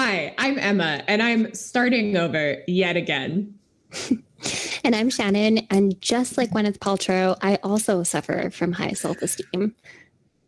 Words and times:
Hi, 0.00 0.32
I'm 0.38 0.60
Emma, 0.60 1.02
and 1.08 1.20
I'm 1.20 1.52
starting 1.56 2.16
over 2.16 2.62
yet 2.68 2.96
again. 2.96 3.58
and 4.84 4.94
I'm 4.94 5.10
Shannon, 5.10 5.66
and 5.70 6.00
just 6.00 6.38
like 6.38 6.50
Gwyneth 6.50 6.78
Paltrow, 6.78 7.36
I 7.42 7.56
also 7.64 8.04
suffer 8.04 8.48
from 8.50 8.70
high 8.70 8.92
self 8.92 9.20
esteem, 9.22 9.74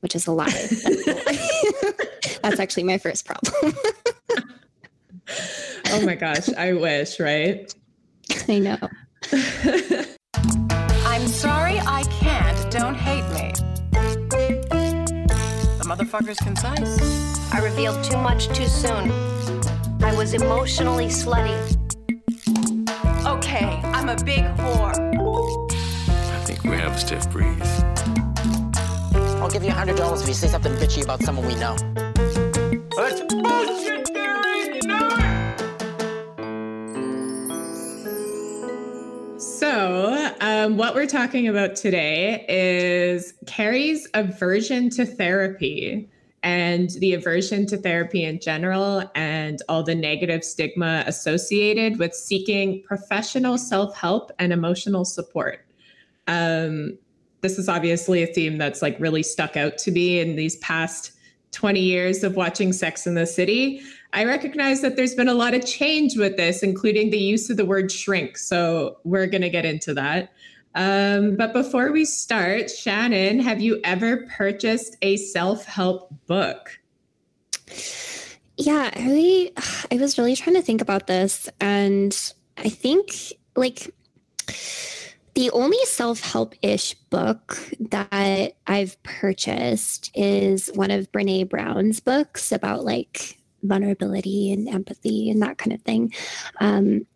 which 0.02 0.14
is 0.14 0.28
a 0.28 0.30
lie. 0.30 0.46
That's 2.42 2.60
actually 2.60 2.84
my 2.84 2.98
first 2.98 3.26
problem. 3.26 3.74
oh 5.88 6.06
my 6.06 6.14
gosh, 6.14 6.48
I 6.51 6.72
wish, 6.74 7.19
right? 7.19 7.74
I 8.48 8.60
know. 8.60 8.78
Motherfucker's 16.01 16.38
concise. 16.38 17.52
I 17.52 17.60
revealed 17.60 18.02
too 18.02 18.16
much 18.16 18.48
too 18.48 18.66
soon. 18.66 19.10
I 20.02 20.15
was 20.16 20.33
emotionally 20.34 21.06
slutty. 21.06 21.59
Okay, 23.27 23.80
I'm 23.84 24.09
a 24.09 24.16
big 24.25 24.45
whore. 24.56 24.95
I 26.33 26.45
think 26.45 26.65
we 26.65 26.70
have 26.70 26.92
a 26.92 26.98
stiff 26.98 27.30
breeze. 27.30 27.83
I'll 29.41 29.51
give 29.51 29.62
you 29.62 29.70
a 29.70 29.73
hundred 29.73 29.97
dollars 29.97 30.23
if 30.23 30.28
you 30.28 30.34
say 30.34 30.48
something 30.48 30.73
bitchy 30.75 31.02
about 31.05 31.23
someone 31.23 31.47
we 31.47 31.55
know. 31.56 31.77
That's 32.97 33.20
bullshit, 33.33 33.90
um, 40.60 40.77
what 40.77 40.95
we're 40.95 41.06
talking 41.06 41.48
about 41.48 41.74
today 41.74 42.45
is 42.46 43.32
Carrie's 43.46 44.06
aversion 44.12 44.91
to 44.91 45.06
therapy 45.06 46.10
and 46.42 46.91
the 46.98 47.14
aversion 47.14 47.66
to 47.66 47.78
therapy 47.78 48.24
in 48.24 48.41
general 48.41 49.10
and 49.14 49.62
all 49.69 49.83
the 49.83 49.95
negative 49.95 50.45
stigma 50.45 51.02
associated 51.06 51.98
with 51.98 52.14
seeking 52.14 52.83
professional 52.83 53.56
self 53.56 53.97
help 53.97 54.33
and 54.39 54.52
emotional 54.52 55.05
support. 55.05 55.64
Um, 56.27 56.98
this 57.41 57.58
is 57.58 57.69
obviously 57.69 58.22
a 58.22 58.27
theme 58.27 58.58
that's 58.58 58.83
like 58.83 58.98
really 59.00 59.22
stuck 59.22 59.56
out 59.56 59.78
to 59.78 59.91
me 59.91 60.20
in 60.20 60.36
these 60.36 60.56
past 60.56 61.12
20 61.52 61.80
years 61.80 62.22
of 62.22 62.36
watching 62.36 62.72
Sex 62.72 63.06
in 63.06 63.14
the 63.14 63.27
City. 63.27 63.80
I 64.12 64.24
recognize 64.24 64.83
that 64.83 64.97
there's 64.97 65.14
been 65.14 65.28
a 65.28 65.34
lot 65.34 65.55
of 65.55 65.64
change 65.64 66.17
with 66.17 66.36
this, 66.36 66.62
including 66.62 67.11
the 67.11 67.19
use 67.19 67.48
of 67.48 67.56
the 67.56 67.64
word 67.64 67.91
shrink. 67.91 68.36
So 68.36 68.98
we're 69.05 69.27
going 69.27 69.42
to 69.42 69.50
get 69.50 69.64
into 69.64 69.95
that. 69.95 70.33
Um, 70.75 71.37
but 71.37 71.53
before 71.53 71.93
we 71.93 72.05
start, 72.05 72.71
Shannon, 72.71 73.41
have 73.41 73.61
you 73.61 73.81
ever 73.85 74.29
purchased 74.37 74.97
a 75.03 75.17
self 75.17 75.65
help 75.65 76.13
book? 76.27 76.79
Yeah, 78.57 78.91
I 78.95 79.07
really, 79.07 79.53
I 79.91 79.97
was 79.97 80.19
really 80.19 80.37
trying 80.37 80.57
to 80.57 80.63
think 80.63 80.81
about 80.81 81.07
this. 81.07 81.48
And 81.61 82.17
I 82.59 82.69
think 82.69 83.33
like 83.57 83.93
the 85.35 85.51
only 85.53 85.79
self 85.85 86.21
help 86.21 86.55
ish 86.63 86.95
book 87.09 87.59
that 87.81 88.57
I've 88.67 89.03
purchased 89.03 90.11
is 90.15 90.69
one 90.75 90.91
of 90.91 91.11
Brene 91.11 91.48
Brown's 91.48 92.01
books 92.01 92.53
about 92.53 92.85
like 92.85 93.39
vulnerability 93.63 94.53
and 94.53 94.69
empathy 94.69 95.31
and 95.31 95.43
that 95.43 95.59
kind 95.59 95.73
of 95.73 95.83
thing. 95.83 96.13
Um, 96.61 97.07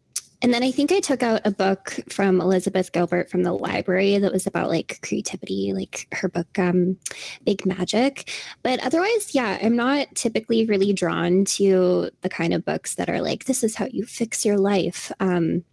and 0.45 0.53
then 0.53 0.63
I 0.63 0.71
think 0.71 0.93
I 0.93 1.01
took 1.01 1.23
out 1.23 1.41
a 1.47 1.51
book 1.51 1.99
from 2.11 2.39
Elizabeth 2.39 2.93
Gilbert 2.93 3.31
from 3.31 3.45
the 3.45 3.55
library 3.55 4.19
that 4.19 4.31
was 4.31 4.47
about 4.47 4.69
like 4.69 4.99
creativity, 5.01 5.73
like 5.73 6.07
her 6.13 6.29
book, 6.29 6.59
um, 6.59 6.99
Big 7.47 7.65
Magic. 7.65 8.31
But 8.63 8.79
otherwise, 8.81 9.35
yeah, 9.35 9.57
I'm 9.63 9.75
not 9.75 10.15
typically 10.15 10.67
really 10.67 10.93
drawn 10.93 11.47
to 11.47 12.11
the 12.21 12.29
kind 12.29 12.53
of 12.53 12.63
books 12.63 12.97
that 12.97 13.09
are 13.09 13.23
like, 13.23 13.47
this 13.47 13.65
is 13.65 13.75
how 13.75 13.87
you 13.87 14.05
fix 14.05 14.45
your 14.45 14.59
life. 14.59 15.11
Um, 15.19 15.65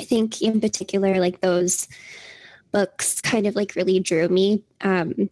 I 0.00 0.04
think 0.04 0.40
in 0.40 0.58
particular, 0.58 1.20
like 1.20 1.42
those 1.42 1.86
books 2.72 3.20
kind 3.20 3.46
of 3.46 3.56
like 3.56 3.76
really 3.76 4.00
drew 4.00 4.26
me. 4.30 4.64
Um, 4.80 5.28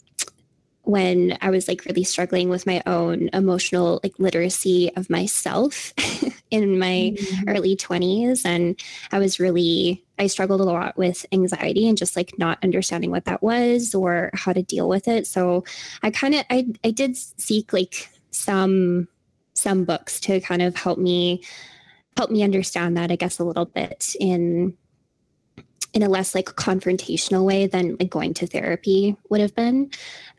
when 0.87 1.37
I 1.41 1.51
was 1.51 1.67
like 1.67 1.85
really 1.85 2.05
struggling 2.05 2.49
with 2.49 2.65
my 2.65 2.81
own 2.87 3.29
emotional 3.33 3.99
like 4.05 4.15
literacy 4.21 4.93
of 4.95 5.11
myself 5.11 5.93
in 6.53 6.79
my 6.79 7.13
mm-hmm. 7.17 7.49
early 7.49 7.75
20s 7.75 8.47
and 8.47 8.81
I 9.11 9.19
was 9.19 9.41
really 9.41 10.05
I 10.17 10.29
struggled 10.29 10.61
a 10.61 10.65
lot 10.65 10.97
with 10.97 11.27
anxiety 11.33 11.89
and 11.89 11.99
just 11.99 12.15
like 12.15 12.39
not 12.39 12.63
understanding 12.63 13.11
what 13.11 13.25
that 13.25 13.43
was 13.43 13.97
or 13.97 14.31
how 14.33 14.53
to 14.53 14.63
deal 14.63 14.89
with 14.89 15.09
it. 15.09 15.27
So 15.27 15.65
I 16.05 16.11
kind 16.11 16.37
of 16.37 16.45
I 16.51 16.69
I 16.85 16.93
did 16.93 17.17
seek 17.17 17.73
like 17.73 18.09
some 18.31 19.09
some 19.55 19.85
books 19.85 20.21
to 20.21 20.41
kind 20.41 20.63
of 20.63 20.77
help 20.77 21.01
me 21.01 21.43
help 22.17 22.31
me 22.31 22.45
understand 22.45 22.97
that 22.97 23.11
I 23.11 23.17
guess 23.17 23.41
a 23.41 23.45
little 23.45 23.67
bit 23.67 24.15
in 24.21 24.77
in 25.97 26.03
a 26.03 26.09
less 26.09 26.35
like 26.35 26.47
confrontational 26.47 27.45
way 27.45 27.67
than 27.67 27.97
like 27.99 28.11
going 28.11 28.35
to 28.35 28.47
therapy 28.47 29.17
would 29.31 29.41
have 29.41 29.55
been. 29.55 29.91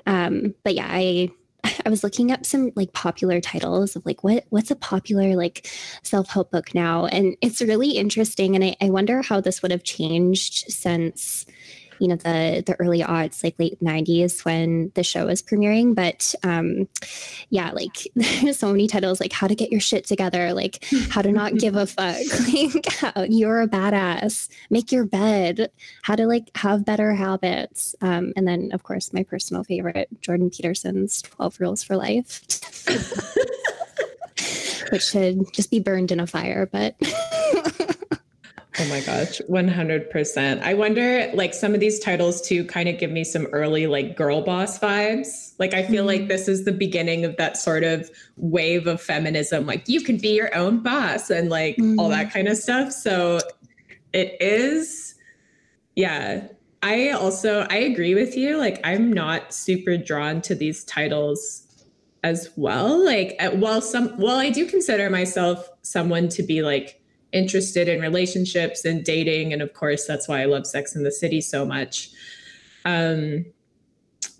Um, 0.07 0.55
but 0.63 0.73
yeah, 0.73 0.87
I 0.89 1.29
I 1.85 1.89
was 1.89 2.03
looking 2.03 2.31
up 2.31 2.45
some 2.45 2.71
like 2.75 2.93
popular 2.93 3.39
titles 3.41 3.95
of 3.95 4.05
like 4.05 4.23
what 4.23 4.45
what's 4.49 4.71
a 4.71 4.75
popular 4.75 5.35
like 5.35 5.69
self-help 6.03 6.51
book 6.51 6.73
now. 6.73 7.05
And 7.05 7.35
it's 7.41 7.61
really 7.61 7.91
interesting. 7.91 8.55
And 8.55 8.63
I, 8.63 8.75
I 8.81 8.89
wonder 8.89 9.21
how 9.21 9.41
this 9.41 9.61
would 9.61 9.71
have 9.71 9.83
changed 9.83 10.71
since 10.71 11.45
you 11.99 12.07
know 12.07 12.15
the 12.15 12.63
the 12.65 12.75
early 12.79 13.01
aughts 13.01 13.43
like 13.43 13.55
late 13.59 13.79
90s 13.81 14.43
when 14.45 14.91
the 14.95 15.03
show 15.03 15.25
was 15.25 15.41
premiering 15.41 15.95
but 15.95 16.33
um 16.43 16.87
yeah 17.49 17.71
like 17.71 18.07
there's 18.15 18.59
so 18.59 18.71
many 18.71 18.87
titles 18.87 19.19
like 19.19 19.31
how 19.31 19.47
to 19.47 19.55
get 19.55 19.71
your 19.71 19.79
shit 19.79 20.05
together 20.05 20.53
like 20.53 20.83
how 21.09 21.21
to 21.21 21.31
not 21.31 21.55
give 21.55 21.75
a 21.75 21.85
fuck 21.85 22.17
like 22.53 22.85
how, 22.85 23.23
you're 23.23 23.61
a 23.61 23.67
badass 23.67 24.49
make 24.69 24.91
your 24.91 25.05
bed 25.05 25.71
how 26.03 26.15
to 26.15 26.25
like 26.25 26.49
have 26.55 26.85
better 26.85 27.13
habits 27.13 27.95
um 28.01 28.33
and 28.35 28.47
then 28.47 28.69
of 28.73 28.83
course 28.83 29.13
my 29.13 29.23
personal 29.23 29.63
favorite 29.63 30.09
jordan 30.21 30.49
peterson's 30.49 31.21
12 31.21 31.59
rules 31.59 31.83
for 31.83 31.95
life 31.95 32.41
which 34.91 35.03
should 35.03 35.51
just 35.53 35.71
be 35.71 35.79
burned 35.79 36.11
in 36.11 36.19
a 36.19 36.27
fire 36.27 36.65
but 36.71 36.95
Oh 38.79 38.85
my 38.89 39.01
gosh, 39.01 39.41
100%. 39.49 40.61
I 40.61 40.73
wonder, 40.75 41.31
like, 41.33 41.55
some 41.55 41.73
of 41.73 41.79
these 41.79 41.99
titles 41.99 42.39
too 42.41 42.63
kind 42.65 42.87
of 42.87 42.99
give 42.99 43.09
me 43.09 43.23
some 43.23 43.47
early, 43.47 43.87
like, 43.87 44.15
girl 44.15 44.41
boss 44.41 44.77
vibes. 44.77 45.53
Like, 45.57 45.73
I 45.73 45.81
feel 45.83 46.05
mm-hmm. 46.05 46.21
like 46.21 46.27
this 46.27 46.47
is 46.47 46.63
the 46.63 46.71
beginning 46.71 47.25
of 47.25 47.37
that 47.37 47.57
sort 47.57 47.83
of 47.83 48.11
wave 48.35 48.85
of 48.85 49.01
feminism. 49.01 49.65
Like, 49.65 49.89
you 49.89 50.01
can 50.01 50.17
be 50.17 50.35
your 50.35 50.55
own 50.55 50.83
boss 50.83 51.31
and, 51.31 51.49
like, 51.49 51.77
mm-hmm. 51.77 51.99
all 51.99 52.09
that 52.09 52.31
kind 52.31 52.47
of 52.47 52.55
stuff. 52.55 52.91
So 52.91 53.39
it 54.13 54.37
is, 54.39 55.15
yeah. 55.95 56.47
I 56.83 57.09
also, 57.09 57.65
I 57.71 57.77
agree 57.77 58.13
with 58.13 58.37
you. 58.37 58.57
Like, 58.57 58.79
I'm 58.83 59.11
not 59.11 59.55
super 59.55 59.97
drawn 59.97 60.39
to 60.43 60.53
these 60.53 60.83
titles 60.83 61.63
as 62.23 62.51
well. 62.55 63.03
Like, 63.03 63.39
while 63.53 63.81
some, 63.81 64.09
while 64.19 64.37
I 64.37 64.51
do 64.51 64.67
consider 64.67 65.09
myself 65.09 65.67
someone 65.81 66.29
to 66.29 66.43
be, 66.43 66.61
like, 66.61 66.96
interested 67.31 67.87
in 67.87 68.01
relationships 68.01 68.85
and 68.85 69.03
dating. 69.03 69.53
And 69.53 69.61
of 69.61 69.73
course, 69.73 70.05
that's 70.05 70.27
why 70.27 70.41
I 70.41 70.45
love 70.45 70.65
Sex 70.65 70.95
in 70.95 71.03
the 71.03 71.11
City 71.11 71.41
so 71.41 71.65
much. 71.65 72.09
Um, 72.85 73.45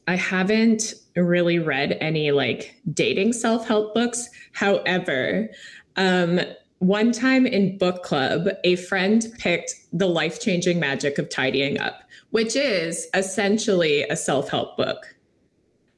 I 0.07 0.15
haven't 0.15 0.93
really 1.15 1.59
read 1.59 1.97
any 1.99 2.31
like 2.31 2.75
dating 2.93 3.33
self 3.33 3.67
help 3.67 3.93
books. 3.93 4.29
However, 4.53 5.49
um, 5.97 6.39
one 6.79 7.11
time 7.11 7.45
in 7.45 7.77
book 7.77 8.03
club, 8.03 8.47
a 8.63 8.75
friend 8.75 9.25
picked 9.39 9.73
The 9.91 10.07
Life 10.07 10.39
Changing 10.39 10.79
Magic 10.79 11.17
of 11.17 11.29
Tidying 11.29 11.79
Up, 11.79 12.03
which 12.29 12.55
is 12.55 13.07
essentially 13.13 14.03
a 14.03 14.15
self 14.15 14.49
help 14.49 14.77
book. 14.77 15.15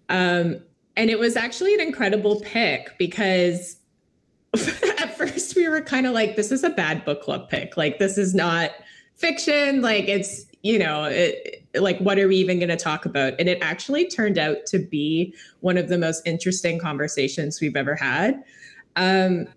Um, 0.08 0.62
and 0.96 1.10
it 1.10 1.20
was 1.20 1.36
actually 1.36 1.74
an 1.76 1.82
incredible 1.82 2.40
pick 2.42 2.98
because 2.98 3.78
we 5.60 5.68
were 5.68 5.82
kind 5.82 6.08
of 6.08 6.14
like, 6.14 6.36
this 6.36 6.52
is 6.52 6.64
a 6.64 6.70
bad 6.70 7.06
book 7.06 7.22
club 7.22 7.50
pick. 7.50 7.78
Like, 7.78 8.00
this 8.00 8.18
is 8.18 8.34
not 8.34 8.72
fiction. 9.16 9.82
Like, 9.82 10.08
it's, 10.08 10.46
you 10.64 10.80
know, 10.80 11.04
it, 11.04 11.64
like, 11.76 12.00
what 12.00 12.18
are 12.18 12.28
we 12.28 12.38
even 12.38 12.58
going 12.58 12.70
to 12.70 12.78
talk 12.78 13.06
about? 13.06 13.34
And 13.38 13.48
it 13.50 13.60
actually 13.62 14.08
turned 14.08 14.38
out 14.38 14.66
to 14.68 14.80
be 14.80 15.36
one 15.60 15.78
of 15.78 15.90
the 15.90 15.98
most 15.98 16.26
interesting 16.26 16.80
conversations 16.80 17.60
we've 17.62 17.76
ever 17.76 17.96
had. 17.96 18.42
Um, 18.96 19.48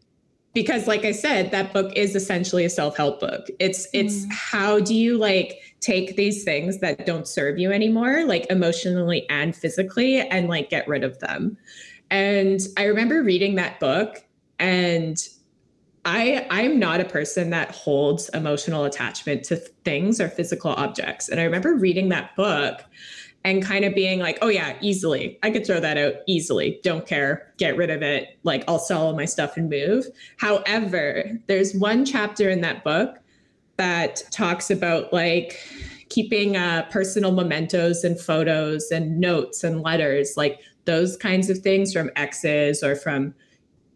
because 0.55 0.87
like 0.87 1.05
i 1.05 1.13
said 1.13 1.51
that 1.51 1.73
book 1.73 1.91
is 1.97 2.15
essentially 2.15 2.65
a 2.65 2.69
self-help 2.69 3.21
book 3.21 3.49
it's 3.59 3.89
it's 3.95 4.27
mm. 4.27 4.33
how 4.33 4.79
do 4.79 4.95
you 4.95 5.17
like 5.17 5.61
take 5.81 6.17
these 6.17 6.45
things 6.45 6.79
that 6.81 7.07
don't 7.07 7.27
serve 7.27 7.59
you 7.59 7.73
anymore 7.73 8.25
like 8.27 8.47
emotionally 8.51 9.27
and 9.31 9.57
physically 9.57 10.21
and 10.21 10.49
like 10.49 10.69
get 10.69 10.87
rid 10.87 11.05
of 11.05 11.19
them 11.21 11.57
and 12.11 12.61
i 12.77 12.85
remember 12.85 13.23
reading 13.23 13.55
that 13.55 13.81
book 13.81 14.23
and 14.59 15.29
I 16.05 16.47
I'm 16.51 16.79
not 16.79 17.01
a 17.01 17.05
person 17.05 17.51
that 17.51 17.71
holds 17.71 18.29
emotional 18.31 18.85
attachment 18.85 19.45
to 19.45 19.57
things 19.57 20.21
or 20.21 20.29
physical 20.29 20.73
objects. 20.73 21.29
And 21.29 21.41
I 21.41 21.45
remember 21.45 21.75
reading 21.75 22.09
that 22.09 22.35
book 22.37 22.83
and 23.45 23.63
kind 23.63 23.85
of 23.85 23.95
being 23.95 24.21
like, 24.21 24.39
oh, 24.41 24.49
yeah, 24.49 24.77
easily. 24.81 25.39
I 25.43 25.51
could 25.51 25.67
throw 25.67 25.81
that 25.81 25.99
out 25.99 26.15
easily. 26.29 26.81
Don't 26.83 27.07
care. 27.07 27.53
Get 27.59 27.77
rid 27.77 27.91
of 27.91 28.03
it. 28.03 28.39
Like, 28.45 28.65
I'll 28.69 28.79
sell 28.79 29.03
all 29.07 29.17
my 29.17 29.25
stuff 29.25 29.57
and 29.57 29.69
move. 29.69 30.07
However, 30.37 31.41
there's 31.49 31.75
one 31.75 32.05
chapter 32.05 32.49
in 32.51 32.61
that 32.61 32.85
book 32.85 33.19
that 33.79 34.23
talks 34.31 34.71
about 34.71 35.13
like 35.13 35.59
keeping 36.09 36.57
uh, 36.57 36.87
personal 36.91 37.33
mementos 37.33 38.05
and 38.05 38.21
photos 38.21 38.91
and 38.91 39.19
notes 39.19 39.65
and 39.65 39.83
letters, 39.83 40.35
like 40.37 40.61
those 40.85 41.17
kinds 41.17 41.51
of 41.51 41.59
things 41.59 41.93
from 41.93 42.11
exes 42.15 42.83
or 42.83 42.95
from 42.95 43.35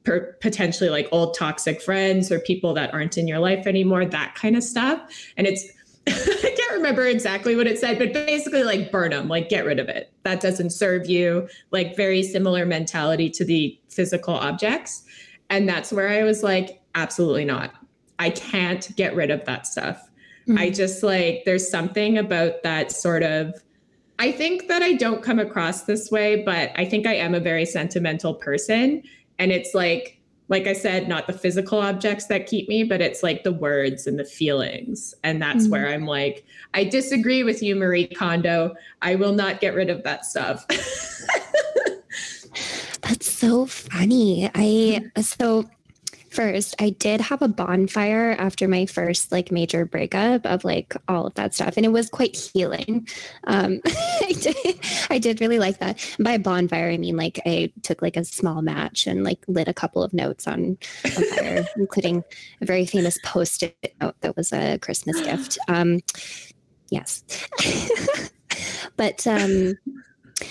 per- 0.07 0.37
potentially 0.41 0.89
like 0.89 1.09
old 1.13 1.35
toxic 1.35 1.83
friends 1.83 2.33
or 2.33 2.39
people 2.39 2.73
that 2.73 2.95
aren't 2.95 3.19
in 3.19 3.29
your 3.29 3.41
life 3.41 3.67
anymore, 3.67 4.07
that 4.07 4.35
kind 4.37 4.57
of 4.57 4.63
stuff. 4.63 5.01
And 5.37 5.47
it's, 5.47 5.65
I 6.07 6.55
can't 6.57 6.73
remember 6.73 7.05
exactly 7.05 7.57
what 7.57 7.67
it 7.67 7.79
said, 7.79 7.99
but 7.99 8.13
basically 8.13 8.63
like 8.63 8.93
burn 8.93 9.11
them, 9.11 9.29
like 9.29 9.49
get 9.49 9.67
rid 9.67 9.81
of 9.81 9.89
it. 9.89 10.13
That 10.23 10.41
doesn't 10.41 10.71
serve 10.71 11.11
you. 11.11 11.49
Like 11.73 11.97
very 11.97 12.23
similar 12.23 12.65
mentality 12.65 13.29
to 13.31 13.45
the 13.45 13.79
physical 13.89 14.35
objects. 14.35 15.03
And 15.51 15.69
that's 15.69 15.93
where 15.93 16.09
I 16.09 16.23
was 16.23 16.43
like, 16.43 16.81
absolutely 16.95 17.45
not. 17.45 17.73
I 18.19 18.31
can't 18.31 18.95
get 18.97 19.15
rid 19.15 19.31
of 19.31 19.45
that 19.45 19.67
stuff. 19.67 20.09
Mm-hmm. 20.49 20.59
I 20.59 20.71
just 20.71 21.03
like, 21.03 21.43
there's 21.45 21.69
something 21.69 22.17
about 22.17 22.63
that 22.63 22.93
sort 22.93 23.25
of, 23.25 23.53
I 24.19 24.33
think 24.33 24.69
that 24.69 24.83
I 24.83 24.93
don't 24.93 25.23
come 25.23 25.41
across 25.41 25.83
this 25.83 26.11
way, 26.11 26.43
but 26.45 26.71
I 26.77 26.85
think 26.85 27.07
I 27.07 27.15
am 27.15 27.35
a 27.35 27.41
very 27.41 27.67
sentimental 27.67 28.35
person. 28.35 29.03
And 29.39 29.53
it's 29.53 29.75
like, 29.75 30.21
like 30.49 30.67
I 30.67 30.73
said, 30.73 31.09
not 31.09 31.27
the 31.27 31.33
physical 31.33 31.81
objects 31.81 32.27
that 32.27 32.47
keep 32.47 32.69
me, 32.69 32.85
but 32.85 33.01
it's 33.01 33.23
like 33.23 33.43
the 33.43 33.53
words 33.53 34.07
and 34.07 34.19
the 34.19 34.25
feelings. 34.25 35.15
And 35.25 35.43
that's 35.43 35.65
mm-hmm. 35.65 35.73
where 35.73 35.89
I'm 35.89 36.07
like, 36.07 36.45
I 36.73 36.85
disagree 36.85 37.43
with 37.43 37.63
you, 37.63 37.75
Marie 37.75 38.07
Kondo. 38.07 38.75
I 39.03 39.17
will 39.17 39.33
not 39.33 39.61
get 39.61 39.75
rid 39.75 39.91
of 39.91 40.05
that 40.05 40.25
stuff. 40.25 40.67
that's 43.03 43.29
so 43.29 43.67
funny. 43.67 44.49
I, 44.55 45.11
so 45.21 45.69
first, 46.37 46.75
I 46.79 46.91
did 46.91 47.23
have 47.23 47.41
a 47.41 47.49
bonfire 47.49 48.37
after 48.39 48.69
my 48.69 48.85
first 48.85 49.33
like 49.33 49.51
major 49.51 49.87
breakup 49.87 50.45
of 50.45 50.65
like 50.65 50.95
all 51.09 51.27
of 51.27 51.35
that 51.35 51.55
stuff, 51.55 51.79
and 51.79 51.87
it 51.87 51.89
was 51.89 52.11
quite 52.11 52.37
healing. 52.37 53.09
Um, 53.45 53.81
I, 53.87 54.35
did, 54.39 54.57
I 55.09 55.19
did 55.19 55.41
really 55.41 55.59
like 55.59 55.79
that. 55.79 55.99
By 56.21 56.37
bonfire, 56.37 56.91
I 56.91 56.99
mean 56.99 57.17
like 57.17 57.41
I 57.47 57.73
took 57.83 58.03
like 58.03 58.19
a 58.19 58.25
small 58.25 58.61
match 58.61 59.07
and 59.07 59.25
like 59.25 59.39
lit 59.49 59.67
a 59.67 59.75
couple 59.75 60.03
of 60.03 60.13
notes 60.13 60.47
on, 60.47 60.77
on 61.05 61.11
fire, 61.11 61.65
including 61.77 62.23
a 62.61 62.67
very 62.67 62.85
famous 62.85 63.19
post-it 63.25 63.95
note 64.01 64.17
that 64.21 64.37
was 64.37 64.53
a 64.53 64.79
Christmas 64.79 65.19
gift. 65.23 65.59
Um, 65.69 66.01
yes, 66.91 67.25
but 68.97 69.27
um, 69.27 69.73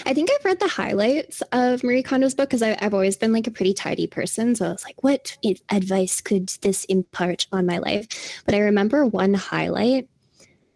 I 0.06 0.14
think 0.14 0.30
I've 0.32 0.46
read 0.46 0.60
the 0.60 0.68
highlights 0.68 1.42
of 1.52 1.84
Marie 1.84 2.04
Kondo's 2.04 2.36
book 2.36 2.50
because 2.50 2.62
I've 2.62 2.94
always 2.94 3.18
been 3.18 3.34
like 3.34 3.48
a 3.48 3.52
pretty 3.52 3.74
tidy 3.74 4.08
person. 4.08 4.56
So 4.56 4.66
I 4.66 4.72
was 4.72 4.84
like, 4.84 5.04
what 5.04 5.38
advice 5.70 6.22
could 6.22 6.50
this 6.62 6.86
impart 6.86 7.48
on 7.52 7.66
my 7.66 7.78
life? 7.78 8.08
But 8.46 8.56
I 8.56 8.60
remember 8.60 9.06
one 9.06 9.34
highlight 9.34 10.10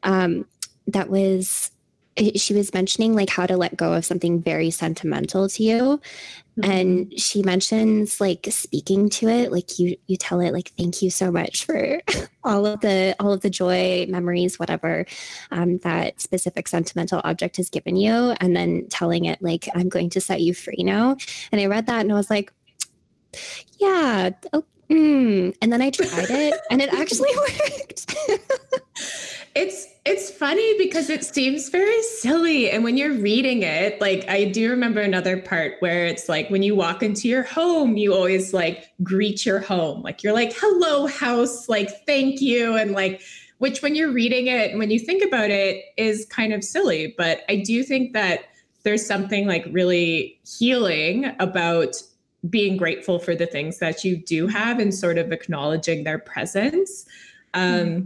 um, 0.04 0.46
that 0.88 1.10
was 1.10 1.72
she 2.36 2.54
was 2.54 2.74
mentioning 2.74 3.16
like 3.16 3.30
how 3.30 3.46
to 3.46 3.56
let 3.56 3.78
go 3.78 3.94
of 3.94 4.06
something 4.06 4.42
very 4.42 4.72
sentimental 4.72 5.48
to 5.48 5.64
you 5.64 6.02
mm-hmm. 6.62 6.72
and 6.72 7.20
she 7.20 7.42
mentions 7.44 8.20
like 8.20 8.48
speaking 8.50 9.10
to 9.10 9.28
it 9.28 9.52
like 9.52 9.80
you 9.80 9.96
you 10.08 10.18
tell 10.18 10.40
it 10.40 10.54
like 10.54 10.72
thank 10.78 11.02
you 11.02 11.10
so 11.10 11.32
much 11.32 11.66
for 11.66 12.02
all 12.44 12.66
of 12.66 12.80
the 12.82 13.16
all 13.20 13.34
of 13.34 13.42
the 13.42 13.50
joy 13.50 14.06
memories 14.10 14.60
whatever 14.60 15.06
um, 15.52 15.78
that 15.80 16.20
specific 16.20 16.68
sentimental 16.68 17.22
object 17.24 17.58
has 17.58 17.70
given 17.70 17.96
you 17.96 18.36
and 18.40 18.56
then 18.56 18.88
telling 18.90 19.26
it 19.26 19.42
like 19.42 19.68
i'm 19.76 19.90
going 19.90 20.10
to 20.10 20.22
set 20.22 20.42
you 20.42 20.54
free 20.54 20.84
now 20.84 21.16
and 21.52 21.62
i 21.62 21.66
read 21.66 21.86
that 21.86 22.02
and 22.02 22.12
i 22.12 22.16
was 22.16 22.30
like 22.30 22.52
yeah 23.78 24.30
oh, 24.54 24.64
mm. 24.90 25.56
and 25.62 25.72
then 25.72 25.82
i 25.82 25.90
tried 25.90 26.30
it 26.30 26.60
and 26.72 26.82
it 26.82 26.94
actually 26.94 27.30
worked 27.36 28.16
it's 29.56 29.88
it's 30.06 30.32
funny 30.32 30.78
because 30.78 31.10
it 31.10 31.24
seems 31.24 31.70
very 31.70 32.02
silly. 32.04 32.70
And 32.70 32.84
when 32.84 32.98
you're 32.98 33.14
reading 33.14 33.64
it 33.64 34.00
like 34.02 34.28
i 34.30 34.46
do 34.46 34.70
remember 34.70 35.02
another 35.02 35.38
part 35.42 35.74
where 35.80 36.06
it's 36.06 36.30
like 36.30 36.50
when 36.50 36.64
you 36.64 36.76
walk 36.76 37.04
into 37.04 37.28
your 37.28 37.44
home 37.44 37.98
you 37.98 38.14
always 38.14 38.54
like 38.54 38.90
greet 39.04 39.46
your 39.46 39.60
home. 39.60 40.02
Like 40.02 40.24
you're 40.24 40.34
like 40.34 40.54
hello 40.56 41.08
house 41.08 41.70
like 41.70 42.06
thank 42.06 42.42
you 42.42 42.76
and 42.76 42.92
like 42.92 43.22
which 43.58 43.82
when 43.82 43.94
you're 43.94 44.12
reading 44.12 44.48
it 44.48 44.72
and 44.72 44.80
when 44.80 44.90
you 44.90 45.00
think 45.00 45.24
about 45.24 45.50
it 45.50 45.84
is 45.98 46.26
kind 46.26 46.54
of 46.54 46.64
silly. 46.64 47.14
But 47.18 47.42
i 47.50 47.56
do 47.56 47.84
think 47.84 48.14
that 48.14 48.46
there's 48.84 49.06
something 49.06 49.48
like 49.48 49.66
really 49.72 50.40
healing 50.46 51.36
about 51.40 51.96
being 52.50 52.78
grateful 52.78 53.20
for 53.20 53.36
the 53.36 53.46
things 53.46 53.80
that 53.80 54.06
you 54.06 54.16
do 54.16 54.48
have 54.48 54.80
and 54.80 54.96
sort 54.96 55.18
of 55.18 55.34
acknowledging 55.34 56.06
their 56.06 56.20
presence. 56.20 57.06
Um, 57.54 57.74
mm-hmm 57.74 58.06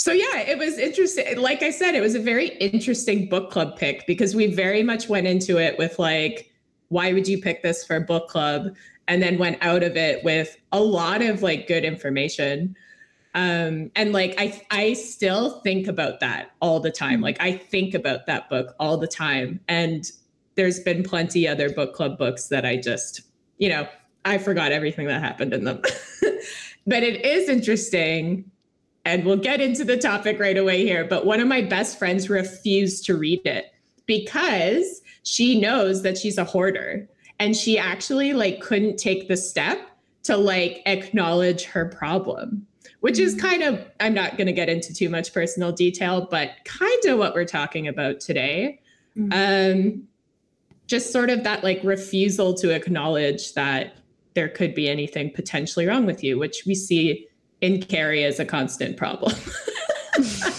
so 0.00 0.12
yeah, 0.12 0.38
it 0.38 0.56
was 0.56 0.78
interesting. 0.78 1.38
Like 1.38 1.62
I 1.62 1.68
said, 1.68 1.94
it 1.94 2.00
was 2.00 2.14
a 2.14 2.20
very 2.20 2.48
interesting 2.56 3.28
book 3.28 3.50
club 3.50 3.76
pick 3.76 4.06
because 4.06 4.34
we 4.34 4.46
very 4.46 4.82
much 4.82 5.10
went 5.10 5.26
into 5.26 5.58
it 5.58 5.76
with 5.76 5.98
like, 5.98 6.50
why 6.88 7.12
would 7.12 7.28
you 7.28 7.38
pick 7.38 7.62
this 7.62 7.84
for 7.84 8.00
book 8.00 8.26
club? 8.26 8.74
And 9.08 9.22
then 9.22 9.36
went 9.36 9.58
out 9.60 9.82
of 9.82 9.98
it 9.98 10.24
with 10.24 10.56
a 10.72 10.80
lot 10.80 11.20
of 11.20 11.42
like 11.42 11.68
good 11.68 11.84
information. 11.84 12.74
Um, 13.34 13.90
and 13.94 14.14
like 14.14 14.34
I 14.38 14.62
I 14.70 14.94
still 14.94 15.60
think 15.60 15.86
about 15.86 16.20
that 16.20 16.52
all 16.62 16.80
the 16.80 16.90
time. 16.90 17.16
Mm-hmm. 17.16 17.24
Like 17.24 17.40
I 17.40 17.52
think 17.52 17.92
about 17.92 18.24
that 18.24 18.48
book 18.48 18.74
all 18.80 18.96
the 18.96 19.06
time. 19.06 19.60
And 19.68 20.10
there's 20.54 20.80
been 20.80 21.02
plenty 21.02 21.46
other 21.46 21.68
book 21.68 21.92
club 21.92 22.16
books 22.16 22.48
that 22.48 22.64
I 22.64 22.78
just, 22.78 23.20
you 23.58 23.68
know, 23.68 23.86
I 24.24 24.38
forgot 24.38 24.72
everything 24.72 25.08
that 25.08 25.20
happened 25.20 25.52
in 25.52 25.64
them. 25.64 25.82
but 26.86 27.02
it 27.02 27.22
is 27.22 27.50
interesting 27.50 28.50
and 29.04 29.24
we'll 29.24 29.36
get 29.36 29.60
into 29.60 29.84
the 29.84 29.96
topic 29.96 30.38
right 30.38 30.58
away 30.58 30.84
here, 30.84 31.04
but 31.04 31.24
one 31.24 31.40
of 31.40 31.48
my 31.48 31.62
best 31.62 31.98
friends 31.98 32.28
refused 32.28 33.04
to 33.06 33.16
read 33.16 33.44
it 33.46 33.72
because 34.06 35.00
she 35.22 35.60
knows 35.60 36.02
that 36.02 36.18
she's 36.18 36.38
a 36.38 36.44
hoarder 36.44 37.08
and 37.38 37.56
she 37.56 37.78
actually 37.78 38.32
like 38.32 38.60
couldn't 38.60 38.96
take 38.96 39.28
the 39.28 39.36
step 39.36 39.90
to 40.24 40.36
like 40.36 40.82
acknowledge 40.86 41.64
her 41.64 41.86
problem 41.86 42.66
which 43.00 43.18
is 43.18 43.34
mm-hmm. 43.34 43.46
kind 43.46 43.62
of 43.62 43.84
i'm 44.00 44.14
not 44.14 44.36
going 44.36 44.46
to 44.46 44.52
get 44.52 44.68
into 44.68 44.92
too 44.92 45.08
much 45.08 45.32
personal 45.32 45.72
detail 45.72 46.28
but 46.30 46.50
kind 46.64 47.04
of 47.06 47.18
what 47.18 47.34
we're 47.34 47.44
talking 47.44 47.88
about 47.88 48.20
today 48.20 48.80
mm-hmm. 49.16 49.32
um 49.32 50.02
just 50.86 51.12
sort 51.12 51.30
of 51.30 51.44
that 51.44 51.62
like 51.62 51.80
refusal 51.84 52.52
to 52.52 52.70
acknowledge 52.74 53.54
that 53.54 53.94
there 54.34 54.48
could 54.48 54.74
be 54.74 54.88
anything 54.88 55.30
potentially 55.30 55.86
wrong 55.86 56.06
with 56.06 56.22
you 56.22 56.38
which 56.38 56.64
we 56.66 56.74
see 56.74 57.26
in 57.60 57.82
Carrie 57.82 58.22
is 58.22 58.40
a 58.40 58.44
constant 58.44 58.96
problem. 58.96 59.34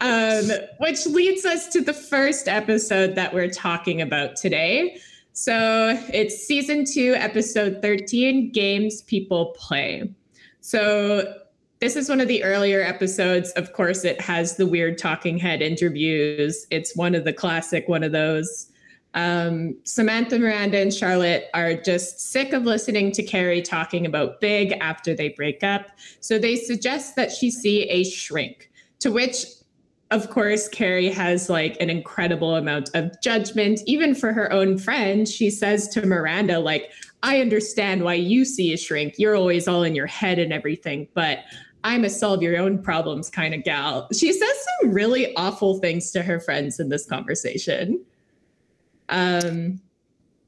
um, 0.00 0.50
which 0.78 1.06
leads 1.06 1.44
us 1.44 1.68
to 1.68 1.80
the 1.80 1.94
first 1.94 2.48
episode 2.48 3.14
that 3.14 3.32
we're 3.34 3.50
talking 3.50 4.00
about 4.00 4.36
today. 4.36 4.98
So 5.32 5.98
it's 6.12 6.46
season 6.46 6.84
two, 6.84 7.14
episode 7.14 7.80
13 7.82 8.50
Games 8.52 9.02
People 9.02 9.54
Play. 9.56 10.10
So 10.60 11.34
this 11.80 11.96
is 11.96 12.08
one 12.08 12.20
of 12.20 12.28
the 12.28 12.44
earlier 12.44 12.82
episodes. 12.82 13.50
Of 13.52 13.72
course, 13.72 14.04
it 14.04 14.20
has 14.20 14.56
the 14.56 14.66
weird 14.66 14.98
talking 14.98 15.38
head 15.38 15.62
interviews. 15.62 16.66
It's 16.70 16.94
one 16.96 17.14
of 17.14 17.24
the 17.24 17.32
classic, 17.32 17.88
one 17.88 18.02
of 18.02 18.12
those 18.12 18.69
um, 19.14 19.76
Samantha, 19.84 20.38
Miranda, 20.38 20.78
and 20.78 20.94
Charlotte 20.94 21.48
are 21.52 21.74
just 21.74 22.20
sick 22.20 22.52
of 22.52 22.64
listening 22.64 23.10
to 23.12 23.22
Carrie 23.22 23.62
talking 23.62 24.06
about 24.06 24.40
Big 24.40 24.72
after 24.80 25.14
they 25.14 25.30
break 25.30 25.64
up. 25.64 25.90
So 26.20 26.38
they 26.38 26.56
suggest 26.56 27.16
that 27.16 27.32
she 27.32 27.50
see 27.50 27.82
a 27.84 28.04
shrink, 28.04 28.70
to 29.00 29.10
which, 29.10 29.46
of 30.10 30.30
course, 30.30 30.68
Carrie 30.68 31.10
has 31.10 31.50
like 31.50 31.76
an 31.80 31.90
incredible 31.90 32.56
amount 32.56 32.90
of 32.94 33.10
judgment. 33.20 33.80
Even 33.86 34.14
for 34.14 34.32
her 34.32 34.52
own 34.52 34.78
friend, 34.78 35.28
she 35.28 35.50
says 35.50 35.88
to 35.88 36.06
Miranda, 36.06 36.60
like, 36.60 36.90
I 37.22 37.40
understand 37.40 38.02
why 38.02 38.14
you 38.14 38.44
see 38.44 38.72
a 38.72 38.76
shrink. 38.76 39.14
You're 39.18 39.36
always 39.36 39.68
all 39.68 39.82
in 39.82 39.94
your 39.94 40.06
head 40.06 40.38
and 40.38 40.52
everything, 40.52 41.08
but 41.14 41.40
I'm 41.82 42.04
a 42.04 42.10
solve 42.10 42.42
your 42.42 42.58
own 42.58 42.82
problems 42.82 43.30
kind 43.30 43.54
of 43.54 43.64
gal. 43.64 44.08
She 44.12 44.32
says 44.32 44.66
some 44.80 44.92
really 44.92 45.34
awful 45.36 45.78
things 45.78 46.10
to 46.12 46.22
her 46.22 46.38
friends 46.38 46.78
in 46.78 46.90
this 46.90 47.06
conversation. 47.06 48.04
Um, 49.10 49.80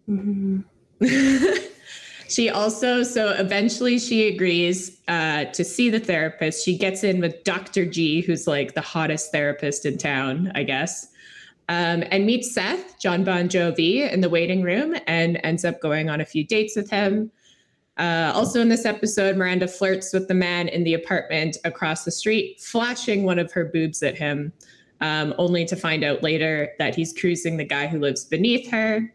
mm-hmm. 0.09 0.61
she 2.29 2.49
also, 2.49 3.03
so 3.03 3.31
eventually 3.31 3.99
she 3.99 4.29
agrees 4.29 5.01
uh, 5.09 5.45
to 5.47 5.65
see 5.65 5.91
the 5.91 6.01
therapist. 6.01 6.65
She 6.65 6.79
gets 6.79 7.05
in 7.05 7.21
with 7.21 7.45
Dr. 7.45 7.85
G, 7.85 8.23
who's 8.23 8.47
like 8.47 8.75
the 8.75 8.81
hottest 8.81 9.33
therapist 9.33 9.85
in 9.85 9.99
town, 9.99 10.53
I 10.55 10.63
guess, 10.63 11.09
um, 11.69 12.05
and 12.11 12.25
meets 12.25 12.55
Seth, 12.55 12.99
Jon 12.99 13.25
Bon 13.25 13.49
Jovi, 13.49 14.11
in 14.11 14.21
the 14.21 14.31
waiting 14.31 14.63
room 14.63 14.97
and 15.07 15.41
ends 15.43 15.65
up 15.65 15.81
going 15.81 16.09
on 16.09 16.21
a 16.21 16.25
few 16.25 16.45
dates 16.45 16.77
with 16.77 16.89
him. 16.91 17.31
Uh, 17.99 18.33
also, 18.35 18.61
in 18.61 18.71
this 18.71 18.87
episode, 18.87 19.37
Miranda 19.37 19.69
flirts 19.69 20.15
with 20.15 20.27
the 20.27 20.35
man 20.35 20.69
in 20.69 20.83
the 20.83 20.95
apartment 20.95 21.59
across 21.65 22.05
the 22.05 22.11
street, 22.11 22.59
flashing 22.59 23.23
one 23.25 23.39
of 23.39 23.53
her 23.53 23.67
boobs 23.67 24.03
at 24.03 24.17
him 24.17 24.53
um, 25.03 25.35
only 25.37 25.67
to 25.67 25.77
find 25.77 26.03
out 26.05 26.23
later 26.23 26.71
that 26.79 26.95
he's 26.95 27.13
cruising 27.13 27.59
the 27.59 27.65
guy 27.65 27.87
who 27.87 27.99
lives 27.99 28.25
beneath 28.25 28.71
her. 28.71 29.13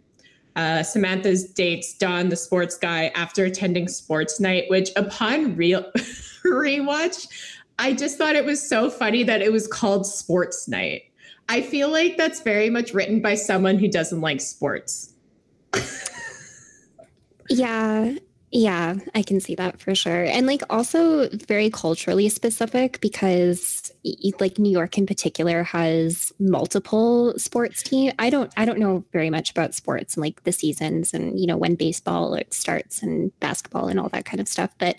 Uh, 0.56 0.84
Samantha's 0.84 1.46
dates 1.46 1.94
Don, 1.94 2.30
the 2.30 2.36
sports 2.36 2.78
guy, 2.78 3.12
after 3.16 3.46
attending 3.46 3.88
sports 3.88 4.40
night, 4.40 4.66
which 4.70 4.90
upon 4.96 5.56
real 5.56 5.90
rewatch, 6.46 7.28
I 7.80 7.94
just 7.94 8.18
thought 8.18 8.36
it 8.36 8.46
was 8.46 8.68
so 8.68 8.90
funny 8.90 9.24
that 9.24 9.42
it 9.42 9.52
was 9.52 9.68
called 9.68 10.06
sports 10.06 10.68
night. 10.68 11.04
I 11.50 11.62
feel 11.62 11.90
like 11.90 12.18
that's 12.18 12.42
very 12.42 12.70
much 12.70 12.94
written 12.94 13.22
by 13.22 13.36
someone 13.36 13.80
who 13.80 13.88
doesn't 13.88 14.22
like 14.22 14.42
sports. 14.42 15.14
Yeah, 17.50 18.16
yeah, 18.52 18.96
I 19.14 19.24
can 19.24 19.42
see 19.42 19.56
that 19.56 19.82
for 19.82 19.94
sure. 19.94 20.24
And 20.24 20.48
like 20.48 20.62
also 20.70 21.28
very 21.30 21.70
culturally 21.70 22.30
specific 22.30 23.02
because 23.02 23.92
like 24.40 24.58
New 24.58 24.72
York 24.72 24.98
in 24.98 25.06
particular 25.06 25.64
has 25.64 26.32
multiple 26.40 27.38
sports 27.38 27.84
team. 27.84 28.14
I 28.20 28.30
don't 28.30 28.52
I 28.56 28.64
don't 28.64 28.80
know 28.80 29.04
very 29.12 29.30
much 29.30 29.52
about 29.52 29.76
sports 29.76 30.16
and 30.16 30.22
like 30.22 30.44
the 30.44 30.54
seasons 30.54 31.14
and 31.14 31.38
you 31.38 31.46
know 31.46 31.58
when 31.58 31.76
baseball 31.76 32.40
starts 32.50 33.04
and 33.04 33.38
basketball 33.42 33.90
and 33.90 34.00
all 34.00 34.10
that 34.10 34.26
kind 34.26 34.40
of 34.40 34.48
stuff, 34.48 34.74
but 34.78 34.96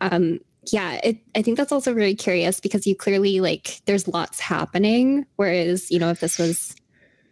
um 0.00 0.40
yeah, 0.72 0.98
it, 1.04 1.18
I 1.36 1.42
think 1.42 1.58
that's 1.58 1.70
also 1.70 1.94
very 1.94 2.14
curious 2.14 2.60
because 2.60 2.86
you 2.86 2.96
clearly 2.96 3.40
like 3.40 3.82
there's 3.84 4.08
lots 4.08 4.40
happening 4.40 5.26
whereas, 5.36 5.90
you 5.90 5.98
know, 5.98 6.10
if 6.10 6.20
this 6.20 6.38
was 6.38 6.74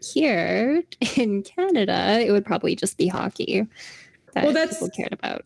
here 0.01 0.83
in 1.17 1.43
Canada, 1.43 2.21
it 2.21 2.33
would 2.33 2.45
probably 2.45 2.77
just 2.77 2.99
be 2.99 3.09
hockey 3.09 3.67
that 4.35 4.45
Well, 4.45 4.53
that's- 4.53 4.75
people 4.77 4.91
cared 4.91 5.13
about. 5.13 5.43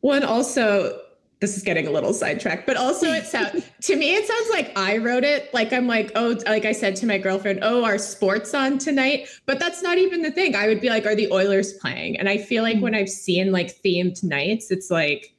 One 0.00 0.24
also, 0.24 0.98
this 1.38 1.56
is 1.56 1.62
getting 1.62 1.86
a 1.86 1.90
little 1.90 2.12
sidetracked, 2.12 2.66
but 2.66 2.76
also 2.76 3.12
it 3.12 3.24
sounds 3.24 3.64
to 3.82 3.96
me 3.96 4.14
it 4.14 4.26
sounds 4.26 4.48
like 4.50 4.76
I 4.76 4.98
wrote 4.98 5.22
it. 5.24 5.52
Like 5.54 5.72
I'm 5.72 5.86
like, 5.86 6.10
oh, 6.16 6.36
like 6.46 6.64
I 6.64 6.72
said 6.72 6.96
to 6.96 7.06
my 7.06 7.18
girlfriend, 7.18 7.60
oh, 7.62 7.84
are 7.84 7.98
sports 7.98 8.52
on 8.54 8.78
tonight? 8.78 9.28
But 9.46 9.58
that's 9.60 9.82
not 9.82 9.98
even 9.98 10.22
the 10.22 10.30
thing. 10.32 10.56
I 10.56 10.66
would 10.66 10.80
be 10.80 10.88
like, 10.88 11.06
are 11.06 11.14
the 11.14 11.30
Oilers 11.32 11.72
playing? 11.74 12.18
And 12.18 12.28
I 12.28 12.38
feel 12.38 12.62
like 12.64 12.80
when 12.80 12.94
I've 12.94 13.08
seen 13.08 13.52
like 13.52 13.80
themed 13.82 14.22
nights, 14.24 14.70
it's 14.72 14.90
like, 14.90 15.34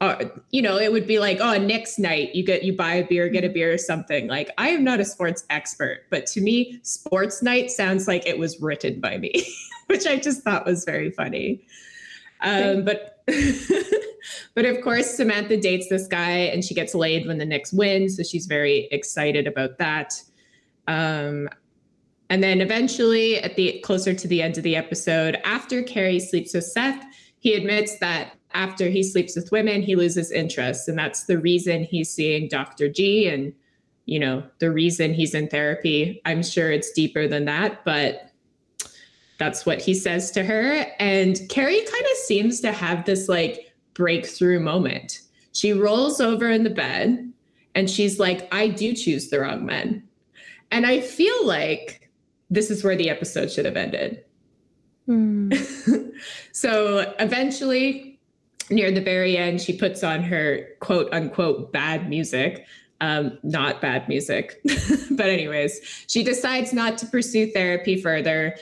uh, 0.00 0.26
you 0.50 0.62
know, 0.62 0.78
it 0.78 0.92
would 0.92 1.06
be 1.06 1.18
like, 1.18 1.38
oh, 1.40 1.58
next 1.58 1.98
night. 1.98 2.34
You 2.34 2.44
get 2.44 2.62
you 2.62 2.76
buy 2.76 2.94
a 2.94 3.06
beer, 3.06 3.28
get 3.28 3.44
a 3.44 3.48
beer 3.48 3.72
or 3.72 3.78
something. 3.78 4.28
Like 4.28 4.50
I 4.58 4.68
am 4.68 4.84
not 4.84 5.00
a 5.00 5.04
sports 5.04 5.44
expert, 5.50 6.02
but 6.10 6.26
to 6.26 6.40
me, 6.40 6.78
sports 6.82 7.42
night 7.42 7.70
sounds 7.70 8.06
like 8.06 8.26
it 8.26 8.38
was 8.38 8.60
written 8.60 9.00
by 9.00 9.16
me, 9.18 9.32
which 9.86 10.06
I 10.06 10.16
just 10.16 10.42
thought 10.42 10.64
was 10.66 10.84
very 10.84 11.10
funny. 11.10 11.66
Um, 12.40 12.84
but 12.84 13.22
but 14.54 14.64
of 14.64 14.80
course, 14.82 15.10
Samantha 15.10 15.56
dates 15.56 15.88
this 15.88 16.06
guy 16.06 16.30
and 16.30 16.64
she 16.64 16.74
gets 16.74 16.94
laid 16.94 17.26
when 17.26 17.38
the 17.38 17.44
Knicks 17.44 17.72
win. 17.72 18.08
So 18.08 18.22
she's 18.22 18.46
very 18.46 18.88
excited 18.90 19.46
about 19.46 19.78
that. 19.78 20.14
Um, 20.86 21.48
and 22.28 22.42
then 22.42 22.60
eventually, 22.60 23.38
at 23.38 23.56
the 23.56 23.80
closer 23.84 24.14
to 24.14 24.28
the 24.28 24.42
end 24.42 24.56
of 24.58 24.64
the 24.64 24.76
episode, 24.76 25.38
after 25.44 25.82
Carrie 25.82 26.20
sleeps 26.20 26.54
with 26.54 26.64
Seth, 26.64 27.04
he 27.38 27.54
admits 27.54 27.98
that 27.98 28.32
after 28.54 28.88
he 28.88 29.02
sleeps 29.02 29.36
with 29.36 29.52
women, 29.52 29.82
he 29.82 29.94
loses 29.94 30.32
interest. 30.32 30.88
And 30.88 30.98
that's 30.98 31.24
the 31.24 31.38
reason 31.38 31.84
he's 31.84 32.10
seeing 32.10 32.48
Dr. 32.48 32.88
G 32.88 33.28
and, 33.28 33.52
you 34.06 34.18
know, 34.18 34.42
the 34.58 34.72
reason 34.72 35.14
he's 35.14 35.34
in 35.34 35.48
therapy. 35.48 36.20
I'm 36.24 36.42
sure 36.42 36.72
it's 36.72 36.90
deeper 36.92 37.28
than 37.28 37.44
that, 37.44 37.84
but 37.84 38.30
that's 39.38 39.66
what 39.66 39.80
he 39.80 39.94
says 39.94 40.30
to 40.32 40.44
her. 40.44 40.86
And 40.98 41.40
Carrie 41.48 41.80
kind 41.80 42.04
of 42.04 42.16
seems 42.24 42.60
to 42.60 42.72
have 42.72 43.04
this 43.04 43.28
like 43.28 43.72
breakthrough 43.94 44.60
moment. 44.60 45.20
She 45.52 45.72
rolls 45.72 46.20
over 46.20 46.50
in 46.50 46.64
the 46.64 46.70
bed 46.70 47.32
and 47.74 47.90
she's 47.90 48.18
like, 48.18 48.48
I 48.52 48.68
do 48.68 48.94
choose 48.94 49.28
the 49.28 49.40
wrong 49.40 49.66
men. 49.66 50.02
And 50.70 50.86
I 50.86 51.00
feel 51.00 51.46
like 51.46 52.10
this 52.50 52.70
is 52.70 52.84
where 52.84 52.96
the 52.96 53.10
episode 53.10 53.50
should 53.50 53.64
have 53.64 53.76
ended. 53.76 54.24
Hmm. 55.06 55.52
so 56.52 57.14
eventually, 57.18 58.18
near 58.70 58.90
the 58.90 59.00
very 59.00 59.36
end, 59.36 59.60
she 59.60 59.76
puts 59.76 60.02
on 60.02 60.22
her 60.22 60.66
quote 60.80 61.12
unquote 61.12 61.72
bad 61.72 62.08
music. 62.08 62.66
Um, 63.00 63.38
not 63.42 63.82
bad 63.82 64.08
music. 64.08 64.60
but, 65.10 65.26
anyways, 65.26 66.04
she 66.08 66.24
decides 66.24 66.72
not 66.72 66.96
to 66.98 67.06
pursue 67.06 67.52
therapy 67.52 68.00
further, 68.00 68.56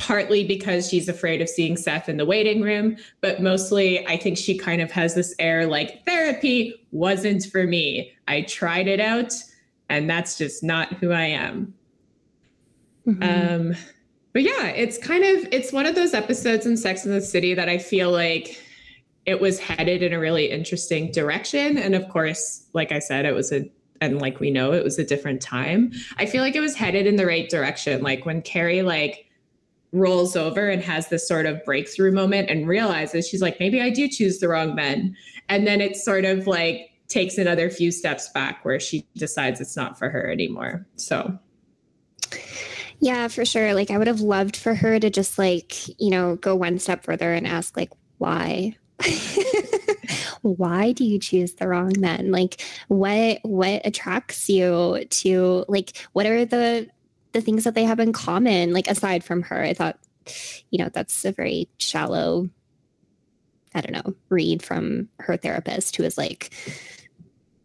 partly 0.00 0.42
because 0.42 0.88
she's 0.88 1.08
afraid 1.08 1.42
of 1.42 1.48
seeing 1.48 1.76
Seth 1.76 2.08
in 2.08 2.16
the 2.16 2.24
waiting 2.24 2.62
room, 2.62 2.96
but 3.20 3.42
mostly 3.42 4.04
I 4.08 4.16
think 4.16 4.38
she 4.38 4.56
kind 4.56 4.80
of 4.80 4.90
has 4.90 5.14
this 5.14 5.34
air 5.38 5.66
like 5.66 6.04
therapy 6.06 6.74
wasn't 6.90 7.44
for 7.44 7.66
me. 7.66 8.10
I 8.26 8.42
tried 8.42 8.88
it 8.88 8.98
out, 8.98 9.34
and 9.90 10.08
that's 10.08 10.38
just 10.38 10.64
not 10.64 10.94
who 10.94 11.12
I 11.12 11.26
am. 11.26 11.74
Mhm. 13.06 13.22
Um, 13.22 13.76
but 14.32 14.42
yeah, 14.42 14.68
it's 14.68 14.96
kind 14.96 15.22
of 15.22 15.46
it's 15.52 15.70
one 15.70 15.84
of 15.84 15.94
those 15.94 16.14
episodes 16.14 16.64
in 16.64 16.78
Sex 16.78 17.04
in 17.04 17.12
the 17.12 17.20
City 17.20 17.52
that 17.52 17.68
I 17.68 17.76
feel 17.76 18.10
like 18.10 18.58
it 19.26 19.38
was 19.38 19.60
headed 19.60 20.02
in 20.02 20.14
a 20.14 20.18
really 20.18 20.50
interesting 20.50 21.12
direction. 21.12 21.76
And 21.76 21.94
of 21.94 22.08
course, 22.08 22.66
like 22.72 22.90
I 22.90 23.00
said, 23.00 23.26
it 23.26 23.34
was 23.34 23.52
a 23.52 23.70
and 24.00 24.18
like 24.18 24.40
we 24.40 24.50
know, 24.50 24.72
it 24.72 24.82
was 24.82 24.98
a 24.98 25.04
different 25.04 25.42
time. 25.42 25.92
I 26.16 26.24
feel 26.24 26.40
like 26.40 26.56
it 26.56 26.60
was 26.60 26.74
headed 26.74 27.06
in 27.06 27.16
the 27.16 27.26
right 27.26 27.50
direction. 27.50 28.02
Like 28.02 28.24
when 28.24 28.40
Carrie 28.40 28.80
like 28.80 29.26
rolls 29.92 30.36
over 30.36 30.68
and 30.68 30.82
has 30.82 31.08
this 31.08 31.26
sort 31.26 31.46
of 31.46 31.64
breakthrough 31.64 32.12
moment 32.12 32.48
and 32.50 32.68
realizes 32.68 33.28
she's 33.28 33.42
like, 33.42 33.58
maybe 33.58 33.80
I 33.80 33.90
do 33.90 34.08
choose 34.08 34.38
the 34.38 34.48
wrong 34.48 34.74
men. 34.74 35.16
And 35.48 35.66
then 35.66 35.80
it 35.80 35.96
sort 35.96 36.24
of 36.24 36.46
like 36.46 36.90
takes 37.08 37.38
another 37.38 37.70
few 37.70 37.90
steps 37.90 38.28
back 38.30 38.64
where 38.64 38.78
she 38.78 39.06
decides 39.16 39.60
it's 39.60 39.76
not 39.76 39.98
for 39.98 40.08
her 40.08 40.30
anymore. 40.30 40.86
So 40.96 41.36
Yeah, 43.00 43.28
for 43.28 43.44
sure. 43.44 43.74
Like 43.74 43.90
I 43.90 43.98
would 43.98 44.06
have 44.06 44.20
loved 44.20 44.56
for 44.56 44.74
her 44.74 45.00
to 45.00 45.10
just 45.10 45.38
like, 45.38 45.88
you 46.00 46.10
know, 46.10 46.36
go 46.36 46.54
one 46.54 46.78
step 46.78 47.02
further 47.02 47.32
and 47.32 47.46
ask 47.46 47.76
like 47.76 47.90
why? 48.18 48.76
why 50.42 50.92
do 50.92 51.04
you 51.04 51.18
choose 51.18 51.54
the 51.54 51.66
wrong 51.66 51.92
men? 51.98 52.30
Like 52.30 52.62
what 52.88 53.40
what 53.42 53.82
attracts 53.84 54.48
you 54.48 55.04
to 55.08 55.64
like 55.68 55.96
what 56.12 56.26
are 56.26 56.44
the 56.44 56.88
the 57.32 57.40
things 57.40 57.64
that 57.64 57.74
they 57.74 57.84
have 57.84 58.00
in 58.00 58.12
common 58.12 58.72
like 58.72 58.88
aside 58.88 59.24
from 59.24 59.42
her? 59.42 59.62
I 59.62 59.74
thought 59.74 59.98
you 60.70 60.78
know, 60.78 60.90
that's 60.92 61.24
a 61.24 61.32
very 61.32 61.68
shallow 61.78 62.48
I 63.72 63.80
don't 63.80 63.92
know, 63.92 64.14
read 64.30 64.62
from 64.64 65.08
her 65.20 65.36
therapist 65.36 65.94
who 65.94 66.02
is 66.02 66.18
like 66.18 66.50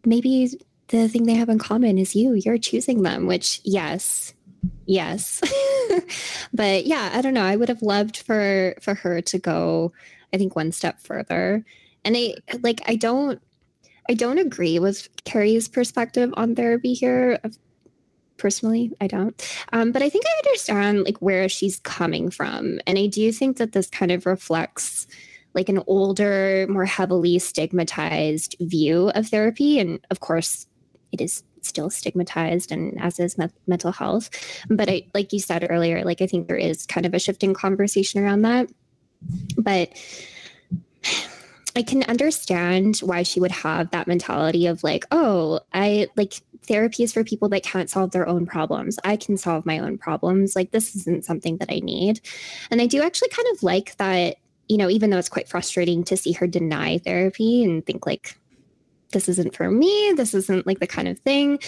maybe 0.04 0.48
the 0.88 1.08
thing 1.08 1.24
they 1.24 1.34
have 1.34 1.48
in 1.48 1.58
common 1.58 1.98
is 1.98 2.14
you. 2.14 2.34
You're 2.34 2.58
choosing 2.58 3.02
them, 3.02 3.26
which 3.26 3.60
yes, 3.64 4.34
yes 4.86 5.40
but 6.52 6.86
yeah 6.86 7.10
i 7.12 7.20
don't 7.20 7.34
know 7.34 7.42
i 7.42 7.56
would 7.56 7.68
have 7.68 7.82
loved 7.82 8.16
for 8.16 8.74
for 8.80 8.94
her 8.94 9.20
to 9.20 9.38
go 9.38 9.92
i 10.32 10.36
think 10.36 10.56
one 10.56 10.72
step 10.72 11.00
further 11.00 11.64
and 12.04 12.16
i 12.16 12.34
like 12.62 12.80
i 12.86 12.96
don't 12.96 13.40
i 14.08 14.14
don't 14.14 14.38
agree 14.38 14.78
with 14.78 15.08
carrie's 15.24 15.68
perspective 15.68 16.32
on 16.36 16.54
therapy 16.54 16.94
here 16.94 17.38
personally 18.38 18.92
i 19.00 19.06
don't. 19.06 19.34
Um, 19.72 19.92
but 19.92 20.02
i 20.02 20.08
think 20.08 20.24
i 20.26 20.42
understand 20.46 21.04
like 21.04 21.18
where 21.18 21.48
she's 21.48 21.80
coming 21.80 22.30
from. 22.30 22.80
And 22.86 22.98
i 22.98 23.06
do 23.06 23.32
think 23.32 23.56
that 23.58 23.72
this 23.72 23.88
kind 23.88 24.12
of 24.12 24.26
reflects 24.26 25.06
like 25.56 25.68
an 25.70 25.82
older 25.86 26.66
more 26.68 26.84
heavily 26.84 27.38
stigmatized 27.38 28.54
view 28.60 29.10
of 29.14 29.28
therapy. 29.28 29.80
And 29.80 30.04
of 30.10 30.20
course 30.20 30.66
it 31.10 31.20
is 31.20 31.42
still 31.62 31.90
stigmatized 31.90 32.70
and 32.70 33.00
as 33.00 33.18
is 33.18 33.36
me- 33.38 33.48
mental 33.66 33.90
health. 33.90 34.30
But 34.68 34.88
i 34.88 35.06
like 35.14 35.32
you 35.32 35.40
said 35.40 35.66
earlier 35.68 36.04
like 36.04 36.20
i 36.22 36.26
think 36.26 36.46
there 36.46 36.56
is 36.56 36.86
kind 36.86 37.06
of 37.06 37.14
a 37.14 37.18
shifting 37.18 37.54
conversation 37.54 38.22
around 38.22 38.42
that. 38.42 38.68
But 39.56 39.90
i 41.76 41.82
can 41.82 42.02
understand 42.04 42.98
why 42.98 43.22
she 43.22 43.38
would 43.40 43.50
have 43.50 43.90
that 43.90 44.06
mentality 44.06 44.66
of 44.66 44.82
like 44.82 45.04
oh 45.10 45.60
i 45.74 46.08
like 46.16 46.40
therapy 46.66 47.02
is 47.02 47.12
for 47.12 47.24
people 47.24 47.48
that 47.48 47.62
can't 47.62 47.90
solve 47.90 48.10
their 48.10 48.28
own 48.28 48.46
problems 48.46 48.98
i 49.04 49.16
can 49.16 49.36
solve 49.36 49.64
my 49.66 49.78
own 49.78 49.96
problems 49.98 50.56
like 50.56 50.70
this 50.70 50.94
isn't 50.94 51.24
something 51.24 51.56
that 51.58 51.70
i 51.70 51.80
need 51.80 52.20
and 52.70 52.80
i 52.80 52.86
do 52.86 53.02
actually 53.02 53.28
kind 53.28 53.48
of 53.52 53.62
like 53.62 53.96
that 53.96 54.36
you 54.68 54.76
know 54.76 54.90
even 54.90 55.10
though 55.10 55.18
it's 55.18 55.28
quite 55.28 55.48
frustrating 55.48 56.04
to 56.04 56.16
see 56.16 56.32
her 56.32 56.46
deny 56.46 56.98
therapy 56.98 57.64
and 57.64 57.86
think 57.86 58.06
like 58.06 58.36
this 59.12 59.28
isn't 59.28 59.54
for 59.54 59.70
me. 59.70 60.12
This 60.16 60.34
isn't 60.34 60.66
like 60.66 60.80
the 60.80 60.86
kind 60.86 61.08
of 61.08 61.18
thing. 61.20 61.58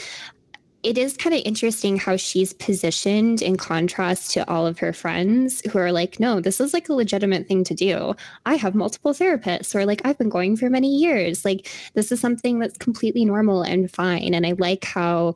It 0.85 0.97
is 0.97 1.17
kind 1.17 1.35
of 1.35 1.43
interesting 1.45 1.97
how 1.97 2.17
she's 2.17 2.53
positioned 2.53 3.43
in 3.43 3.57
contrast 3.57 4.31
to 4.33 4.49
all 4.49 4.65
of 4.65 4.79
her 4.79 4.93
friends 4.93 5.61
who 5.71 5.79
are 5.79 5.91
like, 5.91 6.21
no, 6.21 6.41
this 6.41 6.61
is 6.61 6.73
like 6.73 6.89
a 6.89 6.95
legitimate 6.95 7.49
thing 7.49 7.65
to 7.65 7.75
do. 7.75 8.15
I 8.47 8.55
have 8.55 8.77
multiple 8.77 9.13
therapists, 9.13 9.75
or 9.75 9.85
like, 9.85 10.01
I've 10.05 10.19
been 10.19 10.29
going 10.29 10.57
for 10.57 10.71
many 10.71 10.97
years. 10.97 11.45
Like, 11.45 11.69
this 11.95 12.13
is 12.13 12.21
something 12.21 12.61
that's 12.61 12.79
completely 12.79 13.25
normal 13.25 13.63
and 13.63 13.91
fine. 13.91 14.35
And 14.35 14.47
I 14.47 14.53
like 14.53 14.85
how 14.85 15.35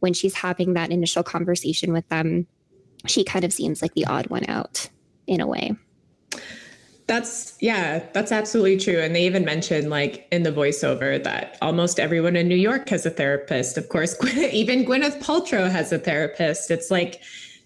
when 0.00 0.12
she's 0.12 0.34
having 0.34 0.74
that 0.74 0.90
initial 0.90 1.22
conversation 1.22 1.92
with 1.92 2.08
them, 2.08 2.48
she 3.06 3.22
kind 3.22 3.44
of 3.44 3.52
seems 3.52 3.82
like 3.82 3.94
the 3.94 4.06
odd 4.06 4.26
one 4.26 4.48
out 4.48 4.90
in 5.28 5.40
a 5.40 5.46
way. 5.46 5.76
That's 7.10 7.56
yeah, 7.58 8.04
that's 8.12 8.30
absolutely 8.30 8.76
true. 8.76 9.00
And 9.00 9.16
they 9.16 9.26
even 9.26 9.44
mentioned 9.44 9.90
like 9.90 10.28
in 10.30 10.44
the 10.44 10.52
voiceover 10.52 11.20
that 11.24 11.58
almost 11.60 11.98
everyone 11.98 12.36
in 12.36 12.46
New 12.46 12.54
York 12.54 12.88
has 12.90 13.04
a 13.04 13.10
therapist. 13.10 13.76
Of 13.76 13.88
course, 13.88 14.14
even 14.36 14.84
Gwyneth 14.84 15.20
Paltrow 15.20 15.68
has 15.68 15.90
a 15.90 15.98
therapist. 15.98 16.70
It's 16.70 16.88
like 16.88 17.20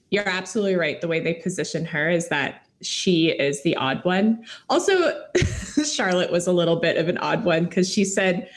you're 0.08 0.26
absolutely 0.26 0.76
right. 0.76 0.98
The 0.98 1.08
way 1.08 1.20
they 1.20 1.34
position 1.34 1.84
her 1.84 2.08
is 2.08 2.28
that 2.28 2.66
she 2.80 3.32
is 3.32 3.62
the 3.64 3.76
odd 3.76 4.02
one. 4.02 4.46
Also, 4.70 5.22
Charlotte 5.84 6.32
was 6.32 6.46
a 6.46 6.52
little 6.52 6.76
bit 6.76 6.96
of 6.96 7.10
an 7.10 7.18
odd 7.18 7.44
one 7.44 7.66
because 7.66 7.92
she 7.92 8.06
said 8.06 8.48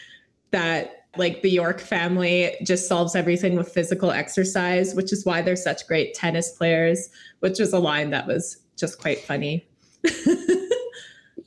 that 0.51 1.07
like 1.17 1.41
the 1.41 1.51
York 1.51 1.81
family 1.81 2.55
just 2.63 2.87
solves 2.87 3.13
everything 3.13 3.57
with 3.57 3.67
physical 3.73 4.11
exercise, 4.11 4.95
which 4.95 5.11
is 5.11 5.25
why 5.25 5.41
they're 5.41 5.57
such 5.57 5.85
great 5.85 6.13
tennis 6.13 6.51
players, 6.51 7.09
which 7.41 7.59
was 7.59 7.73
a 7.73 7.79
line 7.79 8.09
that 8.11 8.25
was 8.25 8.59
just 8.77 9.01
quite 9.01 9.19
funny. 9.19 9.67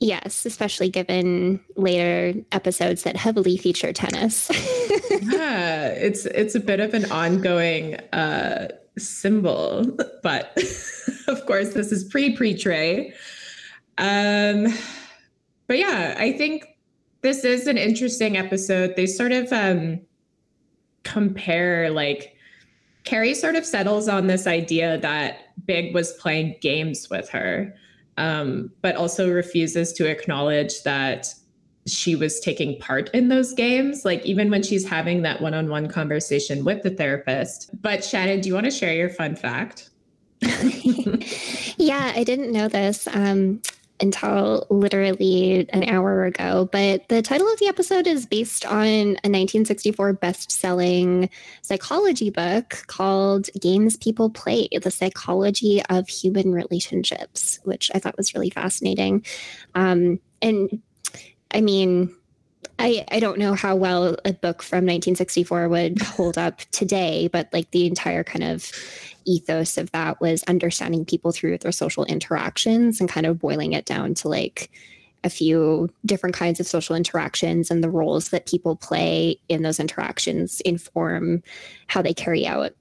Yes, 0.01 0.47
especially 0.47 0.89
given 0.89 1.59
later 1.75 2.33
episodes 2.51 3.03
that 3.03 3.15
heavily 3.15 3.55
feature 3.55 3.93
tennis. 3.93 4.49
yeah, 5.21 5.89
it's 5.89 6.25
it's 6.25 6.55
a 6.55 6.59
bit 6.59 6.79
of 6.79 6.95
an 6.95 7.09
ongoing 7.11 7.97
uh, 8.11 8.69
symbol, 8.97 9.85
but 10.23 10.57
of 11.27 11.45
course 11.45 11.75
this 11.75 11.91
is 11.91 12.03
pre 12.03 12.35
pre 12.35 12.57
Trey. 12.57 13.13
Um, 13.99 14.73
but 15.67 15.77
yeah, 15.77 16.15
I 16.17 16.31
think 16.31 16.65
this 17.21 17.43
is 17.43 17.67
an 17.67 17.77
interesting 17.77 18.37
episode. 18.37 18.95
They 18.95 19.05
sort 19.05 19.33
of 19.33 19.53
um, 19.53 20.01
compare 21.03 21.91
like 21.91 22.35
Carrie 23.03 23.35
sort 23.35 23.55
of 23.55 23.67
settles 23.67 24.07
on 24.07 24.25
this 24.25 24.47
idea 24.47 24.97
that 24.97 25.53
Big 25.67 25.93
was 25.93 26.13
playing 26.13 26.55
games 26.59 27.07
with 27.07 27.29
her 27.29 27.75
um, 28.17 28.71
but 28.81 28.95
also 28.95 29.31
refuses 29.31 29.93
to 29.93 30.09
acknowledge 30.09 30.83
that 30.83 31.33
she 31.87 32.15
was 32.15 32.39
taking 32.39 32.79
part 32.79 33.09
in 33.13 33.29
those 33.29 33.53
games, 33.53 34.05
like 34.05 34.23
even 34.25 34.49
when 34.49 34.61
she's 34.61 34.87
having 34.87 35.23
that 35.23 35.41
one 35.41 35.53
on 35.53 35.69
one 35.69 35.87
conversation 35.87 36.63
with 36.63 36.83
the 36.83 36.91
therapist. 36.91 37.69
But 37.81 38.03
Shannon, 38.03 38.41
do 38.41 38.49
you 38.49 38.53
want 38.53 38.65
to 38.65 38.71
share 38.71 38.93
your 38.93 39.09
fun 39.09 39.35
fact? 39.35 39.89
yeah, 40.41 42.13
I 42.15 42.23
didn't 42.23 42.51
know 42.51 42.67
this. 42.67 43.07
Um, 43.07 43.61
until 44.01 44.65
literally 44.69 45.69
an 45.69 45.83
hour 45.83 46.25
ago. 46.25 46.67
But 46.71 47.07
the 47.09 47.21
title 47.21 47.47
of 47.51 47.59
the 47.59 47.67
episode 47.67 48.07
is 48.07 48.25
based 48.25 48.65
on 48.65 48.87
a 48.87 49.29
1964 49.29 50.13
best 50.13 50.51
selling 50.51 51.29
psychology 51.61 52.29
book 52.29 52.83
called 52.87 53.49
Games 53.59 53.97
People 53.97 54.29
Play 54.29 54.67
The 54.71 54.91
Psychology 54.91 55.81
of 55.89 56.07
Human 56.07 56.51
Relationships, 56.51 57.59
which 57.63 57.91
I 57.93 57.99
thought 57.99 58.17
was 58.17 58.33
really 58.33 58.49
fascinating. 58.49 59.25
Um, 59.75 60.19
and 60.41 60.81
I 61.51 61.61
mean, 61.61 62.15
I, 62.79 63.05
I 63.11 63.19
don't 63.19 63.37
know 63.37 63.53
how 63.53 63.75
well 63.75 64.17
a 64.25 64.33
book 64.33 64.63
from 64.63 64.85
1964 64.85 65.69
would 65.69 66.01
hold 66.01 66.37
up 66.37 66.59
today, 66.71 67.27
but 67.27 67.49
like 67.53 67.69
the 67.71 67.85
entire 67.85 68.23
kind 68.23 68.43
of 68.43 68.71
ethos 69.25 69.77
of 69.77 69.91
that 69.91 70.19
was 70.19 70.43
understanding 70.43 71.05
people 71.05 71.31
through 71.31 71.59
their 71.59 71.71
social 71.71 72.05
interactions 72.05 72.99
and 72.99 73.09
kind 73.09 73.25
of 73.25 73.39
boiling 73.39 73.73
it 73.73 73.85
down 73.85 74.13
to 74.15 74.27
like 74.27 74.71
a 75.23 75.29
few 75.29 75.89
different 76.05 76.35
kinds 76.35 76.59
of 76.59 76.65
social 76.65 76.95
interactions 76.95 77.69
and 77.69 77.83
the 77.83 77.89
roles 77.89 78.29
that 78.29 78.47
people 78.47 78.75
play 78.75 79.39
in 79.47 79.61
those 79.61 79.79
interactions 79.79 80.61
inform 80.61 81.43
how 81.87 82.01
they 82.01 82.13
carry 82.13 82.47
out 82.47 82.73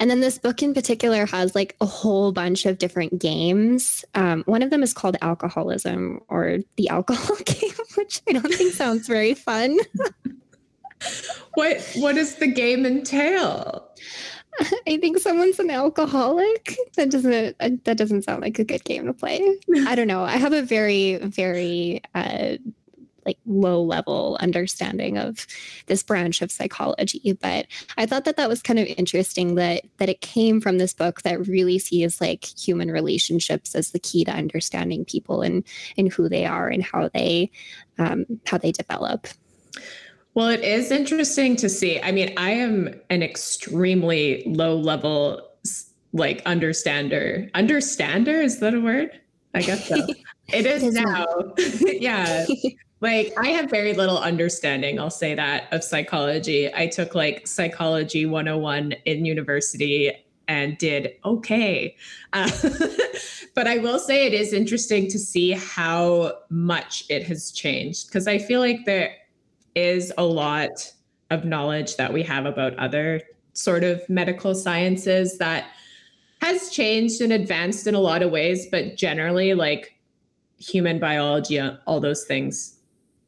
and 0.00 0.10
then 0.10 0.20
this 0.20 0.38
book 0.38 0.62
in 0.62 0.74
particular 0.74 1.26
has 1.26 1.54
like 1.54 1.76
a 1.80 1.86
whole 1.86 2.32
bunch 2.32 2.66
of 2.66 2.78
different 2.78 3.18
games. 3.18 4.04
Um, 4.14 4.42
one 4.46 4.62
of 4.62 4.70
them 4.70 4.82
is 4.82 4.92
called 4.92 5.16
Alcoholism 5.22 6.20
or 6.28 6.58
the 6.76 6.88
Alcohol 6.88 7.36
Game, 7.44 7.70
which 7.96 8.22
I 8.28 8.32
don't 8.32 8.54
think 8.54 8.74
sounds 8.74 9.08
very 9.08 9.34
fun. 9.34 9.76
what 11.54 11.80
What 11.96 12.14
does 12.14 12.36
the 12.36 12.48
game 12.48 12.86
entail? 12.86 13.88
I 14.86 14.96
think 14.96 15.18
someone's 15.18 15.58
an 15.60 15.70
alcoholic. 15.70 16.76
That 16.96 17.10
doesn't 17.10 17.58
that 17.58 17.96
doesn't 17.96 18.22
sound 18.22 18.42
like 18.42 18.58
a 18.58 18.64
good 18.64 18.84
game 18.84 19.06
to 19.06 19.12
play. 19.12 19.40
I 19.86 19.94
don't 19.94 20.08
know. 20.08 20.24
I 20.24 20.36
have 20.36 20.52
a 20.52 20.62
very 20.62 21.16
very 21.18 22.02
uh, 22.14 22.56
like 23.28 23.38
low 23.46 23.82
level 23.82 24.38
understanding 24.40 25.18
of 25.18 25.46
this 25.86 26.02
branch 26.02 26.40
of 26.40 26.50
psychology, 26.50 27.36
but 27.40 27.66
I 27.98 28.06
thought 28.06 28.24
that 28.24 28.36
that 28.36 28.48
was 28.48 28.62
kind 28.62 28.78
of 28.78 28.86
interesting 28.86 29.54
that 29.56 29.82
that 29.98 30.08
it 30.08 30.22
came 30.22 30.60
from 30.60 30.78
this 30.78 30.94
book 30.94 31.22
that 31.22 31.46
really 31.46 31.78
sees 31.78 32.20
like 32.20 32.44
human 32.44 32.90
relationships 32.90 33.74
as 33.74 33.90
the 33.90 33.98
key 33.98 34.24
to 34.24 34.32
understanding 34.32 35.04
people 35.04 35.42
and 35.42 35.62
and 35.98 36.10
who 36.10 36.28
they 36.28 36.46
are 36.46 36.68
and 36.68 36.82
how 36.82 37.10
they 37.12 37.50
um, 37.98 38.24
how 38.46 38.56
they 38.56 38.72
develop. 38.72 39.26
Well, 40.34 40.48
it 40.48 40.62
is 40.62 40.90
interesting 40.90 41.56
to 41.56 41.68
see. 41.68 42.00
I 42.00 42.12
mean, 42.12 42.32
I 42.36 42.50
am 42.50 42.94
an 43.10 43.22
extremely 43.22 44.42
low 44.46 44.76
level 44.76 45.42
like 46.12 46.42
understander. 46.46 47.50
Understander 47.54 48.40
is 48.40 48.60
that 48.60 48.72
a 48.72 48.80
word? 48.80 49.20
I 49.54 49.62
guess 49.62 49.88
so. 49.88 49.96
it 50.48 50.66
is, 50.66 50.82
it 50.82 50.88
is 50.88 50.94
now. 50.94 51.26
yeah. 51.80 52.46
like 53.00 53.32
I 53.38 53.48
have 53.48 53.70
very 53.70 53.94
little 53.94 54.18
understanding, 54.18 54.98
I'll 54.98 55.10
say 55.10 55.34
that, 55.34 55.72
of 55.72 55.82
psychology. 55.82 56.72
I 56.74 56.86
took 56.86 57.14
like 57.14 57.46
psychology 57.46 58.26
101 58.26 58.92
in 59.04 59.24
university 59.24 60.12
and 60.48 60.76
did 60.78 61.14
okay. 61.24 61.96
Uh, 62.34 62.50
but 63.54 63.66
I 63.66 63.78
will 63.78 63.98
say 63.98 64.26
it 64.26 64.34
is 64.34 64.52
interesting 64.52 65.08
to 65.08 65.18
see 65.18 65.52
how 65.52 66.34
much 66.50 67.04
it 67.08 67.22
has 67.22 67.50
changed 67.50 68.08
because 68.08 68.28
I 68.28 68.36
feel 68.36 68.60
like 68.60 68.84
there 68.84 69.14
is 69.74 70.12
a 70.18 70.24
lot 70.24 70.92
of 71.30 71.46
knowledge 71.46 71.96
that 71.96 72.12
we 72.12 72.22
have 72.24 72.44
about 72.44 72.76
other 72.76 73.22
sort 73.54 73.82
of 73.82 74.06
medical 74.10 74.54
sciences 74.54 75.38
that 75.38 75.70
has 76.40 76.70
changed 76.70 77.20
and 77.20 77.32
advanced 77.32 77.86
in 77.86 77.94
a 77.94 78.00
lot 78.00 78.22
of 78.22 78.30
ways, 78.30 78.66
but 78.70 78.96
generally, 78.96 79.54
like 79.54 79.98
human 80.58 80.98
biology, 80.98 81.58
uh, 81.58 81.76
all 81.86 82.00
those 82.00 82.24
things, 82.24 82.78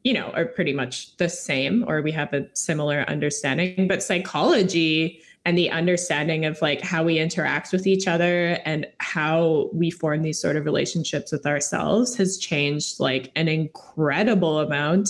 you 0.03 0.13
know, 0.13 0.31
are 0.31 0.45
pretty 0.45 0.73
much 0.73 1.15
the 1.17 1.29
same, 1.29 1.85
or 1.87 2.01
we 2.01 2.11
have 2.11 2.33
a 2.33 2.47
similar 2.53 3.01
understanding. 3.07 3.87
But 3.87 4.03
psychology 4.03 5.21
and 5.45 5.57
the 5.57 5.71
understanding 5.71 6.45
of 6.45 6.61
like 6.61 6.81
how 6.81 7.03
we 7.03 7.17
interact 7.17 7.71
with 7.71 7.87
each 7.87 8.07
other 8.07 8.59
and 8.65 8.85
how 8.99 9.69
we 9.73 9.89
form 9.89 10.21
these 10.21 10.39
sort 10.39 10.55
of 10.55 10.65
relationships 10.65 11.31
with 11.31 11.45
ourselves 11.45 12.15
has 12.15 12.37
changed 12.37 12.99
like 12.99 13.31
an 13.35 13.47
incredible 13.47 14.59
amount 14.59 15.09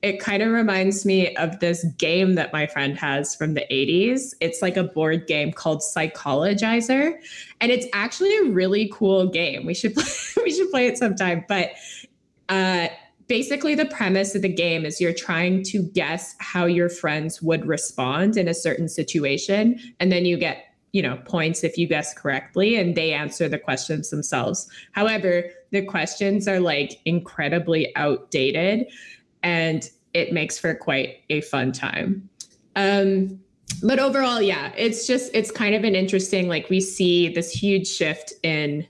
it 0.00 0.20
kind 0.20 0.42
of 0.42 0.50
reminds 0.50 1.04
me 1.04 1.34
of 1.36 1.58
this 1.58 1.84
game 1.98 2.34
that 2.34 2.52
my 2.52 2.66
friend 2.68 2.96
has 2.96 3.34
from 3.34 3.54
the 3.54 3.64
80s. 3.70 4.32
It's 4.40 4.62
like 4.62 4.76
a 4.76 4.84
board 4.84 5.26
game 5.26 5.52
called 5.52 5.80
Psychologizer, 5.80 7.14
and 7.60 7.72
it's 7.72 7.86
actually 7.92 8.36
a 8.36 8.44
really 8.44 8.88
cool 8.92 9.26
game. 9.26 9.66
We 9.66 9.74
should 9.74 9.94
play, 9.94 10.04
we 10.44 10.52
should 10.52 10.70
play 10.70 10.86
it 10.86 10.98
sometime. 10.98 11.44
But 11.48 11.72
uh, 12.48 12.88
basically, 13.28 13.74
the 13.74 13.86
premise 13.86 14.34
of 14.34 14.42
the 14.42 14.48
game 14.48 14.84
is 14.84 15.00
you're 15.00 15.12
trying 15.12 15.62
to 15.64 15.82
guess 15.82 16.34
how 16.38 16.66
your 16.66 16.88
friends 16.88 17.40
would 17.42 17.66
respond 17.66 18.36
in 18.36 18.48
a 18.48 18.54
certain 18.54 18.88
situation, 18.88 19.78
and 20.00 20.10
then 20.10 20.24
you 20.24 20.36
get 20.36 20.64
you 20.92 21.02
know 21.02 21.18
points 21.26 21.62
if 21.62 21.76
you 21.76 21.86
guess 21.86 22.14
correctly 22.14 22.76
and 22.76 22.96
they 22.96 23.12
answer 23.12 23.46
the 23.46 23.58
questions 23.58 24.08
themselves 24.08 24.70
however 24.92 25.44
the 25.70 25.84
questions 25.84 26.48
are 26.48 26.60
like 26.60 26.98
incredibly 27.04 27.94
outdated 27.94 28.86
and 29.42 29.90
it 30.14 30.32
makes 30.32 30.58
for 30.58 30.74
quite 30.74 31.18
a 31.30 31.40
fun 31.42 31.72
time. 31.72 32.28
Um, 32.76 33.40
but 33.82 33.98
overall, 33.98 34.40
yeah, 34.40 34.72
it's 34.76 35.06
just 35.06 35.30
it's 35.34 35.50
kind 35.50 35.74
of 35.74 35.84
an 35.84 35.94
interesting 35.94 36.48
like 36.48 36.70
we 36.70 36.80
see 36.80 37.28
this 37.28 37.50
huge 37.52 37.86
shift 37.86 38.32
in 38.42 38.86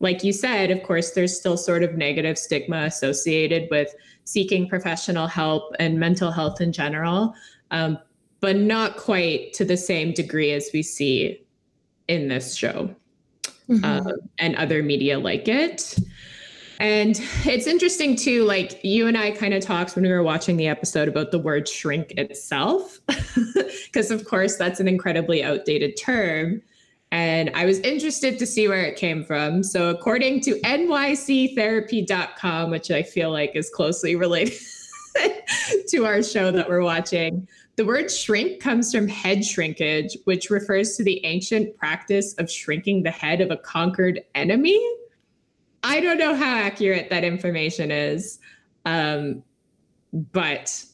like 0.00 0.24
you 0.24 0.32
said, 0.32 0.70
of 0.70 0.82
course, 0.82 1.10
there's 1.10 1.38
still 1.38 1.56
sort 1.56 1.82
of 1.82 1.94
negative 1.94 2.38
stigma 2.38 2.84
associated 2.84 3.68
with 3.70 3.94
seeking 4.24 4.68
professional 4.68 5.26
help 5.26 5.74
and 5.78 6.00
mental 6.00 6.30
health 6.30 6.60
in 6.60 6.72
general, 6.72 7.34
um, 7.70 7.98
but 8.40 8.56
not 8.56 8.96
quite 8.96 9.52
to 9.52 9.64
the 9.64 9.76
same 9.76 10.12
degree 10.12 10.52
as 10.52 10.70
we 10.72 10.82
see 10.82 11.44
in 12.08 12.28
this 12.28 12.54
show 12.54 12.94
mm-hmm. 13.68 13.84
uh, 13.84 14.12
and 14.38 14.56
other 14.56 14.82
media 14.82 15.18
like 15.18 15.46
it. 15.48 15.96
And 16.80 17.20
it's 17.44 17.66
interesting 17.66 18.16
too, 18.16 18.44
like 18.44 18.82
you 18.82 19.06
and 19.06 19.18
I 19.18 19.32
kind 19.32 19.52
of 19.52 19.62
talked 19.62 19.94
when 19.94 20.04
we 20.04 20.10
were 20.10 20.22
watching 20.22 20.56
the 20.56 20.66
episode 20.66 21.08
about 21.08 21.30
the 21.30 21.38
word 21.38 21.68
shrink 21.68 22.12
itself, 22.12 22.98
because 23.84 24.10
of 24.10 24.24
course 24.24 24.56
that's 24.56 24.80
an 24.80 24.88
incredibly 24.88 25.44
outdated 25.44 25.98
term. 25.98 26.62
And 27.12 27.50
I 27.54 27.64
was 27.64 27.78
interested 27.80 28.38
to 28.38 28.46
see 28.46 28.68
where 28.68 28.84
it 28.84 28.94
came 28.96 29.24
from. 29.24 29.64
So, 29.64 29.90
according 29.90 30.42
to 30.42 30.54
nyctherapy.com, 30.60 32.70
which 32.70 32.88
I 32.90 33.02
feel 33.02 33.32
like 33.32 33.56
is 33.56 33.68
closely 33.68 34.14
related 34.14 34.60
to 35.88 36.06
our 36.06 36.22
show 36.22 36.52
that 36.52 36.68
we're 36.68 36.82
watching, 36.82 37.48
the 37.76 37.84
word 37.84 38.10
shrink 38.10 38.60
comes 38.60 38.92
from 38.92 39.08
head 39.08 39.44
shrinkage, 39.44 40.16
which 40.24 40.50
refers 40.50 40.96
to 40.96 41.02
the 41.02 41.24
ancient 41.24 41.76
practice 41.76 42.34
of 42.34 42.50
shrinking 42.50 43.02
the 43.02 43.10
head 43.10 43.40
of 43.40 43.50
a 43.50 43.56
conquered 43.56 44.20
enemy. 44.34 44.80
I 45.82 46.00
don't 46.00 46.18
know 46.18 46.34
how 46.34 46.54
accurate 46.54 47.08
that 47.10 47.24
information 47.24 47.90
is. 47.90 48.38
Um, 48.84 49.42
but 50.12 50.84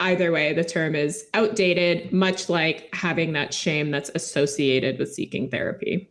either 0.00 0.32
way, 0.32 0.52
the 0.52 0.64
term 0.64 0.94
is 0.94 1.26
outdated, 1.34 2.12
much 2.12 2.48
like 2.48 2.88
having 2.94 3.32
that 3.32 3.52
shame 3.52 3.90
that's 3.90 4.10
associated 4.14 4.98
with 4.98 5.12
seeking 5.12 5.50
therapy. 5.50 6.08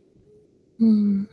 Hmm. 0.78 1.24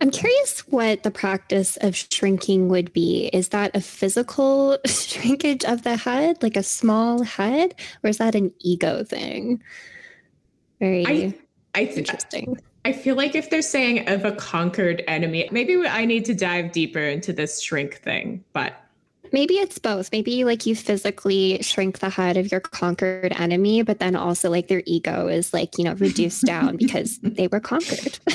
I'm 0.00 0.10
curious 0.10 0.60
what 0.68 1.02
the 1.02 1.10
practice 1.10 1.76
of 1.82 1.94
shrinking 1.94 2.68
would 2.70 2.92
be. 2.92 3.28
Is 3.34 3.50
that 3.50 3.76
a 3.76 3.80
physical 3.80 4.78
shrinkage 4.86 5.64
of 5.64 5.82
the 5.82 5.96
head, 5.96 6.42
like 6.42 6.56
a 6.56 6.62
small 6.62 7.22
head, 7.22 7.74
or 8.02 8.08
is 8.08 8.18
that 8.18 8.34
an 8.34 8.52
ego 8.60 9.04
thing? 9.04 9.62
Very 10.78 11.06
I, 11.06 11.34
I 11.74 11.84
th- 11.84 11.98
interesting. 11.98 12.56
I 12.86 12.92
feel 12.92 13.14
like 13.14 13.34
if 13.34 13.50
they're 13.50 13.60
saying 13.60 14.08
of 14.08 14.24
a 14.24 14.32
conquered 14.32 15.04
enemy, 15.06 15.46
maybe 15.52 15.86
I 15.86 16.06
need 16.06 16.24
to 16.26 16.34
dive 16.34 16.72
deeper 16.72 17.00
into 17.00 17.34
this 17.34 17.60
shrink 17.60 17.96
thing, 17.96 18.42
but 18.54 18.72
Maybe 19.32 19.54
it's 19.54 19.78
both. 19.78 20.10
Maybe 20.12 20.44
like 20.44 20.66
you 20.66 20.74
physically 20.74 21.62
shrink 21.62 22.00
the 22.00 22.10
head 22.10 22.36
of 22.36 22.50
your 22.50 22.60
conquered 22.60 23.32
enemy, 23.38 23.82
but 23.82 23.98
then 23.98 24.16
also 24.16 24.50
like 24.50 24.68
their 24.68 24.82
ego 24.86 25.28
is 25.28 25.52
like, 25.52 25.78
you 25.78 25.84
know, 25.84 25.94
reduced 25.94 26.44
down 26.44 26.76
because 26.78 27.18
they 27.18 27.48
were 27.48 27.60
conquered. 27.60 28.18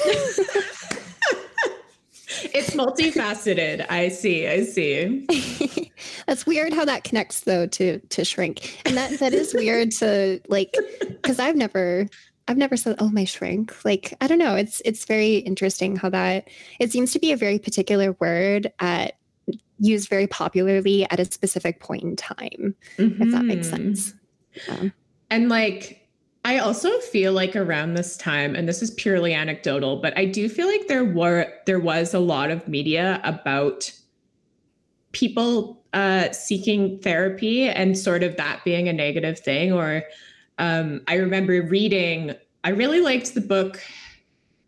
it's 2.54 2.72
multifaceted. 2.72 3.86
I 3.90 4.10
see. 4.10 4.48
I 4.48 4.64
see. 4.64 5.92
That's 6.28 6.46
weird 6.46 6.74
how 6.74 6.86
that 6.86 7.04
connects 7.04 7.42
though 7.42 7.68
to 7.68 8.00
to 8.00 8.26
shrink. 8.26 8.82
And 8.86 8.96
that 8.98 9.20
that 9.20 9.34
is 9.34 9.54
weird 9.54 9.92
to 10.00 10.42
like 10.48 10.76
cuz 11.24 11.40
I've 11.40 11.56
never 11.56 12.08
I've 12.48 12.58
never 12.58 12.78
said 12.78 12.98
oh 13.00 13.10
my 13.10 13.26
shrink. 13.26 13.74
Like 13.84 14.14
I 14.22 14.28
don't 14.28 14.40
know, 14.40 14.56
it's 14.56 14.82
it's 14.86 15.06
very 15.06 15.38
interesting 15.38 15.96
how 15.96 16.10
that 16.10 16.48
it 16.80 16.92
seems 16.92 17.12
to 17.14 17.20
be 17.20 17.32
a 17.32 17.38
very 17.38 17.60
particular 17.60 18.14
word 18.20 18.72
at 18.80 19.16
used 19.80 20.10
very 20.10 20.28
popularly 20.28 21.06
at 21.10 21.20
a 21.20 21.26
specific 21.26 21.80
point 21.80 22.04
in 22.04 22.16
time, 22.16 22.76
mm-hmm. 22.98 23.22
if 23.22 23.32
that 23.32 23.44
makes 23.44 23.68
Mm-hmm. 23.68 23.94
sense. 23.94 24.14
Yeah. 24.68 24.90
And 25.30 25.50
like, 25.50 26.08
I 26.46 26.60
also 26.60 27.00
feel 27.00 27.34
like 27.34 27.56
around 27.56 27.96
this 27.96 28.16
time, 28.18 28.56
and 28.56 28.70
this 28.70 28.82
is 28.82 28.92
purely 28.92 29.34
anecdotal, 29.34 29.98
but 29.98 30.16
I 30.18 30.26
do 30.26 30.48
feel 30.48 30.68
like 30.68 30.88
there 30.88 31.04
were 31.04 31.52
there 31.66 31.80
was 31.80 32.14
a 32.14 32.20
lot 32.20 32.52
of 32.52 32.68
media 32.68 33.20
about 33.24 33.92
people 35.12 35.84
uh, 35.94 36.32
seeking 36.32 37.00
therapy 37.00 37.68
and 37.68 37.98
sort 37.98 38.22
of 38.22 38.38
that 38.38 38.64
being 38.64 38.88
a 38.88 38.94
negative 38.94 39.40
thing. 39.40 39.74
Or 39.74 40.04
um, 40.60 41.02
I 41.08 41.16
remember 41.16 41.62
reading. 41.64 42.36
I 42.64 42.70
really 42.70 43.02
liked 43.02 43.34
the 43.34 43.42
book 43.42 43.82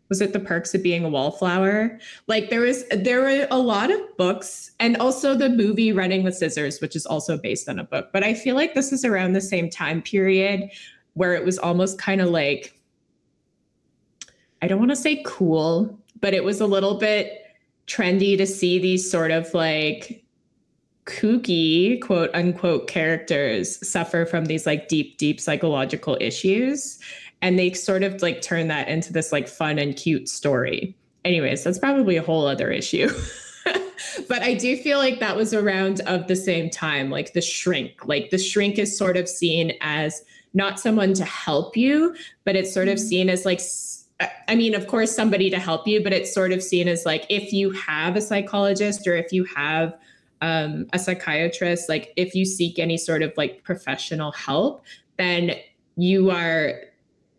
was 0.08 0.20
it 0.20 0.32
the 0.32 0.40
perks 0.40 0.74
of 0.74 0.82
being 0.82 1.04
a 1.04 1.08
wallflower? 1.08 1.98
Like 2.26 2.50
there 2.50 2.60
was 2.60 2.84
there 2.88 3.20
were 3.20 3.46
a 3.50 3.58
lot 3.58 3.90
of 3.90 4.00
books 4.16 4.70
and 4.80 4.96
also 4.96 5.34
the 5.34 5.48
movie 5.48 5.92
running 5.92 6.22
with 6.22 6.36
scissors 6.36 6.80
which 6.80 6.96
is 6.96 7.04
also 7.06 7.36
based 7.36 7.68
on 7.68 7.78
a 7.78 7.84
book. 7.84 8.10
But 8.12 8.24
i 8.24 8.34
feel 8.34 8.56
like 8.56 8.74
this 8.74 8.92
is 8.92 9.04
around 9.04 9.32
the 9.32 9.40
same 9.40 9.70
time 9.70 10.02
period 10.02 10.70
where 11.14 11.34
it 11.34 11.44
was 11.44 11.58
almost 11.58 11.98
kind 11.98 12.20
of 12.20 12.28
like 12.28 12.80
i 14.62 14.68
don't 14.68 14.78
want 14.78 14.90
to 14.90 14.96
say 14.96 15.22
cool 15.26 15.98
but 16.20 16.34
it 16.34 16.44
was 16.44 16.60
a 16.60 16.66
little 16.66 16.98
bit 16.98 17.42
trendy 17.86 18.36
to 18.36 18.46
see 18.46 18.78
these 18.78 19.10
sort 19.10 19.30
of 19.30 19.52
like 19.54 20.24
kooky 21.06 22.00
quote 22.02 22.30
unquote 22.34 22.86
characters 22.86 23.86
suffer 23.88 24.26
from 24.26 24.44
these 24.44 24.66
like 24.66 24.88
deep 24.88 25.16
deep 25.18 25.40
psychological 25.40 26.16
issues 26.20 26.98
and 27.42 27.58
they 27.58 27.72
sort 27.72 28.02
of 28.02 28.20
like 28.22 28.42
turn 28.42 28.68
that 28.68 28.88
into 28.88 29.12
this 29.12 29.32
like 29.32 29.48
fun 29.48 29.78
and 29.78 29.96
cute 29.96 30.28
story. 30.28 30.96
Anyways 31.24 31.64
that's 31.64 31.78
probably 31.78 32.16
a 32.16 32.22
whole 32.22 32.46
other 32.46 32.70
issue. 32.70 33.08
But 34.28 34.42
i 34.42 34.54
do 34.54 34.76
feel 34.76 34.98
like 34.98 35.18
that 35.20 35.36
was 35.36 35.52
around 35.52 36.00
of 36.02 36.28
the 36.28 36.36
same 36.36 36.70
time 36.70 37.10
like 37.10 37.32
the 37.32 37.40
shrink. 37.40 38.06
Like 38.06 38.30
the 38.30 38.38
shrink 38.38 38.78
is 38.78 38.96
sort 38.96 39.16
of 39.16 39.28
seen 39.28 39.72
as 39.80 40.22
not 40.54 40.78
someone 40.78 41.14
to 41.14 41.24
help 41.24 41.76
you 41.76 42.14
but 42.44 42.54
it's 42.54 42.72
sort 42.72 42.88
of 42.88 42.98
seen 42.98 43.28
as 43.28 43.44
like 43.44 43.60
I 44.48 44.56
mean, 44.56 44.74
of 44.74 44.88
course, 44.88 45.14
somebody 45.14 45.48
to 45.50 45.58
help 45.58 45.86
you, 45.86 46.02
but 46.02 46.12
it's 46.12 46.32
sort 46.32 46.52
of 46.52 46.62
seen 46.62 46.88
as 46.88 47.06
like 47.06 47.24
if 47.28 47.52
you 47.52 47.70
have 47.70 48.16
a 48.16 48.20
psychologist 48.20 49.06
or 49.06 49.14
if 49.14 49.32
you 49.32 49.44
have 49.44 49.96
um, 50.40 50.86
a 50.92 50.98
psychiatrist, 50.98 51.88
like 51.88 52.12
if 52.16 52.34
you 52.34 52.44
seek 52.44 52.78
any 52.78 52.96
sort 52.96 53.22
of 53.22 53.32
like 53.36 53.62
professional 53.62 54.32
help, 54.32 54.84
then 55.18 55.52
you 55.96 56.30
are 56.30 56.80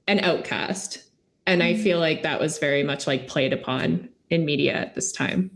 an 0.10 0.20
outcast. 0.20 1.04
And 1.46 1.64
I 1.64 1.76
feel 1.76 2.00
like 2.00 2.24
that 2.24 2.40
was 2.40 2.58
very 2.58 2.84
much 2.84 3.08
like 3.08 3.28
played 3.28 3.54
upon 3.54 4.10
in 4.30 4.46
media 4.46 4.74
at 4.74 4.96
this 4.96 5.12
time. 5.12 5.52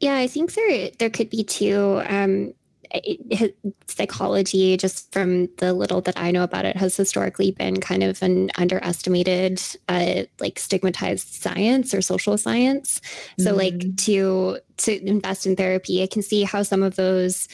Yeah, 0.00 0.16
I 0.16 0.26
think 0.26 0.54
there 0.54 0.90
there 0.98 1.10
could 1.10 1.30
be 1.30 1.44
two. 1.44 2.02
Um, 2.08 2.54
it, 2.90 3.54
psychology, 3.86 4.76
just 4.76 5.12
from 5.12 5.48
the 5.56 5.74
little 5.74 6.00
that 6.00 6.18
I 6.18 6.30
know 6.30 6.42
about 6.42 6.64
it, 6.64 6.76
has 6.76 6.96
historically 6.96 7.50
been 7.50 7.80
kind 7.80 8.02
of 8.02 8.22
an 8.22 8.50
underestimated, 8.56 9.60
uh, 9.88 10.22
like 10.40 10.58
stigmatized 10.58 11.34
science 11.34 11.92
or 11.92 12.00
social 12.00 12.38
science. 12.38 13.00
So, 13.38 13.50
mm-hmm. 13.50 13.58
like 13.58 13.96
to 14.04 14.58
to 14.78 15.06
invest 15.06 15.46
in 15.46 15.56
therapy, 15.56 16.02
I 16.02 16.06
can 16.06 16.22
see 16.22 16.44
how 16.44 16.62
some 16.62 16.82
of 16.82 16.96
those 16.96 17.48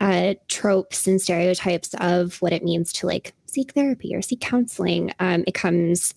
uh, 0.00 0.34
tropes 0.48 1.06
and 1.06 1.20
stereotypes 1.20 1.94
of 2.00 2.40
what 2.42 2.52
it 2.52 2.64
means 2.64 2.92
to 2.94 3.06
like 3.06 3.34
seek 3.52 3.72
therapy 3.72 4.14
or 4.14 4.22
seek 4.22 4.40
counseling, 4.40 5.12
um, 5.18 5.44
it 5.46 5.54
comes. 5.54 6.14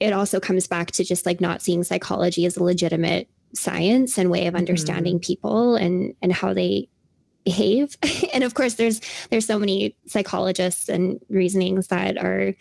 It 0.00 0.14
also 0.14 0.40
comes 0.40 0.66
back 0.66 0.92
to 0.92 1.04
just 1.04 1.26
like 1.26 1.42
not 1.42 1.60
seeing 1.60 1.84
psychology 1.84 2.46
as 2.46 2.56
a 2.56 2.64
legitimate 2.64 3.28
science 3.54 4.16
and 4.18 4.30
way 4.30 4.46
of 4.46 4.54
understanding 4.54 5.16
mm-hmm. 5.16 5.26
people 5.26 5.76
and 5.76 6.14
and 6.22 6.32
how 6.32 6.54
they 6.54 6.88
behave 7.44 7.96
and 8.34 8.44
of 8.44 8.54
course 8.54 8.74
there's 8.74 9.00
there's 9.30 9.46
so 9.46 9.58
many 9.58 9.96
psychologists 10.06 10.88
and 10.88 11.20
reasonings 11.28 11.88
that 11.88 12.16
are 12.18 12.54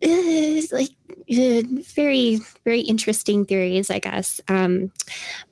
uh, 0.00 0.62
like 0.70 0.90
uh, 1.32 1.62
very 1.94 2.38
very 2.64 2.80
interesting 2.80 3.44
theories 3.44 3.90
i 3.90 3.98
guess 3.98 4.40
um, 4.48 4.92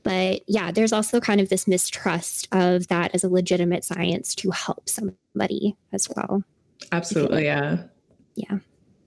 but 0.03 0.43
yeah 0.47 0.71
there's 0.71 0.93
also 0.93 1.21
kind 1.21 1.41
of 1.41 1.49
this 1.49 1.67
mistrust 1.67 2.47
of 2.53 2.87
that 2.89 3.13
as 3.15 3.25
a 3.25 3.29
legitimate 3.29 3.85
science 3.85 4.35
to 4.35 4.51
help 4.51 4.89
somebody 4.89 5.77
as 5.93 6.09
well 6.15 6.45
absolutely 6.93 7.45
yeah 7.45 7.79
yeah 8.35 8.59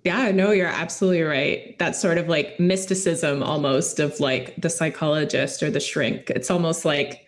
yeah, 0.05 0.31
no, 0.31 0.51
you're 0.51 0.67
absolutely 0.67 1.23
right. 1.23 1.77
That 1.77 1.95
sort 1.95 2.17
of 2.17 2.29
like 2.29 2.59
mysticism 2.59 3.43
almost 3.43 3.99
of 3.99 4.19
like 4.19 4.55
the 4.57 4.69
psychologist 4.69 5.61
or 5.61 5.69
the 5.69 5.79
shrink. 5.79 6.29
It's 6.29 6.49
almost 6.49 6.85
like, 6.85 7.25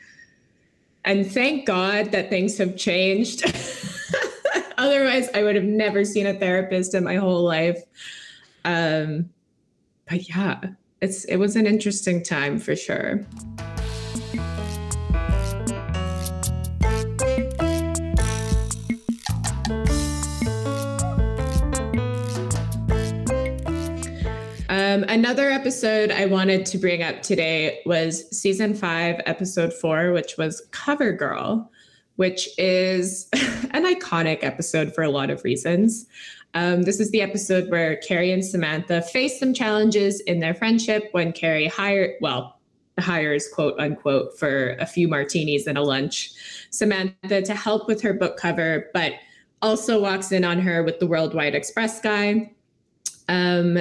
and 1.03 1.29
thank 1.29 1.65
God 1.65 2.11
that 2.11 2.29
things 2.29 2.57
have 2.57 2.77
changed. 2.77 3.43
Otherwise, 4.77 5.29
I 5.33 5.43
would 5.43 5.55
have 5.55 5.65
never 5.65 6.05
seen 6.05 6.25
a 6.25 6.33
therapist 6.33 6.95
in 6.95 7.03
my 7.03 7.15
whole 7.15 7.43
life. 7.43 7.83
Um, 8.63 9.29
but 10.07 10.29
yeah, 10.29 10.61
it's 11.01 11.25
it 11.25 11.37
was 11.37 11.55
an 11.55 11.67
interesting 11.67 12.23
time 12.23 12.57
for 12.57 12.75
sure. 12.75 13.25
Um, 25.01 25.09
another 25.09 25.49
episode 25.49 26.11
I 26.11 26.27
wanted 26.27 26.63
to 26.67 26.77
bring 26.77 27.01
up 27.01 27.23
today 27.23 27.81
was 27.87 28.29
season 28.37 28.75
five, 28.75 29.19
episode 29.25 29.73
four, 29.73 30.11
which 30.11 30.37
was 30.37 30.67
Cover 30.69 31.11
Girl, 31.11 31.71
which 32.17 32.47
is 32.59 33.27
an 33.71 33.83
iconic 33.83 34.43
episode 34.43 34.93
for 34.93 35.03
a 35.03 35.09
lot 35.09 35.31
of 35.31 35.43
reasons. 35.43 36.05
Um, 36.53 36.83
this 36.83 36.99
is 36.99 37.09
the 37.09 37.21
episode 37.23 37.71
where 37.71 37.95
Carrie 37.97 38.31
and 38.31 38.45
Samantha 38.45 39.01
face 39.01 39.39
some 39.39 39.55
challenges 39.55 40.19
in 40.21 40.39
their 40.39 40.53
friendship 40.53 41.09
when 41.13 41.31
Carrie 41.31 41.67
hired, 41.67 42.11
well, 42.21 42.59
hires 42.99 43.47
quote 43.51 43.79
unquote 43.79 44.37
for 44.37 44.75
a 44.79 44.85
few 44.85 45.07
martinis 45.07 45.65
and 45.65 45.79
a 45.79 45.81
lunch 45.81 46.31
Samantha 46.69 47.41
to 47.41 47.55
help 47.55 47.87
with 47.87 48.03
her 48.03 48.13
book 48.13 48.37
cover, 48.37 48.87
but 48.93 49.13
also 49.63 49.99
walks 49.99 50.31
in 50.31 50.45
on 50.45 50.59
her 50.59 50.83
with 50.83 50.99
the 50.99 51.07
Worldwide 51.07 51.55
Express 51.55 51.99
guy. 52.01 52.51
Um, 53.27 53.79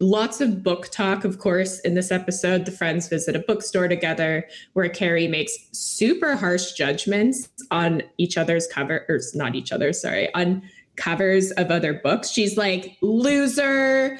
lots 0.00 0.40
of 0.40 0.62
book 0.62 0.88
talk, 0.90 1.24
of 1.24 1.38
course, 1.38 1.80
in 1.80 1.94
this 1.94 2.10
episode. 2.10 2.64
The 2.64 2.72
friends 2.72 3.08
visit 3.08 3.34
a 3.34 3.40
bookstore 3.40 3.88
together 3.88 4.46
where 4.74 4.88
Carrie 4.88 5.28
makes 5.28 5.56
super 5.72 6.36
harsh 6.36 6.72
judgments 6.72 7.48
on 7.70 8.02
each 8.18 8.36
other's 8.36 8.66
cover, 8.66 9.04
or 9.08 9.20
not 9.34 9.54
each 9.54 9.72
other, 9.72 9.92
sorry, 9.92 10.32
on 10.34 10.62
covers 10.96 11.50
of 11.52 11.70
other 11.70 11.94
books. 11.94 12.30
She's 12.30 12.56
like, 12.56 12.96
loser, 13.00 14.18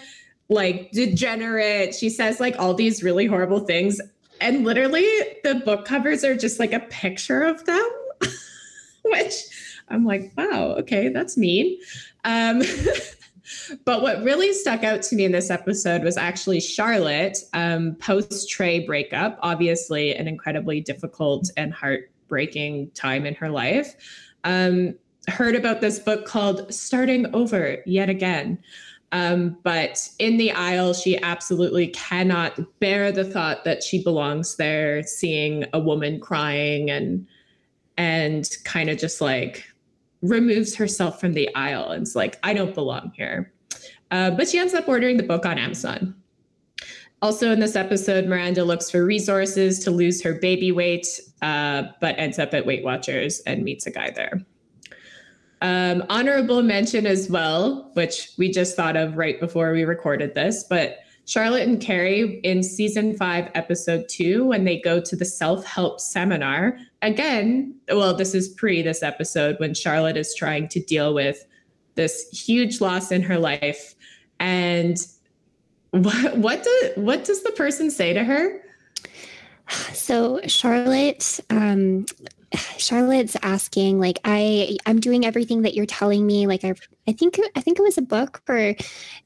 like 0.48 0.90
degenerate. 0.92 1.94
She 1.94 2.10
says 2.10 2.40
like 2.40 2.58
all 2.58 2.74
these 2.74 3.02
really 3.02 3.26
horrible 3.26 3.60
things. 3.60 4.00
And 4.40 4.64
literally, 4.64 5.06
the 5.44 5.62
book 5.64 5.86
covers 5.86 6.22
are 6.24 6.36
just 6.36 6.58
like 6.58 6.72
a 6.72 6.80
picture 6.80 7.42
of 7.42 7.64
them, 7.64 7.88
which 9.04 9.34
I'm 9.88 10.04
like, 10.04 10.32
wow, 10.36 10.74
okay, 10.78 11.08
that's 11.08 11.36
mean. 11.36 11.78
Um, 12.24 12.62
but 13.84 14.02
what 14.02 14.22
really 14.22 14.52
stuck 14.52 14.84
out 14.84 15.02
to 15.02 15.16
me 15.16 15.24
in 15.24 15.32
this 15.32 15.50
episode 15.50 16.02
was 16.02 16.16
actually 16.16 16.60
Charlotte 16.60 17.38
um, 17.52 17.94
post 17.96 18.48
Trey 18.48 18.80
breakup. 18.80 19.38
Obviously, 19.42 20.14
an 20.14 20.28
incredibly 20.28 20.80
difficult 20.80 21.50
and 21.56 21.72
heartbreaking 21.72 22.90
time 22.90 23.26
in 23.26 23.34
her 23.34 23.50
life. 23.50 23.94
Um, 24.44 24.94
heard 25.28 25.56
about 25.56 25.80
this 25.80 25.98
book 25.98 26.24
called 26.24 26.72
Starting 26.72 27.34
Over 27.34 27.82
Yet 27.86 28.08
Again. 28.08 28.58
Um, 29.12 29.56
but 29.62 30.08
in 30.18 30.36
the 30.36 30.52
aisle, 30.52 30.92
she 30.92 31.20
absolutely 31.22 31.88
cannot 31.88 32.58
bear 32.80 33.12
the 33.12 33.24
thought 33.24 33.64
that 33.64 33.82
she 33.82 34.02
belongs 34.02 34.56
there, 34.56 35.02
seeing 35.04 35.64
a 35.72 35.78
woman 35.78 36.20
crying 36.20 36.90
and 36.90 37.26
and 37.98 38.50
kind 38.64 38.90
of 38.90 38.98
just 38.98 39.20
like 39.22 39.64
removes 40.22 40.74
herself 40.74 41.20
from 41.20 41.34
the 41.34 41.52
aisle 41.54 41.90
and 41.90 42.06
like, 42.14 42.38
I 42.42 42.54
don't 42.54 42.74
belong 42.74 43.12
here. 43.14 43.52
Uh, 44.10 44.30
but 44.30 44.48
she 44.48 44.58
ends 44.58 44.74
up 44.74 44.88
ordering 44.88 45.16
the 45.16 45.22
book 45.22 45.44
on 45.44 45.58
Amazon. 45.58 46.14
Also, 47.22 47.50
in 47.50 47.60
this 47.60 47.76
episode, 47.76 48.26
Miranda 48.26 48.62
looks 48.62 48.90
for 48.90 49.04
resources 49.04 49.78
to 49.80 49.90
lose 49.90 50.22
her 50.22 50.34
baby 50.34 50.70
weight, 50.70 51.06
uh, 51.42 51.84
but 52.00 52.14
ends 52.18 52.38
up 52.38 52.52
at 52.52 52.66
Weight 52.66 52.84
Watchers 52.84 53.40
and 53.40 53.64
meets 53.64 53.86
a 53.86 53.90
guy 53.90 54.10
there. 54.10 54.44
Um, 55.62 56.04
honorable 56.10 56.62
mention 56.62 57.06
as 57.06 57.30
well, 57.30 57.90
which 57.94 58.30
we 58.36 58.50
just 58.50 58.76
thought 58.76 58.96
of 58.96 59.16
right 59.16 59.40
before 59.40 59.72
we 59.72 59.84
recorded 59.84 60.34
this, 60.34 60.64
but 60.68 60.98
Charlotte 61.24 61.66
and 61.66 61.80
Carrie 61.80 62.38
in 62.44 62.62
season 62.62 63.16
five, 63.16 63.50
episode 63.54 64.08
two, 64.08 64.44
when 64.44 64.64
they 64.64 64.78
go 64.80 65.00
to 65.00 65.16
the 65.16 65.24
self 65.24 65.64
help 65.64 66.00
seminar. 66.00 66.78
Again, 67.06 67.72
well, 67.88 68.14
this 68.14 68.34
is 68.34 68.48
pre 68.48 68.82
this 68.82 69.00
episode 69.00 69.60
when 69.60 69.74
Charlotte 69.74 70.16
is 70.16 70.34
trying 70.34 70.66
to 70.68 70.80
deal 70.80 71.14
with 71.14 71.46
this 71.94 72.28
huge 72.30 72.80
loss 72.80 73.12
in 73.12 73.22
her 73.22 73.38
life. 73.38 73.94
And 74.40 74.98
what, 75.92 76.36
what, 76.36 76.64
do, 76.64 76.90
what 76.96 77.24
does 77.24 77.44
the 77.44 77.52
person 77.52 77.92
say 77.92 78.12
to 78.12 78.24
her? 78.24 78.60
So 79.92 80.40
Charlotte 80.46 81.38
um, 81.48 82.06
Charlotte's 82.78 83.36
asking 83.42 83.98
like 83.98 84.20
I 84.24 84.76
I'm 84.86 85.00
doing 85.00 85.26
everything 85.26 85.62
that 85.62 85.74
you're 85.74 85.86
telling 85.86 86.24
me 86.24 86.46
like 86.46 86.64
I 86.64 86.74
I 87.08 87.12
think 87.12 87.38
I 87.56 87.60
think 87.60 87.78
it 87.78 87.82
was 87.82 87.98
a 87.98 88.02
book 88.02 88.42
or 88.48 88.76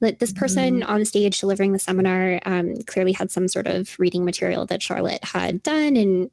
that 0.00 0.18
this 0.18 0.32
person 0.32 0.80
mm-hmm. 0.80 0.90
on 0.90 1.04
stage 1.04 1.40
delivering 1.40 1.72
the 1.72 1.78
seminar 1.78 2.40
um, 2.46 2.76
clearly 2.86 3.12
had 3.12 3.30
some 3.30 3.48
sort 3.48 3.66
of 3.66 3.94
reading 3.98 4.24
material 4.24 4.64
that 4.66 4.82
Charlotte 4.82 5.22
had 5.22 5.62
done 5.62 5.96
and 5.96 6.30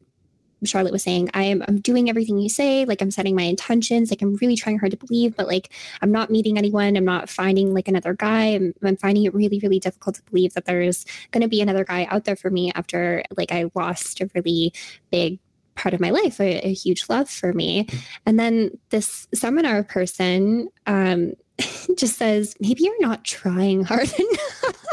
Charlotte 0.65 0.91
was 0.91 1.03
saying 1.03 1.29
I 1.33 1.43
am 1.43 1.63
I'm 1.67 1.79
doing 1.79 2.09
everything 2.09 2.37
you 2.39 2.49
say 2.49 2.85
like 2.85 3.01
I'm 3.01 3.11
setting 3.11 3.35
my 3.35 3.43
intentions 3.43 4.09
like 4.09 4.21
I'm 4.21 4.35
really 4.35 4.55
trying 4.55 4.79
hard 4.79 4.91
to 4.91 4.97
believe 4.97 5.35
but 5.35 5.47
like 5.47 5.71
I'm 6.01 6.11
not 6.11 6.29
meeting 6.29 6.57
anyone 6.57 6.95
I'm 6.95 7.05
not 7.05 7.29
finding 7.29 7.73
like 7.73 7.87
another 7.87 8.13
guy 8.13 8.45
I'm, 8.47 8.73
I'm 8.83 8.97
finding 8.97 9.25
it 9.25 9.33
really 9.33 9.59
really 9.59 9.79
difficult 9.79 10.15
to 10.15 10.23
believe 10.23 10.53
that 10.53 10.65
there's 10.65 11.05
going 11.31 11.41
to 11.41 11.47
be 11.47 11.61
another 11.61 11.83
guy 11.83 12.07
out 12.09 12.25
there 12.25 12.35
for 12.35 12.49
me 12.49 12.71
after 12.75 13.23
like 13.35 13.51
I 13.51 13.69
lost 13.75 14.21
a 14.21 14.29
really 14.33 14.73
big 15.11 15.39
part 15.77 15.93
of 15.93 15.99
my 16.01 16.09
life, 16.09 16.41
a, 16.41 16.67
a 16.67 16.73
huge 16.73 17.05
love 17.07 17.29
for 17.29 17.53
me. 17.53 17.87
And 18.25 18.39
then 18.39 18.77
this 18.89 19.27
seminar 19.33 19.83
person 19.83 20.69
um, 20.87 21.33
just 21.97 22.17
says, 22.17 22.55
maybe 22.59 22.83
you're 22.83 22.99
not 23.01 23.23
trying 23.23 23.83
hard 23.83 24.11
enough. 24.19 24.85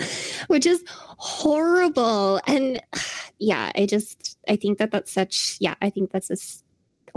Which 0.48 0.66
is 0.66 0.82
horrible. 0.88 2.40
And 2.46 2.80
yeah, 3.38 3.72
I 3.74 3.86
just, 3.86 4.38
I 4.48 4.56
think 4.56 4.78
that 4.78 4.90
that's 4.90 5.12
such, 5.12 5.56
yeah, 5.60 5.74
I 5.80 5.90
think 5.90 6.10
that's 6.10 6.30
a, 6.30 6.36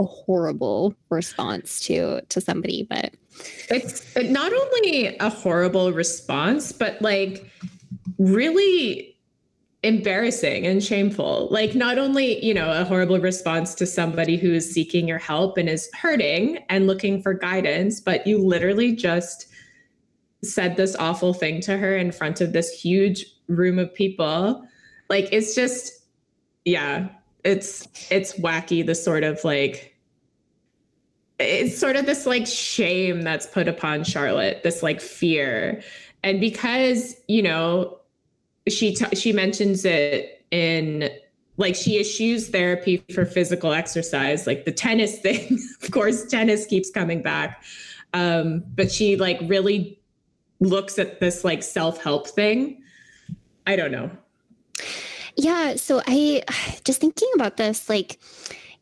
a 0.02 0.04
horrible 0.04 0.92
response 1.08 1.78
to 1.86 2.20
to 2.22 2.40
somebody 2.40 2.82
but 2.82 3.14
it's 3.70 4.16
not 4.16 4.52
only 4.52 5.16
a 5.18 5.30
horrible 5.30 5.92
response 5.92 6.72
but 6.72 7.00
like 7.00 7.48
really 8.18 9.14
embarrassing 9.84 10.66
and 10.66 10.82
shameful. 10.82 11.46
Like, 11.50 11.74
not 11.74 11.98
only, 11.98 12.44
you 12.44 12.54
know, 12.54 12.72
a 12.72 12.84
horrible 12.84 13.20
response 13.20 13.74
to 13.76 13.86
somebody 13.86 14.36
who 14.36 14.52
is 14.52 14.72
seeking 14.72 15.06
your 15.06 15.18
help 15.18 15.58
and 15.58 15.68
is 15.68 15.90
hurting 15.94 16.64
and 16.70 16.86
looking 16.86 17.22
for 17.22 17.34
guidance, 17.34 18.00
but 18.00 18.26
you 18.26 18.38
literally 18.38 18.96
just 18.96 19.46
said 20.44 20.76
this 20.76 20.94
awful 20.96 21.34
thing 21.34 21.60
to 21.62 21.76
her 21.76 21.96
in 21.96 22.12
front 22.12 22.40
of 22.40 22.52
this 22.52 22.70
huge 22.70 23.26
room 23.48 23.78
of 23.78 23.92
people. 23.94 24.66
Like, 25.08 25.28
it's 25.32 25.54
just, 25.54 26.04
yeah, 26.64 27.08
it's, 27.44 27.88
it's 28.10 28.34
wacky, 28.34 28.84
the 28.84 28.94
sort 28.94 29.24
of 29.24 29.42
like, 29.44 29.96
it's 31.38 31.76
sort 31.76 31.96
of 31.96 32.06
this 32.06 32.26
like 32.26 32.46
shame 32.46 33.22
that's 33.22 33.46
put 33.46 33.66
upon 33.66 34.04
Charlotte, 34.04 34.62
this 34.62 34.82
like 34.82 35.00
fear. 35.00 35.82
And 36.22 36.40
because, 36.40 37.16
you 37.26 37.42
know, 37.42 37.98
she 38.68 38.94
t- 38.94 39.16
she 39.16 39.32
mentions 39.32 39.84
it 39.84 40.44
in 40.50 41.10
like 41.56 41.74
she 41.74 42.00
eschews 42.00 42.48
therapy 42.48 43.04
for 43.12 43.24
physical 43.24 43.72
exercise 43.72 44.46
like 44.46 44.64
the 44.64 44.72
tennis 44.72 45.18
thing 45.20 45.58
of 45.82 45.90
course 45.90 46.26
tennis 46.26 46.66
keeps 46.66 46.90
coming 46.90 47.22
back 47.22 47.62
um, 48.12 48.62
but 48.74 48.90
she 48.92 49.16
like 49.16 49.38
really 49.46 50.00
looks 50.64 50.98
at 50.98 51.20
this 51.20 51.44
like 51.44 51.62
self-help 51.62 52.26
thing 52.26 52.82
i 53.66 53.76
don't 53.76 53.92
know. 53.92 54.10
Yeah 55.36 55.76
so 55.76 56.02
i 56.06 56.42
just 56.84 57.00
thinking 57.00 57.28
about 57.34 57.56
this 57.56 57.88
like 57.88 58.18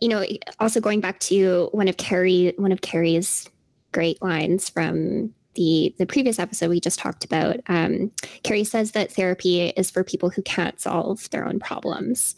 you 0.01 0.09
know 0.09 0.25
also 0.61 0.81
going 0.81 1.01
back 1.01 1.21
to 1.21 1.69
one 1.73 1.89
of 1.89 1.97
carrie 1.97 2.55
one 2.57 2.73
of 2.73 2.81
carrie's 2.81 3.49
great 3.93 4.21
lines 4.23 4.69
from 4.69 5.33
the 5.55 5.95
the 5.99 6.07
previous 6.07 6.39
episode 6.39 6.71
we 6.71 6.81
just 6.81 6.99
talked 6.99 7.25
about, 7.25 7.61
um, 7.67 8.11
Carrie 8.43 8.65
says 8.65 8.93
that 8.93 9.13
therapy 9.13 9.69
is 9.69 9.91
for 9.91 10.05
people 10.05 10.31
who 10.31 10.43
can't 10.43 10.81
solve 10.81 11.29
their 11.31 11.47
own 11.47 11.59
problems, 11.61 12.35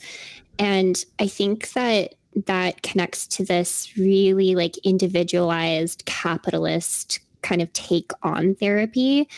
and 0.59 1.05
I 1.19 1.29
think 1.29 1.73
that 1.73 2.15
that 2.47 2.83
connects 2.83 3.29
to 3.29 3.45
this 3.45 3.97
really 3.97 4.57
like 4.57 4.77
individualized 4.79 6.05
capitalist 6.05 7.21
kind 7.45 7.63
of 7.63 7.73
take 7.73 8.11
on 8.23 8.55
therapy 8.57 9.29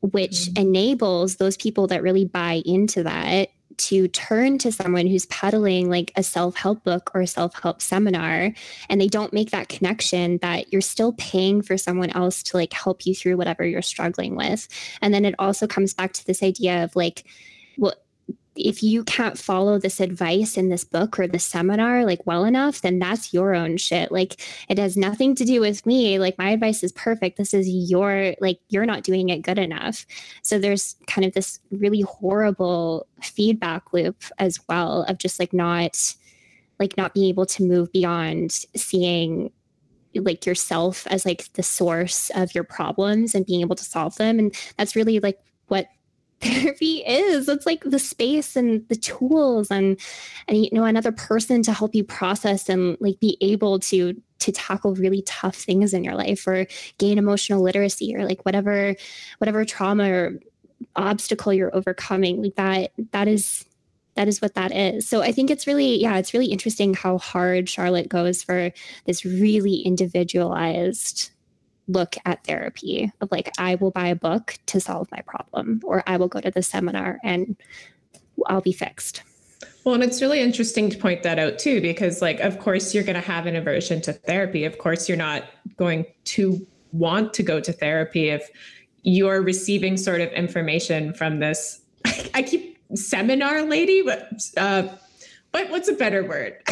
which 0.00 0.30
mm-hmm. 0.30 0.62
enables 0.62 1.36
those 1.36 1.56
people 1.56 1.86
that 1.86 2.02
really 2.02 2.24
buy 2.24 2.62
into 2.64 3.02
that 3.02 3.50
to 3.76 4.08
turn 4.08 4.58
to 4.58 4.70
someone 4.70 5.06
who's 5.06 5.24
peddling 5.26 5.88
like 5.88 6.12
a 6.16 6.22
self-help 6.22 6.84
book 6.84 7.10
or 7.14 7.22
a 7.22 7.26
self-help 7.26 7.80
seminar 7.80 8.52
and 8.90 9.00
they 9.00 9.06
don't 9.06 9.32
make 9.32 9.50
that 9.52 9.68
connection 9.68 10.38
that 10.42 10.70
you're 10.70 10.82
still 10.82 11.14
paying 11.14 11.62
for 11.62 11.78
someone 11.78 12.10
else 12.10 12.42
to 12.42 12.56
like 12.58 12.72
help 12.72 13.06
you 13.06 13.14
through 13.14 13.36
whatever 13.38 13.64
you're 13.64 13.80
struggling 13.80 14.36
with 14.36 14.68
and 15.00 15.14
then 15.14 15.24
it 15.24 15.34
also 15.38 15.66
comes 15.66 15.94
back 15.94 16.12
to 16.12 16.26
this 16.26 16.42
idea 16.42 16.84
of 16.84 16.94
like 16.94 17.24
well 17.78 17.94
if 18.66 18.82
you 18.82 19.04
can't 19.04 19.38
follow 19.38 19.78
this 19.78 20.00
advice 20.00 20.56
in 20.56 20.68
this 20.68 20.84
book 20.84 21.18
or 21.18 21.26
the 21.26 21.38
seminar 21.38 22.04
like 22.04 22.26
well 22.26 22.44
enough 22.44 22.80
then 22.80 22.98
that's 22.98 23.32
your 23.32 23.54
own 23.54 23.76
shit. 23.76 24.12
Like 24.12 24.40
it 24.68 24.78
has 24.78 24.96
nothing 24.96 25.34
to 25.36 25.44
do 25.44 25.60
with 25.60 25.84
me. 25.86 26.18
Like 26.18 26.38
my 26.38 26.50
advice 26.50 26.82
is 26.82 26.92
perfect. 26.92 27.36
This 27.36 27.54
is 27.54 27.68
your 27.68 28.34
like 28.40 28.60
you're 28.68 28.86
not 28.86 29.02
doing 29.02 29.28
it 29.28 29.42
good 29.42 29.58
enough. 29.58 30.06
So 30.42 30.58
there's 30.58 30.96
kind 31.06 31.24
of 31.24 31.32
this 31.32 31.60
really 31.70 32.02
horrible 32.02 33.06
feedback 33.22 33.92
loop 33.92 34.22
as 34.38 34.58
well 34.68 35.02
of 35.04 35.18
just 35.18 35.38
like 35.38 35.52
not 35.52 36.14
like 36.78 36.96
not 36.96 37.14
being 37.14 37.28
able 37.28 37.46
to 37.46 37.62
move 37.62 37.92
beyond 37.92 38.52
seeing 38.74 39.52
like 40.14 40.46
yourself 40.46 41.06
as 41.06 41.24
like 41.24 41.52
the 41.52 41.62
source 41.62 42.30
of 42.34 42.54
your 42.54 42.64
problems 42.64 43.34
and 43.34 43.46
being 43.46 43.60
able 43.60 43.76
to 43.76 43.84
solve 43.84 44.16
them. 44.16 44.38
And 44.38 44.54
that's 44.76 44.96
really 44.96 45.20
like 45.20 45.38
what 45.68 45.86
therapy 46.40 47.02
is. 47.06 47.48
It's 47.48 47.66
like 47.66 47.82
the 47.84 47.98
space 47.98 48.56
and 48.56 48.86
the 48.88 48.96
tools 48.96 49.70
and 49.70 49.98
and 50.48 50.58
you 50.58 50.70
know 50.72 50.84
another 50.84 51.12
person 51.12 51.62
to 51.62 51.72
help 51.72 51.94
you 51.94 52.04
process 52.04 52.68
and 52.68 52.96
like 53.00 53.20
be 53.20 53.36
able 53.40 53.78
to 53.80 54.20
to 54.40 54.52
tackle 54.52 54.94
really 54.94 55.22
tough 55.22 55.56
things 55.56 55.92
in 55.92 56.02
your 56.02 56.14
life 56.14 56.46
or 56.46 56.66
gain 56.98 57.18
emotional 57.18 57.62
literacy 57.62 58.14
or 58.16 58.24
like 58.24 58.44
whatever 58.44 58.94
whatever 59.38 59.64
trauma 59.64 60.10
or 60.10 60.40
obstacle 60.96 61.52
you're 61.52 61.74
overcoming 61.76 62.42
like 62.42 62.54
that 62.54 62.92
that 63.12 63.28
is 63.28 63.66
that 64.16 64.26
is 64.26 64.42
what 64.42 64.54
that 64.54 64.74
is. 64.74 65.08
So 65.08 65.22
i 65.22 65.32
think 65.32 65.50
it's 65.50 65.66
really 65.66 66.00
yeah 66.00 66.16
it's 66.16 66.32
really 66.32 66.46
interesting 66.46 66.94
how 66.94 67.18
hard 67.18 67.68
charlotte 67.68 68.08
goes 68.08 68.42
for 68.42 68.72
this 69.04 69.24
really 69.24 69.76
individualized 69.76 71.30
look 71.92 72.16
at 72.24 72.44
therapy 72.44 73.12
of 73.20 73.30
like 73.30 73.50
i 73.58 73.74
will 73.76 73.90
buy 73.90 74.08
a 74.08 74.14
book 74.14 74.56
to 74.66 74.80
solve 74.80 75.08
my 75.10 75.20
problem 75.22 75.80
or 75.84 76.02
i 76.06 76.16
will 76.16 76.28
go 76.28 76.40
to 76.40 76.50
the 76.50 76.62
seminar 76.62 77.18
and 77.22 77.56
i'll 78.46 78.60
be 78.60 78.72
fixed. 78.72 79.22
Well 79.84 79.94
and 79.94 80.04
it's 80.04 80.20
really 80.20 80.40
interesting 80.40 80.90
to 80.90 80.98
point 80.98 81.22
that 81.22 81.38
out 81.38 81.58
too 81.58 81.80
because 81.80 82.20
like 82.20 82.40
of 82.40 82.58
course 82.58 82.94
you're 82.94 83.04
going 83.04 83.20
to 83.20 83.26
have 83.26 83.46
an 83.46 83.56
aversion 83.56 84.00
to 84.02 84.12
therapy. 84.12 84.64
Of 84.64 84.78
course 84.78 85.08
you're 85.08 85.18
not 85.18 85.44
going 85.76 86.04
to 86.24 86.66
want 86.92 87.32
to 87.34 87.42
go 87.42 87.60
to 87.60 87.72
therapy 87.72 88.28
if 88.28 88.50
you're 89.02 89.40
receiving 89.42 89.96
sort 89.96 90.20
of 90.20 90.30
information 90.32 91.12
from 91.14 91.38
this 91.38 91.80
i 92.34 92.42
keep 92.42 92.78
seminar 92.94 93.62
lady 93.62 94.02
but 94.02 94.28
uh 94.56 94.88
what 95.52 95.70
what's 95.70 95.88
a 95.88 95.92
better 95.92 96.24
word 96.24 96.56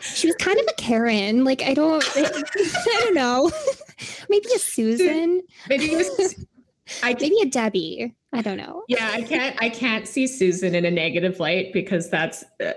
she 0.00 0.26
was 0.26 0.36
kind 0.36 0.58
of 0.58 0.66
a 0.68 0.74
Karen. 0.74 1.44
Like 1.44 1.62
I 1.62 1.74
don't, 1.74 2.04
I 2.16 2.22
don't 3.00 3.14
know. 3.14 3.50
Maybe 4.28 4.46
a 4.54 4.58
Susan. 4.58 5.42
Maybe 5.68 5.94
was, 5.94 6.44
I 7.02 7.14
maybe 7.20 7.36
a 7.42 7.46
Debbie. 7.46 8.14
I 8.32 8.42
don't 8.42 8.56
know. 8.56 8.82
Yeah, 8.88 9.10
I 9.12 9.22
can't. 9.22 9.56
I 9.60 9.68
can't 9.68 10.08
see 10.08 10.26
Susan 10.26 10.74
in 10.74 10.84
a 10.84 10.90
negative 10.90 11.38
light 11.38 11.72
because 11.72 12.10
that's 12.10 12.44
uh, 12.64 12.72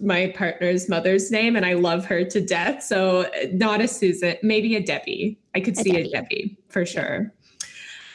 my 0.00 0.32
partner's 0.36 0.88
mother's 0.88 1.30
name, 1.30 1.56
and 1.56 1.66
I 1.66 1.74
love 1.74 2.04
her 2.06 2.24
to 2.24 2.40
death. 2.40 2.82
So 2.82 3.22
uh, 3.22 3.28
not 3.52 3.80
a 3.80 3.88
Susan, 3.88 4.36
maybe 4.42 4.76
a 4.76 4.80
Debbie. 4.82 5.38
I 5.54 5.60
could 5.60 5.76
A 5.76 5.82
see 5.82 5.92
Debbie. 5.92 6.08
a 6.08 6.10
Debbie 6.12 6.58
for 6.68 6.86
sure. 6.86 7.32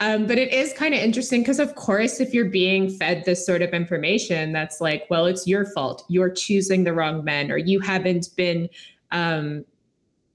Um, 0.03 0.25
but 0.27 0.37
it 0.37 0.51
is 0.51 0.73
kind 0.73 0.93
of 0.93 0.99
interesting 0.99 1.43
because, 1.43 1.59
of 1.59 1.75
course, 1.75 2.19
if 2.19 2.33
you're 2.33 2.49
being 2.49 2.89
fed 2.89 3.23
this 3.23 3.45
sort 3.45 3.61
of 3.61 3.69
information, 3.69 4.51
that's 4.51 4.81
like, 4.81 5.05
well, 5.09 5.25
it's 5.27 5.47
your 5.47 5.65
fault. 5.65 6.03
You're 6.09 6.29
choosing 6.29 6.83
the 6.83 6.91
wrong 6.91 7.23
men, 7.23 7.49
or 7.49 7.55
you 7.55 7.79
haven't 7.79 8.27
been, 8.35 8.67
um, 9.11 9.63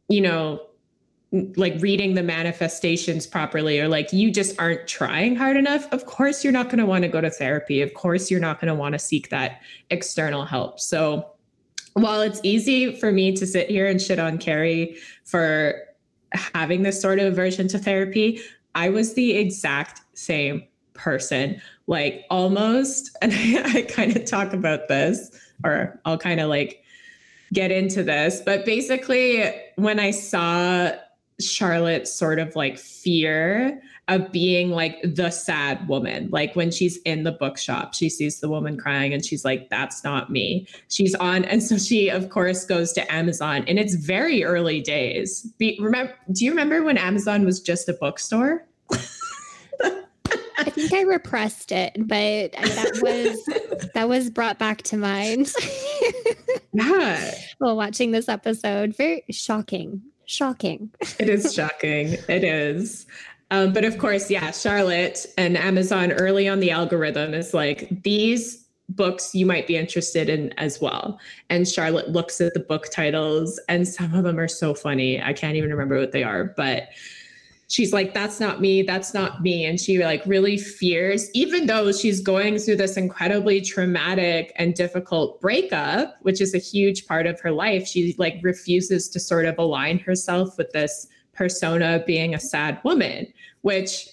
you 0.08 0.22
know, 0.22 0.62
like 1.56 1.74
reading 1.80 2.14
the 2.14 2.22
manifestations 2.22 3.26
properly, 3.26 3.78
or 3.78 3.88
like 3.88 4.10
you 4.10 4.30
just 4.30 4.58
aren't 4.58 4.88
trying 4.88 5.36
hard 5.36 5.58
enough. 5.58 5.86
Of 5.92 6.06
course, 6.06 6.42
you're 6.42 6.52
not 6.52 6.70
going 6.70 6.78
to 6.78 6.86
want 6.86 7.02
to 7.02 7.08
go 7.08 7.20
to 7.20 7.28
therapy. 7.28 7.82
Of 7.82 7.92
course, 7.92 8.30
you're 8.30 8.40
not 8.40 8.62
going 8.62 8.72
to 8.72 8.74
want 8.74 8.94
to 8.94 8.98
seek 8.98 9.28
that 9.28 9.60
external 9.90 10.46
help. 10.46 10.80
So, 10.80 11.30
while 11.92 12.22
it's 12.22 12.40
easy 12.42 12.96
for 12.96 13.12
me 13.12 13.36
to 13.36 13.46
sit 13.46 13.68
here 13.68 13.86
and 13.86 14.00
shit 14.00 14.18
on 14.18 14.38
Carrie 14.38 14.96
for 15.26 15.74
having 16.32 16.84
this 16.84 17.02
sort 17.02 17.18
of 17.18 17.26
aversion 17.26 17.68
to 17.68 17.78
therapy, 17.78 18.40
I 18.78 18.90
was 18.90 19.14
the 19.14 19.32
exact 19.32 20.02
same 20.14 20.62
person, 20.94 21.60
like 21.88 22.24
almost. 22.30 23.10
And 23.22 23.32
I, 23.34 23.78
I 23.78 23.82
kind 23.82 24.16
of 24.16 24.24
talk 24.24 24.52
about 24.52 24.86
this, 24.86 25.30
or 25.64 26.00
I'll 26.04 26.16
kind 26.16 26.38
of 26.38 26.48
like 26.48 26.84
get 27.52 27.72
into 27.72 28.04
this. 28.04 28.40
But 28.40 28.64
basically, 28.64 29.52
when 29.74 29.98
I 29.98 30.12
saw 30.12 30.92
Charlotte's 31.40 32.12
sort 32.12 32.38
of 32.38 32.54
like 32.54 32.78
fear 32.78 33.82
of 34.06 34.30
being 34.30 34.70
like 34.70 34.96
the 35.02 35.30
sad 35.30 35.88
woman, 35.88 36.28
like 36.30 36.54
when 36.54 36.70
she's 36.70 36.98
in 36.98 37.24
the 37.24 37.32
bookshop, 37.32 37.94
she 37.94 38.08
sees 38.08 38.38
the 38.38 38.48
woman 38.48 38.78
crying 38.78 39.12
and 39.12 39.24
she's 39.24 39.44
like, 39.44 39.68
that's 39.70 40.04
not 40.04 40.30
me. 40.30 40.68
She's 40.88 41.16
on. 41.16 41.44
And 41.44 41.62
so 41.62 41.78
she, 41.78 42.08
of 42.08 42.30
course, 42.30 42.64
goes 42.64 42.92
to 42.92 43.12
Amazon 43.12 43.64
and 43.66 43.76
its 43.76 43.94
very 43.94 44.44
early 44.44 44.80
days. 44.80 45.42
Be, 45.58 45.76
remember, 45.80 46.14
do 46.30 46.44
you 46.44 46.52
remember 46.52 46.84
when 46.84 46.96
Amazon 46.96 47.44
was 47.44 47.60
just 47.60 47.88
a 47.88 47.92
bookstore? 47.92 48.67
I 50.60 50.70
think 50.70 50.92
I 50.92 51.02
repressed 51.02 51.72
it, 51.72 51.92
but 51.96 52.52
that 52.52 52.98
was 53.00 53.90
that 53.94 54.08
was 54.08 54.30
brought 54.30 54.58
back 54.58 54.82
to 54.82 54.96
mind 54.96 55.52
Yeah, 56.72 57.34
while 57.58 57.76
watching 57.76 58.10
this 58.10 58.28
episode. 58.28 58.96
Very 58.96 59.24
shocking. 59.30 60.02
Shocking. 60.26 60.90
it 61.18 61.28
is 61.28 61.54
shocking. 61.54 62.16
It 62.28 62.44
is. 62.44 63.06
Um, 63.50 63.72
but 63.72 63.84
of 63.84 63.96
course, 63.98 64.30
yeah, 64.30 64.50
Charlotte 64.50 65.24
and 65.38 65.56
Amazon 65.56 66.12
early 66.12 66.46
on 66.48 66.60
the 66.60 66.70
algorithm 66.70 67.32
is 67.32 67.54
like 67.54 68.02
these 68.02 68.66
books 68.90 69.34
you 69.34 69.46
might 69.46 69.66
be 69.66 69.76
interested 69.76 70.28
in 70.28 70.52
as 70.58 70.80
well. 70.80 71.18
And 71.48 71.66
Charlotte 71.66 72.10
looks 72.10 72.40
at 72.40 72.52
the 72.54 72.60
book 72.60 72.90
titles, 72.90 73.58
and 73.68 73.88
some 73.88 74.12
of 74.14 74.24
them 74.24 74.38
are 74.38 74.48
so 74.48 74.74
funny. 74.74 75.22
I 75.22 75.32
can't 75.32 75.56
even 75.56 75.70
remember 75.70 75.98
what 75.98 76.12
they 76.12 76.24
are, 76.24 76.52
but 76.56 76.88
she's 77.68 77.92
like, 77.92 78.14
that's 78.14 78.40
not 78.40 78.60
me, 78.60 78.82
that's 78.82 79.14
not 79.14 79.42
me. 79.42 79.64
And 79.64 79.78
she 79.78 80.02
like 80.02 80.22
really 80.26 80.56
fears, 80.56 81.30
even 81.34 81.66
though 81.66 81.92
she's 81.92 82.20
going 82.20 82.58
through 82.58 82.76
this 82.76 82.96
incredibly 82.96 83.60
traumatic 83.60 84.52
and 84.56 84.74
difficult 84.74 85.40
breakup, 85.40 86.16
which 86.22 86.40
is 86.40 86.54
a 86.54 86.58
huge 86.58 87.06
part 87.06 87.26
of 87.26 87.38
her 87.40 87.52
life, 87.52 87.86
she 87.86 88.14
like 88.18 88.40
refuses 88.42 89.08
to 89.10 89.20
sort 89.20 89.44
of 89.44 89.58
align 89.58 89.98
herself 89.98 90.56
with 90.56 90.70
this 90.72 91.06
persona 91.34 91.96
of 91.96 92.06
being 92.06 92.34
a 92.34 92.40
sad 92.40 92.80
woman, 92.84 93.26
which 93.60 94.08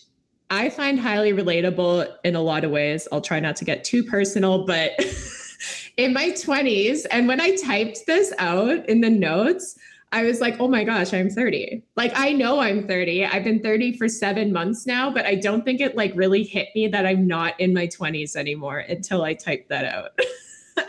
I 0.50 0.70
find 0.70 1.00
highly 1.00 1.34
relatable 1.34 2.14
in 2.24 2.36
a 2.36 2.42
lot 2.42 2.66
of 2.66 2.72
ways. 2.72 3.08
I'll 3.12 3.22
try 3.22 3.40
not 3.40 3.56
to 3.58 3.66
get 3.66 3.84
too 3.84 4.04
personal, 4.04 4.66
but 4.66 4.92
in 5.98 6.14
my 6.14 6.32
20s, 6.32 7.06
and 7.10 7.28
when 7.28 7.40
I 7.40 7.56
typed 7.56 8.06
this 8.06 8.34
out 8.38 8.88
in 8.88 9.02
the 9.02 9.10
notes, 9.10 9.78
I 10.16 10.24
was 10.24 10.40
like, 10.40 10.56
oh 10.62 10.70
my 10.70 10.86
gosh, 10.86 11.14
I'm 11.14 11.30
30. 11.30 11.84
Like, 11.98 12.14
I 12.16 12.32
know 12.32 12.62
I'm 12.62 12.88
30. 12.88 13.26
I've 13.26 13.44
been 13.44 13.60
30 13.60 13.98
for 13.98 14.08
seven 14.08 14.54
months 14.54 14.88
now, 14.88 15.12
but 15.12 15.26
I 15.26 15.36
don't 15.36 15.66
think 15.66 15.82
it 15.82 15.98
like 15.98 16.14
really 16.16 16.46
hit 16.46 16.70
me 16.74 16.88
that 16.88 17.06
I'm 17.06 17.28
not 17.28 17.60
in 17.60 17.74
my 17.74 17.86
20s 17.86 18.38
anymore 18.38 18.78
until 18.78 19.24
I 19.24 19.34
typed 19.34 19.68
that 19.68 19.84
out. 19.84 20.18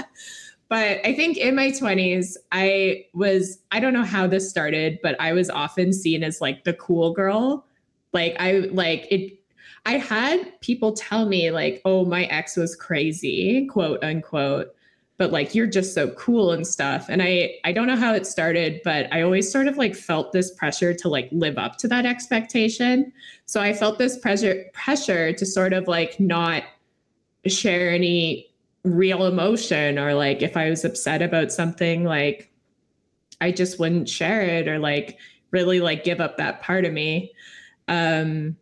but 0.69 1.05
I 1.05 1.13
think 1.13 1.39
in 1.39 1.57
my 1.57 1.73
20s, 1.73 2.37
I 2.53 3.07
was, 3.15 3.59
I 3.73 3.81
don't 3.81 3.93
know 3.93 4.05
how 4.05 4.29
this 4.29 4.49
started, 4.49 5.01
but 5.03 5.21
I 5.21 5.33
was 5.33 5.51
often 5.51 5.93
seen 5.93 6.23
as 6.23 6.41
like 6.41 6.63
the 6.63 6.75
cool 6.75 7.13
girl. 7.13 7.67
Like, 8.13 8.37
I 8.39 8.69
like 8.71 9.09
it. 9.11 9.41
I 9.87 9.99
had 9.99 10.61
people 10.61 10.93
tell 10.93 11.27
me, 11.27 11.51
like, 11.51 11.83
oh, 11.85 12.05
my 12.05 12.27
ex 12.27 12.57
was 12.57 12.77
crazy, 12.77 13.67
quote 13.67 14.05
unquote 14.05 14.73
but 15.19 15.33
like 15.33 15.55
you're 15.55 15.67
just 15.67 15.95
so 15.95 16.11
cool 16.11 16.53
and 16.53 16.67
stuff. 16.67 17.07
And 17.09 17.23
i 17.23 17.55
i 17.65 17.73
don't 17.73 17.87
know 17.87 17.97
how 17.97 18.15
it 18.15 18.27
started 18.27 18.81
but 18.85 19.13
i 19.13 19.23
always 19.23 19.51
sort 19.51 19.69
of 19.69 19.77
like 19.77 19.95
felt 19.95 20.33
this 20.33 20.53
pressure 20.53 20.93
to 20.95 21.09
like 21.09 21.29
live 21.33 21.59
up 21.59 21.77
to 21.79 21.89
that 21.89 22.07
expectation. 22.07 23.13
So 23.47 23.61
i 23.61 23.73
felt 23.73 23.99
this 23.99 24.19
pressure 24.19 24.65
pressure 24.73 25.33
to 25.33 25.47
sort 25.47 25.73
of 25.73 25.89
like 25.89 26.19
not 26.21 26.63
share 27.47 27.91
any 27.91 28.51
real 28.85 29.27
emotion 29.27 29.99
or 29.99 30.15
like 30.15 30.43
if 30.43 30.57
i 30.57 30.71
was 30.71 30.85
upset 30.85 31.21
about 31.21 31.51
something 31.51 32.05
like 32.05 32.53
i 33.41 33.51
just 33.51 33.81
wouldn't 33.81 34.09
share 34.09 34.43
it 34.43 34.69
or 34.69 34.79
like 34.79 35.19
really 35.51 35.81
like 35.81 36.05
give 36.05 36.21
up 36.21 36.37
that 36.37 36.63
part 36.63 36.85
of 36.85 36.93
me. 36.93 37.33
Um 37.89 38.57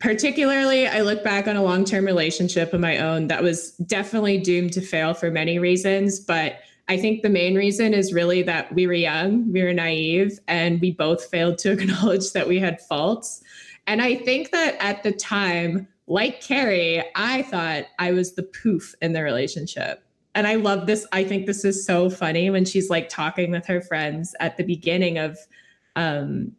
particularly 0.00 0.86
i 0.86 1.00
look 1.00 1.22
back 1.22 1.46
on 1.46 1.56
a 1.56 1.62
long-term 1.62 2.04
relationship 2.04 2.72
of 2.72 2.80
my 2.80 2.98
own 2.98 3.28
that 3.28 3.42
was 3.42 3.72
definitely 3.86 4.38
doomed 4.38 4.72
to 4.72 4.80
fail 4.80 5.12
for 5.12 5.30
many 5.30 5.58
reasons 5.58 6.18
but 6.18 6.60
i 6.88 6.96
think 6.96 7.22
the 7.22 7.28
main 7.28 7.54
reason 7.54 7.92
is 7.92 8.12
really 8.12 8.42
that 8.42 8.72
we 8.74 8.86
were 8.86 8.94
young 8.94 9.50
we 9.52 9.62
were 9.62 9.74
naive 9.74 10.38
and 10.48 10.80
we 10.80 10.90
both 10.90 11.26
failed 11.26 11.58
to 11.58 11.72
acknowledge 11.78 12.32
that 12.32 12.48
we 12.48 12.58
had 12.58 12.80
faults. 12.80 13.42
And 13.86 14.00
i 14.00 14.14
think 14.14 14.50
that 14.52 14.76
at 14.80 15.02
the 15.02 15.12
time 15.12 15.86
like 16.06 16.40
carrie 16.40 17.04
i 17.14 17.42
thought 17.42 17.84
i 17.98 18.12
was 18.12 18.34
the 18.34 18.42
poof 18.42 18.94
in 19.02 19.12
the 19.12 19.22
relationship. 19.22 20.02
And 20.34 20.46
i 20.46 20.54
love 20.54 20.86
this 20.86 21.06
i 21.12 21.22
think 21.22 21.44
this 21.44 21.66
is 21.66 21.84
so 21.84 22.08
funny 22.08 22.48
when 22.48 22.64
she's 22.64 22.88
like 22.88 23.10
talking 23.10 23.50
with 23.50 23.66
her 23.66 23.82
friends 23.82 24.34
at 24.40 24.56
the 24.56 24.64
beginning 24.64 25.18
of 25.18 25.38
um 25.96 26.52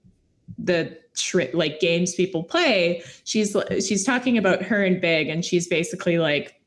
the 0.57 0.97
tri- 1.15 1.49
like 1.53 1.79
games 1.79 2.15
people 2.15 2.43
play 2.43 3.03
she's 3.23 3.55
she's 3.79 4.03
talking 4.03 4.37
about 4.37 4.61
her 4.61 4.83
and 4.83 4.99
big 5.01 5.27
and 5.27 5.45
she's 5.45 5.67
basically 5.67 6.17
like 6.17 6.59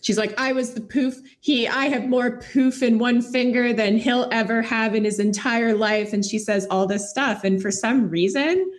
she's 0.00 0.16
like 0.16 0.38
i 0.38 0.52
was 0.52 0.74
the 0.74 0.80
poof 0.80 1.16
he 1.40 1.68
i 1.68 1.86
have 1.86 2.08
more 2.08 2.40
poof 2.52 2.82
in 2.82 2.98
one 2.98 3.20
finger 3.20 3.72
than 3.72 3.98
he'll 3.98 4.28
ever 4.32 4.62
have 4.62 4.94
in 4.94 5.04
his 5.04 5.18
entire 5.18 5.74
life 5.74 6.12
and 6.12 6.24
she 6.24 6.38
says 6.38 6.66
all 6.70 6.86
this 6.86 7.10
stuff 7.10 7.44
and 7.44 7.60
for 7.60 7.70
some 7.70 8.08
reason 8.08 8.70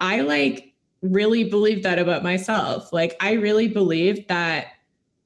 i 0.00 0.20
like 0.20 0.68
really 1.02 1.44
believed 1.44 1.84
that 1.84 1.98
about 1.98 2.22
myself. 2.22 2.92
Like 2.92 3.16
i 3.20 3.32
really 3.32 3.68
believed 3.68 4.28
that 4.28 4.68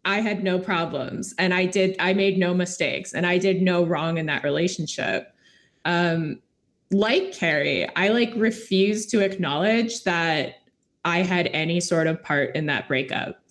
i 0.05 0.20
had 0.20 0.42
no 0.42 0.59
problems 0.59 1.35
and 1.38 1.55
i 1.55 1.64
did 1.64 1.94
i 2.01 2.12
made 2.12 2.37
no 2.37 2.53
mistakes 2.53 3.14
and 3.14 3.25
i 3.25 3.38
did 3.38 3.62
no 3.62 3.85
wrong 3.85 4.18
in 4.18 4.27
that 4.27 4.42
relationship. 4.44 5.35
Um 5.85 6.40
like 6.92 7.33
Carrie, 7.33 7.88
I 7.96 8.09
like 8.09 8.33
refuse 8.37 9.07
to 9.07 9.20
acknowledge 9.20 10.05
that 10.05 10.57
I 11.05 11.18
had 11.20 11.48
any 11.48 11.81
sort 11.81 12.07
of 12.07 12.22
part 12.22 12.55
in 12.55 12.66
that 12.66 12.87
breakup. 12.87 13.42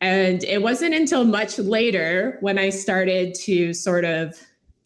And 0.00 0.44
it 0.44 0.62
wasn't 0.62 0.94
until 0.94 1.24
much 1.24 1.58
later 1.58 2.38
when 2.40 2.58
I 2.58 2.70
started 2.70 3.34
to 3.36 3.72
sort 3.72 4.04
of 4.04 4.36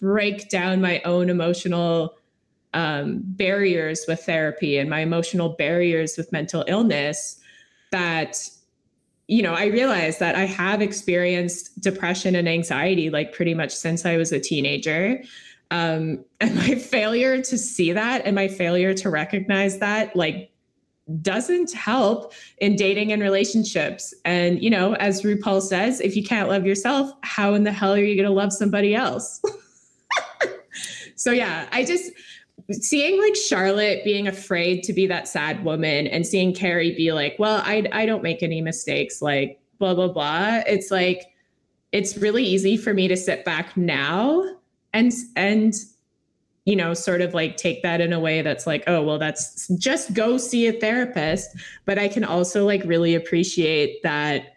break 0.00 0.48
down 0.48 0.80
my 0.80 1.00
own 1.04 1.28
emotional 1.30 2.14
um, 2.74 3.20
barriers 3.22 4.04
with 4.08 4.20
therapy 4.20 4.78
and 4.78 4.88
my 4.88 5.00
emotional 5.00 5.50
barriers 5.50 6.16
with 6.16 6.32
mental 6.32 6.64
illness 6.66 7.38
that 7.90 8.48
you 9.28 9.42
know 9.42 9.54
i 9.54 9.66
realized 9.66 10.18
that 10.18 10.34
i 10.34 10.46
have 10.46 10.80
experienced 10.80 11.78
depression 11.80 12.34
and 12.34 12.48
anxiety 12.48 13.10
like 13.10 13.32
pretty 13.32 13.54
much 13.54 13.70
since 13.70 14.06
i 14.06 14.16
was 14.16 14.32
a 14.32 14.40
teenager 14.40 15.22
um, 15.72 16.24
and 16.40 16.54
my 16.54 16.76
failure 16.76 17.42
to 17.42 17.58
see 17.58 17.92
that 17.92 18.22
and 18.24 18.36
my 18.36 18.46
failure 18.46 18.94
to 18.94 19.10
recognize 19.10 19.78
that 19.78 20.14
like 20.14 20.50
doesn't 21.20 21.72
help 21.72 22.32
in 22.58 22.76
dating 22.76 23.12
and 23.12 23.20
relationships. 23.22 24.14
And 24.24 24.62
you 24.62 24.70
know 24.70 24.94
as 24.96 25.22
rupaul 25.22 25.60
says 25.60 26.00
if 26.00 26.14
you 26.14 26.22
can't 26.22 26.48
love 26.48 26.64
yourself 26.64 27.10
how 27.22 27.54
in 27.54 27.64
the 27.64 27.72
hell 27.72 27.94
are 27.94 27.98
you 27.98 28.14
going 28.14 28.28
to 28.28 28.34
love 28.34 28.52
somebody 28.52 28.94
else? 28.94 29.42
So 31.22 31.30
yeah 31.30 31.68
i 31.70 31.84
just 31.84 32.10
seeing 32.72 33.20
like 33.20 33.36
charlotte 33.36 34.02
being 34.02 34.26
afraid 34.26 34.82
to 34.82 34.92
be 34.92 35.06
that 35.06 35.28
sad 35.28 35.64
woman 35.64 36.08
and 36.08 36.26
seeing 36.26 36.52
carrie 36.52 36.96
be 36.96 37.12
like 37.12 37.36
well 37.38 37.62
i, 37.64 37.86
I 37.92 38.06
don't 38.06 38.24
make 38.24 38.42
any 38.42 38.60
mistakes 38.60 39.22
like 39.22 39.60
blah 39.78 39.94
blah 39.94 40.08
blah 40.08 40.62
it's 40.66 40.90
like 40.90 41.26
it's 41.92 42.16
really 42.16 42.42
easy 42.42 42.76
for 42.76 42.92
me 42.92 43.06
to 43.06 43.16
sit 43.16 43.44
back 43.44 43.76
now 43.76 44.42
and 44.92 45.12
and 45.36 45.74
you 46.64 46.76
know 46.76 46.94
sort 46.94 47.20
of 47.20 47.34
like 47.34 47.56
take 47.56 47.82
that 47.82 48.00
in 48.00 48.12
a 48.12 48.20
way 48.20 48.42
that's 48.42 48.66
like 48.66 48.84
oh 48.86 49.02
well 49.02 49.18
that's 49.18 49.68
just 49.78 50.14
go 50.14 50.36
see 50.38 50.66
a 50.66 50.72
therapist. 50.72 51.50
But 51.84 51.98
i 51.98 52.08
can 52.08 52.24
also 52.24 52.64
like 52.64 52.82
really 52.84 53.14
appreciate 53.14 54.02
that 54.02 54.54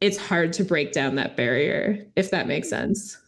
it's 0.00 0.16
hard 0.18 0.52
to 0.54 0.64
break 0.64 0.92
down 0.92 1.14
that 1.16 1.36
barrier 1.36 2.06
if 2.16 2.30
that 2.30 2.46
makes 2.46 2.68
sense. 2.68 3.18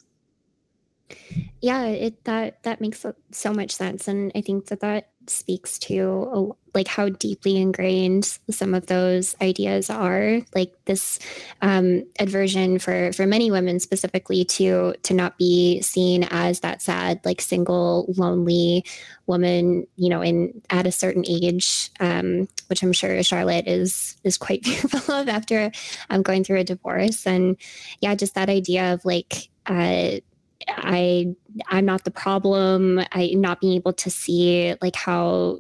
Yeah 1.61 1.87
it 1.87 2.25
that 2.25 2.63
that 2.63 2.81
makes 2.81 3.05
so 3.33 3.53
much 3.53 3.73
sense. 3.73 4.09
And 4.09 4.33
i 4.35 4.41
think 4.41 4.67
that 4.67 4.81
that 4.81 5.11
speaks 5.31 5.79
to 5.79 6.57
like 6.75 6.89
how 6.89 7.09
deeply 7.09 7.57
ingrained 7.57 8.39
some 8.51 8.75
of 8.75 8.87
those 8.87 9.35
ideas 9.41 9.91
are 9.91 10.41
like 10.55 10.73
this 10.85 11.19
um, 11.63 12.05
aversion 12.21 12.79
for 12.79 13.13
for 13.13 13.27
many 13.27 13.51
women 13.51 13.81
specifically 13.81 14.45
to 14.45 14.95
to 15.03 15.15
not 15.15 15.39
be 15.39 15.81
seen 15.81 16.25
as 16.31 16.61
that 16.61 16.83
sad 16.83 17.21
like 17.25 17.41
single 17.41 18.13
lonely 18.17 18.85
woman 19.27 19.87
you 19.97 20.09
know 20.09 20.23
in 20.23 20.61
at 20.71 20.87
a 20.87 20.93
certain 20.93 21.25
age 21.27 21.91
um, 22.01 22.49
which 22.69 22.83
i'm 22.83 22.93
sure 22.93 23.23
charlotte 23.23 23.67
is 23.67 24.17
is 24.25 24.39
quite 24.39 24.65
fearful 24.67 25.15
of 25.15 25.29
after 25.29 25.71
um, 26.11 26.23
going 26.23 26.45
through 26.45 26.59
a 26.59 26.65
divorce. 26.65 27.27
And 27.27 27.57
yeah 28.01 28.15
just 28.15 28.35
that 28.35 28.49
idea 28.49 28.95
of 28.95 29.05
like 29.05 29.49
uh, 29.67 30.19
I 30.67 31.35
I'm 31.69 31.85
not 31.85 32.05
the 32.05 32.11
problem. 32.11 33.01
I 33.13 33.33
not 33.35 33.61
being 33.61 33.75
able 33.75 33.93
to 33.95 34.11
see 34.11 34.75
like 34.83 34.97
how 34.97 35.59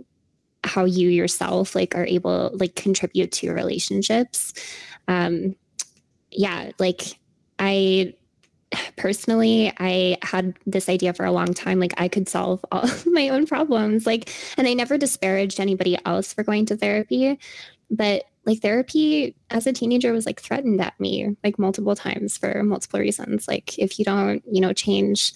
how 0.65 0.85
you 0.85 1.09
yourself 1.09 1.75
like 1.75 1.95
are 1.95 2.07
able 2.07 2.51
like 2.55 2.75
contribute 2.75 3.33
to 3.33 3.47
your 3.47 3.55
relationships. 3.55 4.53
Um 5.07 5.57
yeah, 6.31 6.73
like 6.79 7.03
I 7.59 8.15
personally 8.97 9.73
i 9.79 10.19
had 10.23 10.55
this 10.67 10.91
idea 10.91 11.15
for 11.15 11.25
a 11.25 11.33
long 11.33 11.55
time 11.55 11.81
like 11.81 11.95
i 11.97 12.07
could 12.07 12.29
solve 12.29 12.65
all 12.71 12.87
my 13.07 13.31
own 13.31 13.47
problems 13.47 14.05
like 14.05 14.31
and 14.59 14.69
i 14.69 14.75
never 14.75 14.99
disparaged 14.99 15.59
anybody 15.59 15.97
else 16.05 16.35
for 16.35 16.43
going 16.43 16.67
to 16.67 16.77
therapy 16.77 17.39
but 17.91 18.25
like 18.49 18.61
therapy 18.61 19.37
as 19.51 19.67
a 19.67 19.73
teenager 19.73 20.13
was 20.13 20.27
like 20.27 20.41
threatened 20.41 20.81
at 20.81 20.99
me 20.99 21.37
like 21.45 21.59
multiple 21.59 21.95
times 21.95 22.37
for 22.37 22.63
multiple 22.63 22.99
reasons. 22.99 23.47
Like 23.47 23.79
if 23.79 23.99
you 23.99 24.05
don't 24.05 24.43
you 24.51 24.61
know 24.61 24.73
change 24.73 25.33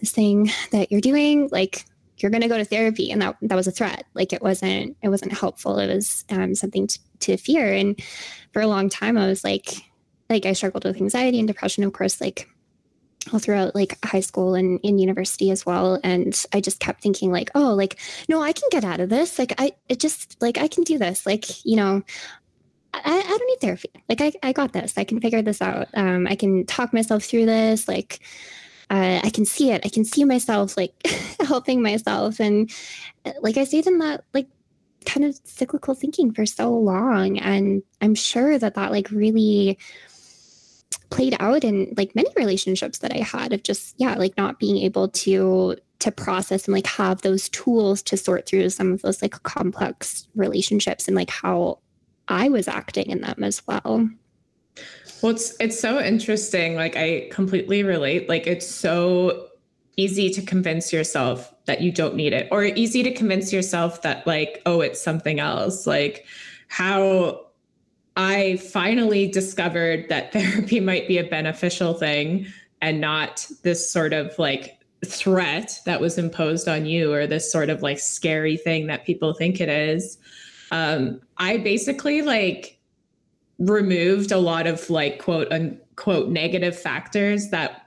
this 0.00 0.10
thing 0.10 0.50
that 0.70 0.90
you're 0.90 1.00
doing 1.00 1.48
like 1.52 1.84
you're 2.18 2.30
going 2.30 2.42
to 2.42 2.48
go 2.48 2.58
to 2.58 2.64
therapy. 2.64 3.10
And 3.10 3.20
that 3.20 3.36
that 3.42 3.56
was 3.56 3.66
a 3.66 3.72
threat. 3.72 4.04
Like 4.14 4.32
it 4.32 4.42
wasn't 4.42 4.96
it 5.02 5.08
wasn't 5.08 5.32
helpful. 5.32 5.78
It 5.78 5.92
was 5.92 6.24
um, 6.30 6.54
something 6.54 6.86
to, 6.86 6.98
to 7.20 7.36
fear. 7.36 7.72
And 7.72 8.00
for 8.52 8.62
a 8.62 8.66
long 8.66 8.88
time 8.90 9.16
i 9.16 9.26
was 9.26 9.44
like 9.44 9.70
like 10.28 10.44
i 10.44 10.52
struggled 10.52 10.84
with 10.84 10.96
anxiety 10.96 11.38
and 11.38 11.48
depression 11.48 11.84
of 11.84 11.92
course. 11.92 12.20
Like 12.20 12.48
all 13.32 13.38
throughout 13.38 13.74
like 13.74 14.02
high 14.04 14.20
school 14.20 14.54
and 14.54 14.80
in 14.82 14.98
university 14.98 15.50
as 15.50 15.64
well. 15.66 16.00
And 16.02 16.44
i 16.52 16.60
just 16.60 16.80
kept 16.80 17.02
thinking 17.02 17.30
like 17.30 17.50
oh 17.54 17.74
like 17.74 17.98
no 18.28 18.42
i 18.42 18.52
can 18.52 18.68
get 18.70 18.84
out 18.84 19.00
of 19.00 19.08
this. 19.08 19.38
Like 19.38 19.54
i 19.58 19.72
it 19.88 20.00
just 20.00 20.40
like 20.40 20.58
i 20.58 20.68
can 20.68 20.84
do 20.84 20.98
this. 20.98 21.26
Like 21.26 21.64
you 21.64 21.76
know 21.76 22.02
I, 22.94 23.00
I 23.18 23.22
don't 23.22 23.46
need 23.46 23.60
therapy. 23.60 23.90
Like 24.08 24.20
I, 24.20 24.32
I 24.42 24.52
got 24.52 24.72
this. 24.72 24.98
I 24.98 25.04
can 25.04 25.20
figure 25.20 25.42
this 25.42 25.62
out. 25.62 25.88
Um, 25.94 26.26
i 26.26 26.34
can 26.34 26.66
talk 26.66 26.92
myself 26.92 27.24
through 27.24 27.46
this. 27.46 27.88
Like 27.88 28.20
uh, 28.90 29.20
i 29.22 29.30
can 29.30 29.44
see 29.44 29.70
it. 29.70 29.84
I 29.84 29.88
can 29.88 30.04
see 30.04 30.24
myself 30.24 30.76
like 30.76 30.94
helping 31.40 31.82
myself. 31.82 32.40
And 32.40 32.70
uh, 33.24 33.32
like 33.40 33.56
i 33.56 33.64
stayed 33.64 33.86
in 33.86 33.98
that 33.98 34.24
like 34.34 34.48
kind 35.04 35.24
of 35.26 35.36
cyclical 35.44 35.94
thinking 35.94 36.32
for 36.32 36.46
so 36.46 36.72
long. 36.72 37.38
And 37.38 37.82
i'm 38.00 38.14
sure 38.14 38.58
that 38.58 38.74
that 38.74 38.92
like 38.92 39.10
really 39.10 39.78
played 41.12 41.36
out 41.40 41.62
in 41.62 41.92
like 41.96 42.14
many 42.16 42.30
relationships 42.36 42.98
that 42.98 43.12
I 43.12 43.18
had 43.18 43.52
of 43.52 43.62
just 43.62 43.94
yeah 43.98 44.14
like 44.14 44.36
not 44.36 44.58
being 44.58 44.78
able 44.78 45.08
to 45.08 45.76
to 46.00 46.10
process 46.10 46.64
and 46.64 46.74
like 46.74 46.86
have 46.86 47.20
those 47.22 47.48
tools 47.50 48.02
to 48.02 48.16
sort 48.16 48.46
through 48.46 48.70
some 48.70 48.92
of 48.92 49.02
those 49.02 49.22
like 49.22 49.40
complex 49.44 50.26
relationships 50.34 51.06
and 51.06 51.14
like 51.14 51.30
how 51.30 51.78
I 52.28 52.48
was 52.48 52.66
acting 52.66 53.10
in 53.10 53.20
them 53.20 53.44
as 53.44 53.62
well. 53.66 54.08
Well, 55.22 55.32
it's 55.32 55.54
it's 55.60 55.78
so 55.78 56.00
interesting. 56.00 56.74
Like 56.76 56.96
I 56.96 57.28
completely 57.30 57.82
relate. 57.82 58.28
Like 58.28 58.46
it's 58.46 58.66
so 58.66 59.48
easy 59.96 60.30
to 60.30 60.42
convince 60.42 60.92
yourself 60.92 61.54
that 61.66 61.82
you 61.82 61.92
don't 61.92 62.16
need 62.16 62.32
it 62.32 62.48
or 62.50 62.64
easy 62.64 63.02
to 63.02 63.12
convince 63.12 63.52
yourself 63.52 64.00
that 64.02 64.26
like 64.26 64.62
oh 64.64 64.80
it's 64.80 65.00
something 65.00 65.40
else. 65.40 65.86
Like 65.86 66.26
how 66.68 67.51
I 68.16 68.56
finally 68.56 69.28
discovered 69.28 70.08
that 70.08 70.32
therapy 70.32 70.80
might 70.80 71.08
be 71.08 71.18
a 71.18 71.24
beneficial 71.24 71.94
thing 71.94 72.46
and 72.80 73.00
not 73.00 73.46
this 73.62 73.90
sort 73.90 74.12
of 74.12 74.38
like 74.38 74.78
threat 75.04 75.80
that 75.84 76.00
was 76.00 76.18
imposed 76.18 76.68
on 76.68 76.86
you 76.86 77.12
or 77.12 77.26
this 77.26 77.50
sort 77.50 77.70
of 77.70 77.82
like 77.82 77.98
scary 77.98 78.56
thing 78.56 78.86
that 78.86 79.04
people 79.04 79.32
think 79.32 79.60
it 79.60 79.68
is. 79.68 80.18
Um, 80.70 81.20
I 81.38 81.58
basically 81.58 82.22
like 82.22 82.78
removed 83.58 84.32
a 84.32 84.38
lot 84.38 84.66
of 84.66 84.88
like 84.90 85.18
quote 85.18 85.50
unquote 85.52 86.28
negative 86.28 86.78
factors 86.78 87.50
that 87.50 87.86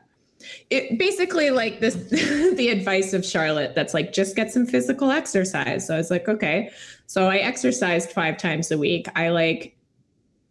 it 0.70 1.00
basically 1.00 1.50
like 1.50 1.80
this 1.80 1.96
the 2.56 2.70
advice 2.70 3.14
of 3.14 3.26
Charlotte 3.26 3.74
that's 3.76 3.94
like 3.94 4.14
just 4.14 4.36
get 4.36 4.52
some 4.52 4.66
physical 4.66 5.12
exercise. 5.12 5.88
So 5.88 5.96
I 5.96 5.98
was 5.98 6.12
like, 6.12 6.28
okay. 6.28 6.70
So 7.08 7.28
I 7.28 7.38
exercised 7.38 8.12
five 8.12 8.38
times 8.38 8.72
a 8.72 8.78
week. 8.78 9.08
I 9.16 9.30
like 9.30 9.75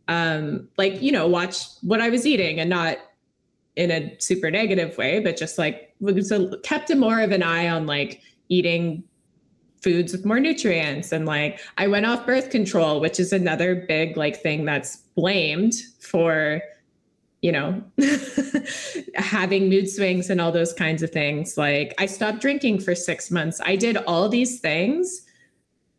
um, 0.08 0.68
like, 0.76 1.00
you 1.00 1.12
know, 1.12 1.26
watch 1.26 1.64
what 1.82 2.00
I 2.00 2.10
was 2.10 2.26
eating 2.26 2.60
and 2.60 2.68
not 2.68 2.98
in 3.76 3.90
a 3.90 4.16
super 4.20 4.50
negative 4.50 4.96
way, 4.96 5.20
but 5.20 5.36
just 5.36 5.58
like 5.58 5.94
so 6.22 6.56
kept 6.62 6.90
a 6.90 6.96
more 6.96 7.20
of 7.20 7.32
an 7.32 7.42
eye 7.42 7.68
on 7.68 7.86
like 7.86 8.20
eating 8.48 9.02
foods 9.82 10.12
with 10.12 10.24
more 10.24 10.40
nutrients 10.40 11.12
and 11.12 11.26
like 11.26 11.60
I 11.76 11.86
went 11.88 12.06
off 12.06 12.24
birth 12.24 12.50
control, 12.50 13.00
which 13.00 13.18
is 13.18 13.32
another 13.32 13.74
big 13.74 14.16
like 14.16 14.40
thing 14.40 14.64
that's 14.64 14.96
blamed 15.14 15.74
for 16.00 16.62
you 17.42 17.52
know 17.52 17.82
having 19.14 19.68
mood 19.68 19.90
swings 19.90 20.30
and 20.30 20.40
all 20.40 20.52
those 20.52 20.72
kinds 20.72 21.02
of 21.02 21.10
things. 21.10 21.58
Like 21.58 21.94
I 21.98 22.06
stopped 22.06 22.40
drinking 22.40 22.80
for 22.80 22.94
6 22.94 23.30
months. 23.30 23.60
I 23.64 23.76
did 23.76 23.96
all 23.98 24.28
these 24.28 24.60
things 24.60 25.22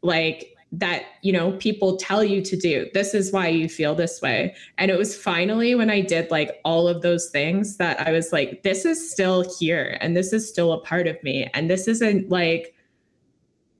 like 0.01 0.54
that 0.71 1.03
you 1.21 1.31
know 1.31 1.51
people 1.53 1.95
tell 1.97 2.23
you 2.23 2.41
to 2.41 2.57
do 2.57 2.87
this 2.93 3.13
is 3.13 3.31
why 3.31 3.47
you 3.47 3.69
feel 3.69 3.95
this 3.95 4.21
way. 4.21 4.55
And 4.77 4.91
it 4.91 4.97
was 4.97 5.15
finally 5.15 5.75
when 5.75 5.89
i 5.89 6.01
did 6.01 6.29
like 6.31 6.59
all 6.65 6.87
of 6.87 7.01
those 7.01 7.29
things 7.29 7.77
that 7.77 7.99
i 8.05 8.11
was 8.11 8.33
like 8.33 8.63
this 8.63 8.85
is 8.85 9.11
still 9.11 9.45
here 9.59 9.97
and 10.01 10.15
this 10.15 10.33
is 10.33 10.47
still 10.47 10.73
a 10.73 10.81
part 10.81 11.07
of 11.07 11.21
me 11.23 11.49
and 11.53 11.69
this 11.69 11.87
isn't 11.87 12.29
like 12.29 12.75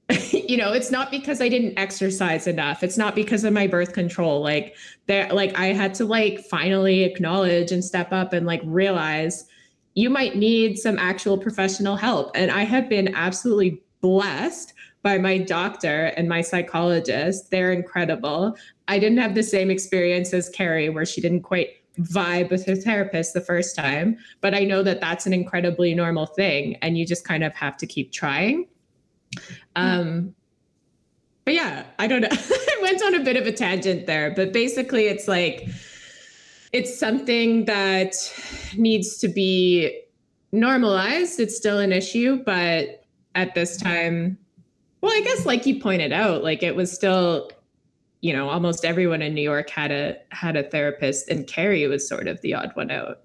you 0.32 0.56
know 0.56 0.72
it's 0.72 0.92
not 0.92 1.10
because 1.10 1.42
i 1.42 1.50
didn't 1.50 1.78
exercise 1.78 2.48
enough. 2.48 2.84
It's 2.84 2.98
not 2.98 3.16
because 3.16 3.44
of 3.44 3.54
my 3.54 3.68
birth 3.68 3.94
control. 3.94 4.42
Like 4.42 4.76
there 5.08 5.28
like 5.34 5.58
i 5.58 5.68
had 5.68 5.94
to 5.96 6.06
like 6.06 6.40
finally 6.40 7.04
acknowledge 7.04 7.72
and 7.72 7.84
step 7.84 8.14
up 8.14 8.32
and 8.32 8.46
like 8.46 8.62
realize 8.64 9.46
you 9.96 10.10
might 10.10 10.36
need 10.36 10.78
some 10.78 11.00
actual 11.00 11.38
professional 11.38 11.96
help. 11.96 12.32
And 12.36 12.52
i 12.52 12.64
have 12.64 12.88
been 12.88 13.14
absolutely 13.16 13.82
blessed 14.02 14.74
by 15.06 15.20
my 15.20 15.38
doctor 15.38 16.06
and 16.18 16.28
my 16.28 16.42
psychologist. 16.42 17.52
They're 17.52 17.72
incredible. 17.72 18.58
I 18.88 18.98
didn't 18.98 19.20
have 19.20 19.36
the 19.36 19.44
same 19.44 19.70
experience 19.70 20.34
as 20.34 20.50
Carrie, 20.50 20.90
where 20.90 21.06
she 21.06 21.22
didn't 21.22 21.44
quite 21.44 21.70
vibe 22.00 22.50
with 22.50 22.66
her 22.66 22.76
therapist 22.76 23.36
the 23.36 23.40
first 23.40 23.76
time, 23.76 24.18
but 24.42 24.56
I 24.56 24.62
know 24.62 24.82
that 24.82 25.00
that's 25.00 25.28
an 25.28 25.32
incredibly 25.32 25.94
normal 25.94 26.26
thing, 26.26 26.78
and 26.82 26.98
you 26.98 27.06
just 27.06 27.24
kind 27.24 27.44
of 27.44 27.54
have 27.54 27.78
to 27.78 27.86
keep 27.86 28.12
trying. 28.12 28.66
Um, 29.76 30.34
but 31.46 31.54
yeah, 31.54 31.86
I 32.00 32.08
don't 32.08 32.22
know. 32.22 32.30
I 32.32 32.80
went 32.82 33.04
on 33.04 33.14
a 33.14 33.24
bit 33.24 33.38
of 33.38 33.46
a 33.46 33.52
tangent 33.52 34.08
there, 34.08 34.34
but 34.36 34.54
basically, 34.54 35.06
it's 35.06 35.28
like 35.28 35.70
it's 36.74 37.00
something 37.00 37.66
that 37.66 38.16
needs 38.76 39.20
to 39.20 39.28
be 39.28 40.02
normalized. 40.52 41.40
It's 41.40 41.56
still 41.56 41.78
an 41.78 41.92
issue, 41.92 42.44
but 42.44 43.06
at 43.36 43.54
this 43.54 43.78
time, 43.78 44.40
well, 45.06 45.14
I 45.16 45.22
guess 45.22 45.46
like 45.46 45.68
you 45.68 45.80
pointed 45.80 46.12
out, 46.12 46.44
like 46.44 46.64
it 46.64 46.76
was 46.76 46.92
still, 46.92 47.52
you 48.22 48.34
know, 48.34 48.50
almost 48.50 48.84
everyone 48.84 49.22
in 49.22 49.36
New 49.36 49.44
York 49.44 49.70
had 49.70 49.92
a 49.92 50.18
had 50.32 50.56
a 50.56 50.64
therapist, 50.64 51.30
and 51.30 51.46
Carrie 51.46 51.86
was 51.86 52.08
sort 52.08 52.28
of 52.28 52.42
the 52.42 52.56
odd 52.56 52.72
one 52.74 52.90
out. 52.90 53.22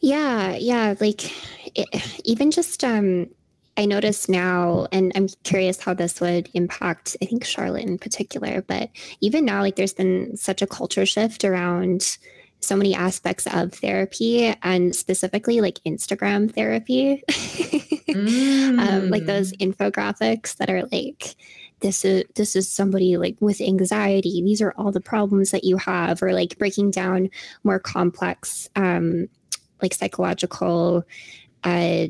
Yeah, 0.00 0.56
yeah, 0.56 0.94
like 0.98 1.30
it, 1.76 2.20
even 2.24 2.50
just 2.50 2.82
um 2.84 3.28
I 3.76 3.84
notice 3.84 4.30
now, 4.30 4.86
and 4.92 5.12
I'm 5.14 5.28
curious 5.44 5.78
how 5.78 5.92
this 5.92 6.18
would 6.22 6.48
impact, 6.54 7.14
I 7.20 7.26
think 7.26 7.44
Charlotte 7.44 7.84
in 7.84 7.98
particular, 7.98 8.62
but 8.62 8.88
even 9.20 9.44
now, 9.44 9.60
like 9.60 9.76
there's 9.76 9.92
been 9.92 10.38
such 10.38 10.62
a 10.62 10.66
culture 10.66 11.04
shift 11.04 11.44
around 11.44 12.16
so 12.62 12.76
many 12.76 12.94
aspects 12.94 13.46
of 13.46 13.72
therapy 13.72 14.54
and 14.62 14.94
specifically 14.94 15.60
like 15.60 15.80
Instagram 15.86 16.52
therapy. 16.52 17.22
mm. 17.28 18.78
um, 18.88 19.10
like 19.10 19.26
those 19.26 19.52
mm. 19.52 19.74
infographics 19.74 20.56
that 20.56 20.70
are 20.70 20.84
like, 20.92 21.34
this 21.80 22.04
is 22.04 22.24
this 22.36 22.54
is 22.54 22.70
somebody 22.70 23.16
like 23.16 23.36
with 23.40 23.60
anxiety. 23.60 24.40
These 24.42 24.62
are 24.62 24.72
all 24.78 24.92
the 24.92 25.00
problems 25.00 25.50
that 25.50 25.64
you 25.64 25.76
have, 25.78 26.22
or 26.22 26.32
like 26.32 26.58
breaking 26.58 26.92
down 26.92 27.28
more 27.64 27.80
complex 27.80 28.68
um, 28.76 29.28
like 29.82 29.92
psychological 29.92 31.04
uh, 31.64 32.06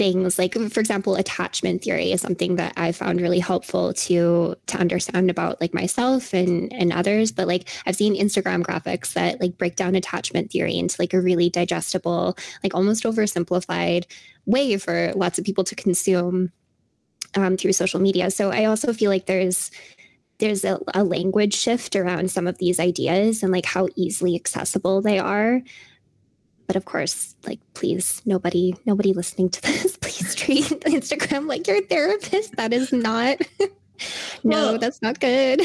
things 0.00 0.38
like 0.38 0.54
for 0.54 0.80
example 0.80 1.14
attachment 1.14 1.84
theory 1.84 2.10
is 2.10 2.22
something 2.22 2.56
that 2.56 2.72
i 2.78 2.90
found 2.90 3.20
really 3.20 3.38
helpful 3.38 3.92
to 3.92 4.54
to 4.66 4.78
understand 4.78 5.28
about 5.28 5.60
like 5.60 5.74
myself 5.74 6.32
and 6.32 6.72
and 6.72 6.90
others. 6.90 7.32
But 7.32 7.46
like 7.46 7.68
i've 7.84 7.96
seen 7.96 8.14
instagram 8.14 8.62
graphics 8.62 9.12
that 9.12 9.42
like 9.42 9.58
break 9.58 9.76
down 9.76 9.94
attachment 9.94 10.50
theory 10.50 10.78
into 10.78 10.96
like 10.98 11.12
a 11.12 11.20
really 11.20 11.50
digestible 11.50 12.34
like 12.62 12.74
almost 12.74 13.04
oversimplified 13.04 14.06
way 14.46 14.78
for 14.78 15.12
lots 15.16 15.38
of 15.38 15.44
people 15.44 15.64
to 15.64 15.74
consume 15.74 16.50
um, 17.34 17.58
through 17.58 17.74
social 17.74 18.00
media. 18.00 18.30
So 18.30 18.50
i 18.50 18.64
also 18.64 18.94
feel 18.94 19.10
like 19.10 19.26
there's 19.26 19.70
there's 20.38 20.64
a, 20.64 20.78
a 20.94 21.04
language 21.04 21.52
shift 21.54 21.94
around 21.94 22.30
some 22.30 22.46
of 22.46 22.56
these 22.56 22.80
ideas 22.80 23.42
and 23.42 23.52
like 23.52 23.66
how 23.66 23.86
easily 23.96 24.34
accessible 24.34 25.02
they 25.02 25.18
are 25.18 25.60
but 26.70 26.76
of 26.76 26.84
course 26.84 27.34
like 27.48 27.58
please 27.74 28.22
nobody 28.24 28.72
nobody 28.86 29.12
listening 29.12 29.48
to 29.48 29.60
this 29.62 29.96
please 29.96 30.36
treat 30.36 30.62
instagram 30.86 31.48
like 31.48 31.66
your 31.66 31.82
therapist. 31.86 32.54
That 32.54 32.72
is 32.72 32.92
not 32.92 33.38
no 33.58 33.68
well, 34.44 34.78
that's 34.78 35.02
not 35.02 35.18
good. 35.18 35.62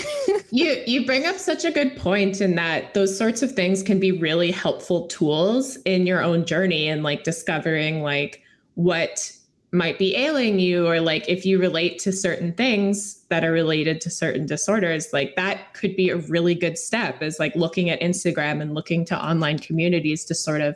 you 0.50 0.82
you 0.88 1.06
bring 1.06 1.28
up 1.28 1.38
such 1.38 1.64
a 1.64 1.70
good 1.70 1.96
point 1.96 2.42
in 2.42 2.56
that 2.56 2.96
those 2.96 3.16
sorts 3.16 3.44
of 3.44 3.52
things 3.52 3.84
can 3.84 4.00
be 4.00 4.14
really 4.14 4.50
helpful 4.50 5.06
tools 5.06 5.76
in 5.86 6.08
your 6.08 6.24
own 6.24 6.44
journey 6.44 6.88
and 6.88 7.04
like 7.04 7.24
discovering 7.24 8.02
like 8.02 8.42
what 8.74 9.32
might 9.72 10.00
be 10.00 10.16
ailing 10.16 10.60
you 10.60 10.88
or 10.88 11.02
like 11.02 11.28
if 11.28 11.46
you 11.46 11.60
relate 11.60 12.00
to 12.00 12.12
certain 12.12 12.54
things 12.54 13.26
that 13.30 13.44
are 13.44 13.52
related 13.52 14.00
to 14.00 14.10
certain 14.10 14.46
disorders 14.46 15.12
like 15.12 15.36
that 15.36 15.74
could 15.74 15.96
be 15.96 16.10
a 16.10 16.18
really 16.18 16.56
good 16.56 16.78
step 16.78 17.22
is 17.22 17.40
like 17.40 17.54
looking 17.56 17.90
at 17.90 18.00
instagram 18.00 18.62
and 18.62 18.74
looking 18.74 19.04
to 19.04 19.22
online 19.22 19.60
communities 19.60 20.24
to 20.24 20.34
sort 20.34 20.62
of 20.62 20.76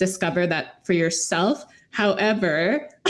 discover 0.00 0.46
that 0.46 0.84
for 0.84 0.94
yourself. 0.94 1.64
However 1.92 2.88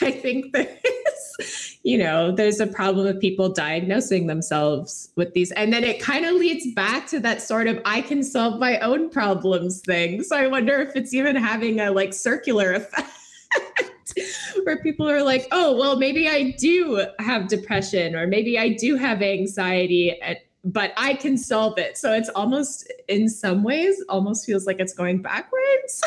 i 0.00 0.10
think 0.10 0.52
there's 0.52 1.78
you 1.84 1.96
know 1.96 2.32
there's 2.32 2.58
a 2.58 2.66
problem 2.66 3.06
of 3.06 3.20
people 3.20 3.48
diagnosing 3.48 4.26
themselves 4.26 5.10
with 5.14 5.32
these 5.34 5.52
and 5.52 5.72
then 5.72 5.84
it 5.84 6.00
kind 6.00 6.24
of 6.24 6.34
leads 6.34 6.66
back 6.74 7.06
to 7.06 7.20
that 7.20 7.40
sort 7.40 7.68
of 7.68 7.80
i 7.84 8.00
can 8.00 8.24
solve 8.24 8.58
my 8.58 8.78
own 8.80 9.08
problems 9.08 9.80
thing. 9.80 10.22
So 10.24 10.36
i 10.36 10.48
wonder 10.48 10.80
if 10.80 10.96
it's 10.96 11.14
even 11.14 11.36
having 11.36 11.78
a 11.78 11.92
like 11.92 12.12
circular 12.12 12.72
effect 12.72 13.08
where 14.64 14.78
people 14.82 15.08
are 15.08 15.22
like, 15.22 15.46
oh, 15.52 15.76
well, 15.76 15.96
maybe 15.96 16.28
I 16.28 16.52
do 16.52 17.06
have 17.18 17.48
depression 17.48 18.14
or 18.14 18.26
maybe 18.26 18.58
I 18.58 18.70
do 18.70 18.96
have 18.96 19.22
anxiety, 19.22 20.20
but 20.64 20.92
I 20.96 21.14
can 21.14 21.36
solve 21.36 21.78
it. 21.78 21.96
So 21.98 22.12
it's 22.12 22.28
almost, 22.30 22.92
in 23.08 23.28
some 23.28 23.62
ways, 23.62 24.02
almost 24.08 24.46
feels 24.46 24.66
like 24.66 24.80
it's 24.80 24.94
going 24.94 25.22
backwards. 25.22 26.02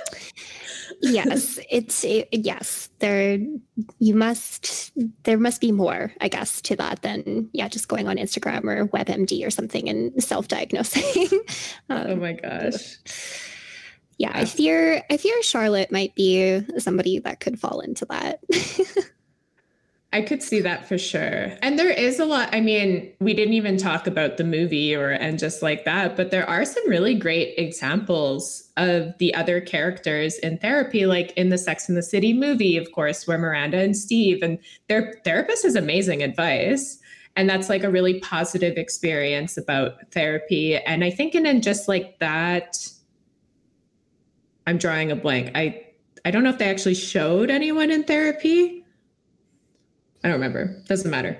yes, 1.00 1.58
it's 1.70 2.04
it, 2.04 2.28
yes. 2.32 2.88
There, 2.98 3.38
you 3.98 4.14
must. 4.14 4.92
There 5.24 5.38
must 5.38 5.60
be 5.60 5.72
more, 5.72 6.12
I 6.20 6.28
guess, 6.28 6.60
to 6.62 6.76
that 6.76 7.02
than 7.02 7.50
yeah, 7.52 7.68
just 7.68 7.88
going 7.88 8.08
on 8.08 8.16
Instagram 8.16 8.64
or 8.64 8.86
WebMD 8.88 9.46
or 9.46 9.50
something 9.50 9.88
and 9.88 10.22
self-diagnosing. 10.22 11.28
um, 11.90 12.06
oh 12.08 12.16
my 12.16 12.32
gosh 12.32 12.98
yeah, 14.18 14.32
I 14.34 14.44
fear 14.44 15.02
I 15.10 15.16
fear 15.16 15.42
Charlotte 15.42 15.90
might 15.90 16.14
be 16.14 16.62
somebody 16.78 17.18
that 17.20 17.40
could 17.40 17.58
fall 17.58 17.80
into 17.80 18.04
that. 18.06 18.40
I 20.14 20.20
could 20.20 20.42
see 20.42 20.60
that 20.60 20.86
for 20.86 20.98
sure. 20.98 21.56
And 21.62 21.78
there 21.78 21.90
is 21.90 22.20
a 22.20 22.26
lot. 22.26 22.50
I 22.52 22.60
mean, 22.60 23.10
we 23.20 23.32
didn't 23.32 23.54
even 23.54 23.78
talk 23.78 24.06
about 24.06 24.36
the 24.36 24.44
movie 24.44 24.94
or 24.94 25.08
and 25.08 25.38
just 25.38 25.62
like 25.62 25.86
that, 25.86 26.16
but 26.16 26.30
there 26.30 26.48
are 26.48 26.66
some 26.66 26.86
really 26.86 27.14
great 27.14 27.54
examples 27.56 28.70
of 28.76 29.16
the 29.18 29.34
other 29.34 29.60
characters 29.60 30.36
in 30.38 30.58
therapy, 30.58 31.06
like 31.06 31.32
in 31.32 31.48
the 31.48 31.56
Sex 31.56 31.88
and 31.88 31.96
the 31.96 32.02
City 32.02 32.34
movie, 32.34 32.76
of 32.76 32.92
course, 32.92 33.26
where 33.26 33.38
Miranda 33.38 33.78
and 33.78 33.96
Steve 33.96 34.42
and 34.42 34.58
their 34.88 35.18
therapist 35.24 35.62
has 35.62 35.76
amazing 35.76 36.22
advice. 36.22 36.98
And 37.34 37.48
that's 37.48 37.70
like 37.70 37.82
a 37.82 37.90
really 37.90 38.20
positive 38.20 38.76
experience 38.76 39.56
about 39.56 39.94
therapy. 40.10 40.76
And 40.76 41.02
I 41.02 41.10
think 41.10 41.34
in, 41.34 41.46
in 41.46 41.62
just 41.62 41.88
like 41.88 42.18
that 42.18 42.86
I'm 44.66 44.78
drawing 44.78 45.10
a 45.10 45.16
blank. 45.16 45.50
I 45.54 45.86
I 46.24 46.30
don't 46.30 46.44
know 46.44 46.50
if 46.50 46.58
they 46.58 46.70
actually 46.70 46.94
showed 46.94 47.50
anyone 47.50 47.90
in 47.90 48.04
therapy. 48.04 48.84
I 50.22 50.28
don't 50.28 50.34
remember. 50.40 50.80
Doesn't 50.86 51.10
matter. 51.10 51.38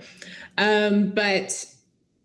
Um, 0.59 1.11
but 1.11 1.65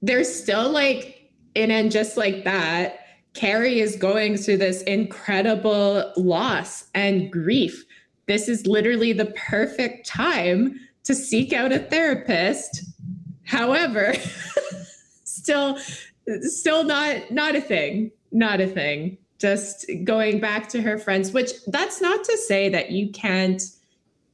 there's 0.01 0.33
still 0.33 0.69
like 0.69 1.31
and 1.55 1.91
just 1.91 2.17
like 2.17 2.43
that, 2.43 2.99
Carrie 3.33 3.79
is 3.79 3.95
going 3.95 4.37
through 4.37 4.57
this 4.57 4.83
incredible 4.83 6.11
loss 6.15 6.85
and 6.93 7.31
grief. 7.31 7.83
This 8.27 8.47
is 8.47 8.67
literally 8.67 9.13
the 9.13 9.27
perfect 9.27 10.07
time 10.07 10.79
to 11.03 11.15
seek 11.15 11.53
out 11.53 11.71
a 11.71 11.79
therapist. 11.79 12.83
However, 13.45 14.13
still 15.23 15.77
still 16.41 16.83
not 16.83 17.31
not 17.31 17.55
a 17.55 17.61
thing. 17.61 18.11
Not 18.31 18.59
a 18.59 18.67
thing 18.67 19.17
just 19.39 19.89
going 20.03 20.39
back 20.39 20.67
to 20.69 20.81
her 20.81 20.97
friends, 20.97 21.31
which 21.31 21.51
that's 21.67 22.01
not 22.01 22.23
to 22.23 22.37
say 22.37 22.69
that 22.69 22.91
you 22.91 23.11
can't 23.11 23.61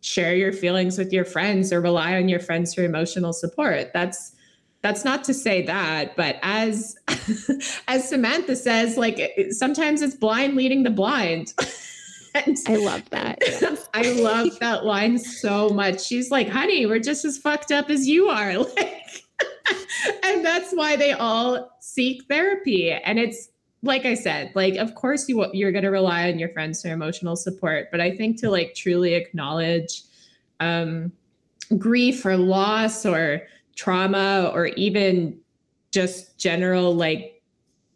share 0.01 0.36
your 0.36 0.51
feelings 0.51 0.97
with 0.97 1.14
your 1.14 1.26
friends 1.26 1.72
or 1.72 1.82
rely 1.82 2.16
on 2.16 2.28
your 2.30 2.39
friends 2.39 2.74
for 2.74 2.84
emotional 2.84 3.34
support. 3.34 3.91
That's 3.93 4.36
that's 4.82 5.06
not 5.06 5.24
to 5.24 5.34
say 5.34 5.62
that, 5.62 6.16
but 6.18 6.38
as 6.41 6.97
as 7.88 8.08
Samantha 8.08 8.56
says, 8.56 8.97
like 8.97 9.38
sometimes 9.51 10.01
it's 10.01 10.16
blind 10.16 10.56
leading 10.56 10.84
the 10.84 10.89
blind. 10.89 11.54
and 12.36 12.58
I 12.68 12.76
love 12.76 13.10
that. 13.12 13.39
I 13.93 14.12
love 14.12 14.60
that 14.60 14.86
line 14.86 15.18
so 15.18 15.70
much. 15.70 16.06
She's 16.06 16.32
like, 16.32 16.49
"Honey, 16.49 16.86
we're 16.86 16.99
just 16.99 17.24
as 17.24 17.38
fucked 17.38 17.72
up 17.72 17.89
as 17.89 18.08
you 18.08 18.28
are." 18.28 18.58
Like 18.58 19.24
and 20.24 20.45
that's 20.45 20.72
why 20.74 20.95
they 20.95 21.12
all 21.14 21.78
seek 21.80 22.24
therapy 22.28 22.91
and 22.91 23.20
it's 23.20 23.49
like 23.84 24.05
I 24.05 24.13
said, 24.13 24.51
like 24.55 24.77
of 24.77 24.95
course 24.95 25.27
you 25.27 25.45
you're 25.53 25.73
going 25.73 25.84
to 25.84 25.91
rely 25.91 26.31
on 26.31 26.39
your 26.39 26.49
friends 26.49 26.81
for 26.81 26.88
emotional 26.88 27.36
support, 27.36 27.89
but 27.91 27.99
I 27.99 28.15
think 28.15 28.39
to 28.39 28.49
like 28.49 28.73
truly 28.73 29.13
acknowledge 29.13 30.03
um, 30.61 31.11
grief 31.77 32.25
or 32.25 32.38
loss 32.38 33.05
or 33.05 33.41
trauma 33.75 34.49
or 34.53 34.67
even 34.67 35.38
just 35.91 36.38
general 36.38 36.95
like 36.95 37.41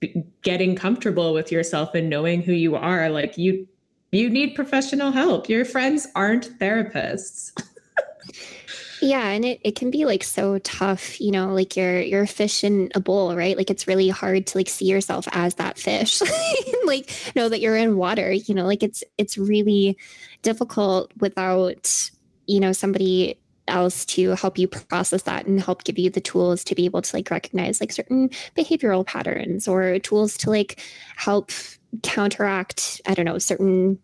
b- 0.02 0.24
getting 0.42 0.76
comfortable 0.76 1.34
with 1.34 1.52
yourself 1.52 1.96
and 1.96 2.10
knowing 2.10 2.42
who 2.42 2.54
you 2.54 2.76
are, 2.76 3.10
like 3.10 3.38
you 3.38 3.66
you 4.12 4.30
need 4.30 4.56
professional 4.56 5.12
help. 5.12 5.50
Your 5.50 5.66
friends 5.66 6.08
aren't 6.16 6.58
therapists. 6.60 7.52
Yeah, 9.00 9.28
and 9.28 9.46
it, 9.46 9.60
it 9.64 9.76
can 9.76 9.92
be 9.92 10.06
like 10.06 10.24
so 10.24 10.58
tough, 10.60 11.22
you 11.22 11.32
know, 11.32 11.54
like 11.54 11.76
you're 11.76 12.02
you're 12.02 12.24
a 12.24 12.28
fish 12.28 12.64
in 12.64 12.92
a 12.96 13.00
bowl, 13.00 13.36
right? 13.36 13.56
Like 13.56 13.70
it's 13.70 13.88
really 13.88 14.10
hard 14.10 14.48
to 14.48 14.58
like 14.58 14.70
see 14.70 14.86
yourself 14.86 15.28
as 15.32 15.56
that 15.56 15.78
fish. 15.78 16.22
like 16.86 17.12
know 17.36 17.48
that 17.48 17.62
you're 17.62 17.78
in 17.78 17.98
water, 17.98 18.32
you 18.32 18.56
know, 18.56 18.66
like 18.66 18.82
it's 18.82 19.04
it's 19.18 19.38
really 19.38 19.98
difficult 20.42 21.12
without, 21.20 22.10
you 22.48 22.60
know, 22.60 22.72
somebody 22.72 23.40
else 23.68 24.06
to 24.06 24.32
help 24.32 24.58
you 24.58 24.68
process 24.68 25.24
that 25.24 25.46
and 25.46 25.62
help 25.62 25.84
give 25.84 26.00
you 26.00 26.10
the 26.10 26.22
tools 26.22 26.64
to 26.64 26.74
be 26.74 26.86
able 26.86 27.02
to 27.02 27.16
like 27.16 27.30
recognize 27.30 27.80
like 27.80 27.92
certain 27.92 28.30
behavioral 28.56 29.06
patterns 29.06 29.68
or 29.68 30.00
tools 30.00 30.38
to 30.38 30.50
like 30.50 30.82
help 31.18 31.52
counteract, 32.02 33.02
I 33.06 33.14
don't 33.14 33.26
know, 33.26 33.38
certain 33.38 34.00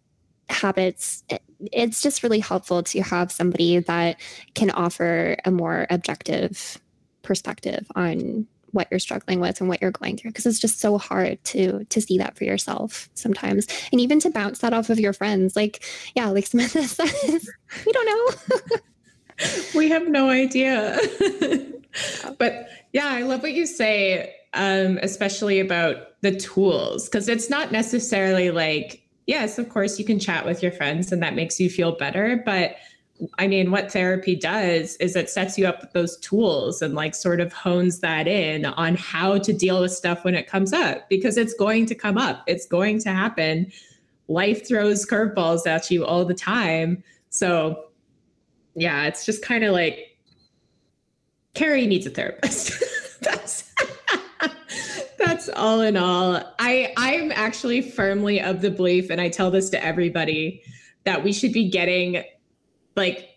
habits 0.50 1.24
it's 1.72 2.02
just 2.02 2.24
really 2.24 2.40
helpful 2.40 2.84
to 2.84 3.02
have 3.02 3.32
somebody 3.32 3.80
that 3.80 4.20
can 4.54 4.70
offer 4.72 5.38
a 5.46 5.52
more 5.52 5.88
objective 5.90 6.80
perspective 7.22 7.88
on 7.96 8.46
what 8.72 8.88
you're 8.90 9.00
struggling 9.00 9.40
with 9.40 9.60
and 9.62 9.70
what 9.70 9.82
you're 9.82 9.92
going 9.92 10.18
through 10.18 10.32
because 10.32 10.46
it's 10.46 10.60
just 10.60 10.80
so 10.80 10.98
hard 10.98 11.42
to 11.44 11.86
to 11.86 12.02
see 12.02 12.18
that 12.18 12.36
for 12.36 12.44
yourself 12.44 13.10
sometimes. 13.14 13.68
And 13.92 14.02
even 14.02 14.20
to 14.22 14.32
bounce 14.32 14.60
that 14.60 14.74
off 14.74 14.90
of 14.90 15.00
your 15.00 15.14
friends 15.14 15.56
like 15.56 15.84
yeah 16.16 16.28
like 16.28 16.48
samantha 16.48 16.84
says 16.88 17.50
we 17.86 17.92
don't 17.92 18.06
know. 18.06 18.78
We 19.76 19.90
have 19.90 20.08
no 20.08 20.30
idea. 20.30 21.00
But 22.40 22.70
yeah 22.92 23.08
i 23.08 23.22
love 23.22 23.44
what 23.44 23.54
you 23.54 23.68
say 23.68 24.34
um, 24.56 25.00
especially 25.02 25.60
about 25.60 26.22
the 26.22 26.36
tools 26.36 27.08
because 27.08 27.28
it's 27.28 27.50
not 27.50 27.72
necessarily 27.72 28.50
like 28.50 29.03
yes, 29.26 29.58
of 29.58 29.70
course, 29.70 30.00
you 30.00 30.06
can 30.06 30.20
chat 30.20 30.46
with 30.46 30.62
your 30.62 30.72
friends 30.72 31.12
and 31.12 31.22
that 31.24 31.36
makes 31.36 31.60
you 31.60 31.70
feel 31.70 31.96
better. 31.96 32.42
But 32.46 32.76
I 33.38 33.48
mean, 33.48 33.72
what 33.72 33.92
therapy 33.92 34.36
does 34.36 34.96
is 34.98 35.16
it 35.16 35.30
sets 35.30 35.58
you 35.58 35.68
up 35.68 35.82
with 35.82 35.94
those 35.94 36.18
tools 36.18 36.82
and 36.82 36.94
like 36.94 37.16
sort 37.16 37.40
of 37.40 37.54
hones 37.54 38.00
that 38.00 38.28
in 38.28 38.66
on 38.66 38.96
how 38.96 39.38
to 39.38 39.54
deal 39.54 39.82
with 39.82 39.94
stuff 39.94 40.24
when 40.24 40.36
it 40.36 40.48
comes 40.48 40.74
up 40.74 41.08
because 41.10 41.38
it's 41.38 41.54
going 41.54 41.86
to 41.88 41.96
come 41.96 42.18
up, 42.18 42.44
it's 42.48 42.66
going 42.66 43.00
to 43.00 43.10
happen. 43.10 43.72
Life 44.28 44.68
throws 44.68 45.06
curveballs 45.06 45.68
at 45.68 45.92
you 45.92 46.06
all 46.06 46.26
the 46.26 46.34
time. 46.34 47.04
So, 47.30 47.86
yeah, 48.76 49.04
it's 49.06 49.26
just 49.26 49.44
kind 49.44 49.64
of 49.64 49.74
like 49.74 50.18
Carrie 51.54 51.86
needs 51.86 52.06
a 52.08 52.10
therapist. 52.10 52.84
all 55.50 55.82
in 55.82 55.98
all, 55.98 56.42
I 56.60 56.94
I'm 56.98 57.32
actually 57.32 57.82
firmly 57.82 58.40
of 58.42 58.62
the 58.62 58.72
belief, 58.72 59.10
and 59.10 59.20
I 59.20 59.30
tell 59.30 59.52
this 59.52 59.70
to 59.72 59.84
everybody, 59.84 60.62
that 61.04 61.24
we 61.24 61.34
should 61.34 61.54
be 61.54 61.70
getting 61.70 62.24
like 62.96 63.30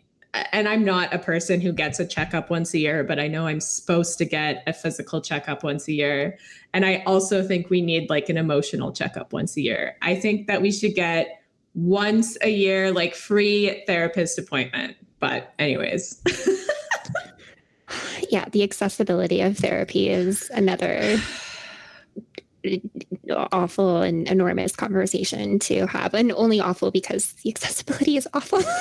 and 0.53 0.69
I'm 0.69 0.85
not 0.85 1.15
a 1.15 1.19
person 1.19 1.61
who 1.61 1.73
gets 1.73 1.99
a 2.01 2.07
checkup 2.07 2.51
once 2.51 2.75
a 2.75 2.79
year, 2.79 3.05
but 3.05 3.19
I 3.19 3.29
know 3.29 3.47
I'm 3.47 3.61
supposed 3.61 4.19
to 4.19 4.25
get 4.25 4.63
a 4.67 4.73
physical 4.73 5.21
checkup 5.21 5.63
once 5.63 5.89
a 5.89 5.93
year. 5.93 6.39
And 6.75 6.85
I 6.85 7.03
also 7.07 7.43
think 7.43 7.71
we 7.71 7.81
need 7.81 8.11
like 8.11 8.29
an 8.29 8.37
emotional 8.37 8.93
checkup 8.93 9.33
once 9.33 9.57
a 9.57 9.63
year. 9.63 9.97
I 10.03 10.15
think 10.15 10.47
that 10.47 10.61
we 10.61 10.73
should 10.73 10.95
get 10.95 11.43
once 11.75 12.37
a 12.43 12.51
year, 12.51 12.93
like 12.93 13.15
free 13.15 13.83
therapist 13.87 14.39
appointment. 14.39 14.97
But, 15.21 15.55
anyways. 15.59 16.21
yeah, 18.31 18.47
the 18.51 18.63
accessibility 18.63 19.41
of 19.41 19.57
therapy 19.57 20.09
is 20.09 20.51
another 20.51 21.19
awful 23.53 24.03
and 24.03 24.29
enormous 24.29 24.75
conversation 24.75 25.59
to 25.61 25.87
have. 25.87 26.15
And 26.15 26.33
only 26.33 26.61
awful 26.61 26.91
because 26.91 27.33
the 27.45 27.51
accessibility 27.51 28.17
is 28.17 28.29
awful. 28.35 28.63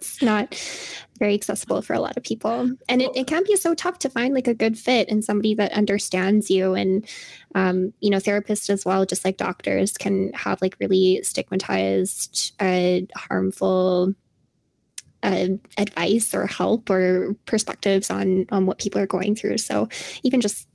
It's 0.00 0.22
not 0.22 0.54
very 1.18 1.34
accessible 1.34 1.82
for 1.82 1.92
a 1.92 2.00
lot 2.00 2.16
of 2.16 2.22
people. 2.22 2.70
And 2.88 3.02
it, 3.02 3.10
it 3.14 3.26
can 3.26 3.44
be 3.44 3.54
so 3.56 3.74
tough 3.74 3.98
to 4.00 4.08
find 4.08 4.34
like 4.34 4.48
a 4.48 4.54
good 4.54 4.78
fit 4.78 5.10
and 5.10 5.22
somebody 5.22 5.54
that 5.56 5.72
understands 5.72 6.50
you. 6.50 6.74
And 6.74 7.06
um, 7.54 7.92
you 8.00 8.10
know 8.10 8.16
therapists 8.16 8.70
as 8.70 8.84
well 8.84 9.04
just 9.04 9.24
like 9.24 9.36
doctors 9.36 9.92
can 9.92 10.32
have 10.32 10.62
like 10.62 10.76
really 10.80 11.22
stigmatized 11.22 12.52
uh, 12.60 13.00
harmful 13.14 14.14
uh, 15.22 15.48
advice 15.76 16.34
or 16.34 16.46
help 16.46 16.88
or 16.88 17.36
perspectives 17.44 18.10
on 18.10 18.46
on 18.50 18.64
what 18.64 18.78
people 18.78 19.00
are 19.00 19.06
going 19.06 19.34
through. 19.36 19.58
So 19.58 19.88
even 20.22 20.40
just 20.40 20.66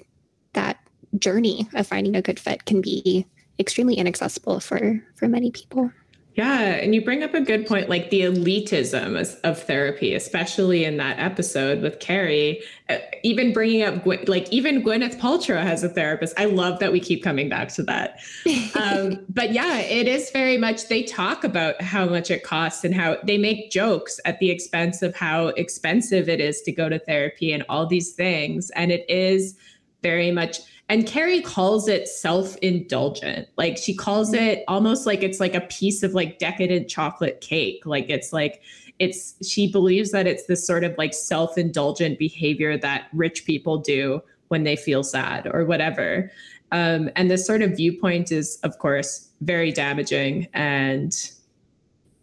that 0.54 0.78
journey 1.20 1.68
of 1.74 1.88
finding 1.88 2.16
a 2.16 2.22
good 2.22 2.40
fit 2.40 2.66
can 2.66 2.82
be 2.82 3.26
extremely 3.60 3.96
inaccessible 3.96 4.60
for 4.60 5.02
for 5.16 5.28
many 5.28 5.52
people. 5.52 5.92
Yeah 6.36 6.60
and 6.60 6.94
you 6.94 7.02
bring 7.02 7.24
up 7.24 7.34
a 7.34 7.40
good 7.40 7.66
point 7.66 7.88
like 7.88 8.10
the 8.10 8.22
elitism 8.22 9.40
of 9.46 9.64
therapy 9.64 10.14
especially 10.14 10.84
in 10.84 10.98
that 10.98 11.18
episode 11.18 11.82
with 11.82 12.02
carrie 12.02 12.62
uh, 12.90 12.98
even 13.24 13.54
bringing 13.54 13.84
up 13.84 14.06
like 14.06 14.52
even 14.52 14.84
gwyneth 14.84 15.18
paltrow 15.18 15.64
has 15.64 15.82
a 15.82 15.88
therapist. 15.88 16.38
I 16.38 16.46
love 16.46 16.80
that 16.80 16.92
we 16.92 17.00
keep 17.00 17.24
coming 17.24 17.48
back 17.48 17.70
to 17.70 17.84
that. 17.84 18.20
Um, 18.76 19.26
but 19.30 19.54
yeah 19.54 19.78
it 19.78 20.08
is 20.10 20.30
very 20.32 20.58
much 20.58 20.90
they 20.90 21.04
talk 21.04 21.46
about 21.46 21.82
how 21.82 22.06
much 22.06 22.30
it 22.30 22.44
costs 22.44 22.84
and 22.84 22.94
how 22.94 23.18
they 23.24 23.38
make 23.38 23.72
jokes 23.72 24.20
at 24.26 24.40
the 24.40 24.52
expense 24.52 25.02
of 25.02 25.16
how 25.16 25.48
expensive 25.48 26.28
it 26.28 26.42
is 26.42 26.62
to 26.64 26.74
go 26.74 26.90
to 26.90 27.00
therapy 27.00 27.54
and 27.54 27.64
all 27.70 27.88
these 27.88 28.12
things. 28.12 28.70
And 28.72 28.92
it 28.92 29.10
is 29.10 29.58
very 30.04 30.30
much 30.32 30.60
and 30.88 31.08
Carrie 31.08 31.42
calls 31.42 31.88
it 31.88 32.08
self 32.08 32.56
indulgent. 32.58 33.48
Like 33.58 33.78
she 33.78 33.96
calls 33.96 34.32
mm-hmm. 34.32 34.44
it 34.44 34.64
almost 34.68 35.06
like 35.06 35.24
it's 35.24 35.40
like 35.40 35.56
a 35.56 35.62
piece 35.62 36.04
of 36.04 36.14
like 36.14 36.38
decadent 36.38 36.90
chocolate 36.90 37.42
cake. 37.42 37.86
Like 37.86 38.10
it's 38.10 38.32
like, 38.32 38.62
it's, 39.00 39.36
she 39.46 39.72
believes 39.72 40.12
that 40.12 40.28
it's 40.28 40.46
this 40.46 40.66
sort 40.66 40.84
of 40.84 40.96
like 40.98 41.14
self 41.14 41.58
indulgent 41.58 42.20
behavior 42.20 42.78
that 42.78 43.08
rich 43.14 43.46
people 43.46 43.78
do 43.78 44.22
when 44.50 44.64
they 44.64 44.76
feel 44.76 45.04
sad 45.04 45.48
or 45.52 45.66
whatever. 45.66 46.32
Um, 46.72 47.10
and 47.16 47.32
this 47.32 47.46
sort 47.46 47.62
of 47.62 47.76
viewpoint 47.76 48.32
is, 48.32 48.60
of 48.64 48.78
course, 48.78 49.30
very 49.42 49.72
damaging. 49.72 50.48
And 50.54 51.14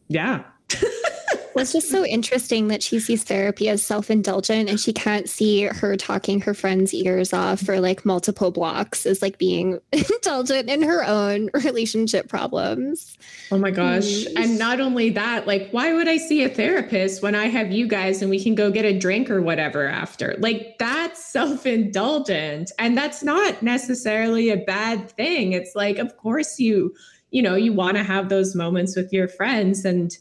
yeah. 0.08 0.44
well, 1.55 1.62
it's 1.62 1.72
just 1.72 1.90
so 1.90 2.05
interesting 2.05 2.68
that 2.68 2.82
she 2.82 2.98
sees 2.98 3.24
therapy 3.24 3.68
as 3.68 3.82
self 3.82 4.11
indulgent 4.11 4.68
and 4.68 4.80
she 4.80 4.92
can't 4.92 5.28
see 5.28 5.64
her 5.64 5.96
talking 5.96 6.40
her 6.40 6.55
friends' 6.55 6.94
ears 6.94 7.32
off 7.32 7.61
for 7.61 7.80
like 7.80 8.05
multiple 8.05 8.50
blocks 8.50 9.05
as 9.07 9.20
like 9.20 9.38
being 9.38 9.78
indulgent 9.92 10.70
in 10.70 10.82
her 10.82 11.05
own 11.05 11.50
relationship 11.55 12.28
problems. 12.28 13.16
Oh 13.50 13.59
my 13.59 13.70
gosh. 13.70 14.05
Mm. 14.05 14.32
And 14.36 14.59
not 14.59 14.80
only 14.80 15.11
that, 15.11 15.46
like, 15.46 15.68
why 15.70 15.92
would 15.92 16.09
I 16.09 16.16
see 16.16 16.42
a 16.42 16.48
therapist 16.48 17.22
when 17.22 17.34
I 17.34 17.46
have 17.46 17.70
you 17.70 17.86
guys 17.86 18.22
and 18.22 18.30
we 18.30 18.42
can 18.42 18.55
go 18.55 18.70
get 18.70 18.84
a 18.84 18.98
drink 18.98 19.30
or 19.30 19.42
whatever 19.42 19.86
after? 19.86 20.36
Like, 20.38 20.76
that's 20.78 21.24
self 21.24 21.66
indulgent. 21.66 22.72
And 22.78 22.96
that's 22.96 23.22
not 23.22 23.62
necessarily 23.62 24.50
a 24.50 24.57
bad 24.57 25.11
thing. 25.11 25.53
It's 25.53 25.74
like, 25.74 25.98
of 25.98 26.16
course, 26.16 26.59
you, 26.59 26.94
you 27.30 27.42
know, 27.42 27.55
you 27.55 27.72
want 27.72 27.96
to 27.96 28.03
have 28.03 28.28
those 28.28 28.55
moments 28.55 28.96
with 28.96 29.12
your 29.12 29.28
friends 29.28 29.84
and, 29.84 30.16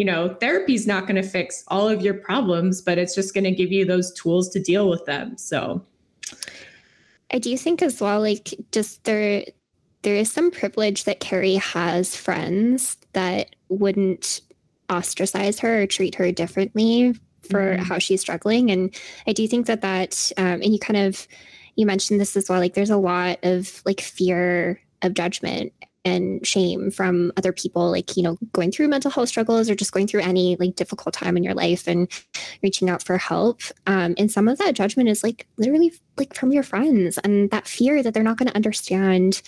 you 0.00 0.06
know, 0.06 0.34
therapy 0.40 0.72
is 0.72 0.86
not 0.86 1.06
going 1.06 1.22
to 1.22 1.28
fix 1.28 1.62
all 1.68 1.86
of 1.86 2.00
your 2.00 2.14
problems, 2.14 2.80
but 2.80 2.96
it's 2.96 3.14
just 3.14 3.34
going 3.34 3.44
to 3.44 3.50
give 3.50 3.70
you 3.70 3.84
those 3.84 4.10
tools 4.14 4.48
to 4.48 4.58
deal 4.58 4.88
with 4.88 5.04
them. 5.04 5.36
So 5.36 5.84
I 7.30 7.38
do 7.38 7.54
think 7.58 7.82
as 7.82 8.00
well, 8.00 8.18
like 8.18 8.54
just 8.72 9.04
there 9.04 9.44
there 10.00 10.14
is 10.14 10.32
some 10.32 10.50
privilege 10.50 11.04
that 11.04 11.20
Carrie 11.20 11.56
has 11.56 12.16
friends 12.16 12.96
that 13.12 13.54
wouldn't 13.68 14.40
ostracize 14.90 15.58
her 15.58 15.82
or 15.82 15.86
treat 15.86 16.14
her 16.14 16.32
differently 16.32 17.12
for 17.42 17.74
mm-hmm. 17.74 17.82
how 17.82 17.98
she's 17.98 18.22
struggling. 18.22 18.70
And 18.70 18.96
I 19.26 19.34
do 19.34 19.46
think 19.46 19.66
that 19.66 19.82
that, 19.82 20.32
um, 20.38 20.62
and 20.62 20.72
you 20.72 20.78
kind 20.78 20.96
of, 20.96 21.28
you 21.76 21.84
mentioned 21.84 22.18
this 22.18 22.38
as 22.38 22.48
well, 22.48 22.58
like 22.58 22.72
there's 22.72 22.88
a 22.88 22.96
lot 22.96 23.38
of 23.42 23.82
like 23.84 24.00
fear 24.00 24.80
of 25.02 25.12
judgment 25.12 25.74
and 26.04 26.46
shame 26.46 26.90
from 26.90 27.30
other 27.36 27.52
people 27.52 27.90
like 27.90 28.16
you 28.16 28.22
know 28.22 28.38
going 28.52 28.72
through 28.72 28.88
mental 28.88 29.10
health 29.10 29.28
struggles 29.28 29.68
or 29.68 29.74
just 29.74 29.92
going 29.92 30.06
through 30.06 30.20
any 30.20 30.56
like 30.56 30.74
difficult 30.74 31.14
time 31.14 31.36
in 31.36 31.42
your 31.42 31.54
life 31.54 31.86
and 31.86 32.10
reaching 32.62 32.88
out 32.88 33.02
for 33.02 33.18
help. 33.18 33.60
Um, 33.86 34.14
and 34.16 34.30
some 34.30 34.48
of 34.48 34.58
that 34.58 34.74
judgment 34.74 35.08
is 35.08 35.22
like 35.22 35.46
literally 35.58 35.92
like 36.16 36.34
from 36.34 36.52
your 36.52 36.62
friends 36.62 37.18
and 37.18 37.50
that 37.50 37.68
fear 37.68 38.02
that 38.02 38.14
they're 38.14 38.22
not 38.22 38.38
going 38.38 38.48
to 38.48 38.56
understand 38.56 39.42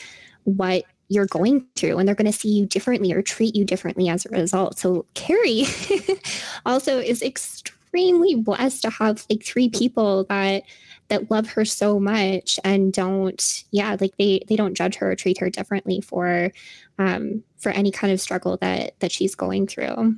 what 0.44 0.84
you're 1.08 1.26
going 1.26 1.66
through 1.76 1.98
and 1.98 2.08
they're 2.08 2.14
going 2.14 2.30
to 2.30 2.38
see 2.38 2.48
you 2.48 2.66
differently 2.66 3.12
or 3.12 3.22
treat 3.22 3.54
you 3.54 3.64
differently 3.64 4.08
as 4.08 4.26
a 4.26 4.30
result. 4.30 4.78
So 4.78 5.06
carrie 5.14 5.64
also 6.66 6.98
is 6.98 7.22
extremely 7.22 8.34
blessed 8.34 8.82
to 8.82 8.90
have 8.90 9.26
like 9.28 9.44
three 9.44 9.68
people 9.68 10.24
that 10.24 10.62
that 11.12 11.30
love 11.30 11.46
her 11.50 11.62
so 11.62 12.00
much 12.00 12.58
and 12.64 12.90
don't 12.90 13.64
yeah 13.70 13.98
like 14.00 14.16
they 14.16 14.42
they 14.48 14.56
don't 14.56 14.74
judge 14.74 14.94
her 14.96 15.10
or 15.10 15.14
treat 15.14 15.36
her 15.36 15.50
differently 15.50 16.00
for 16.00 16.50
um 16.98 17.44
for 17.58 17.70
any 17.70 17.90
kind 17.90 18.10
of 18.10 18.18
struggle 18.18 18.56
that 18.56 18.98
that 19.00 19.12
she's 19.12 19.34
going 19.34 19.66
through. 19.66 20.16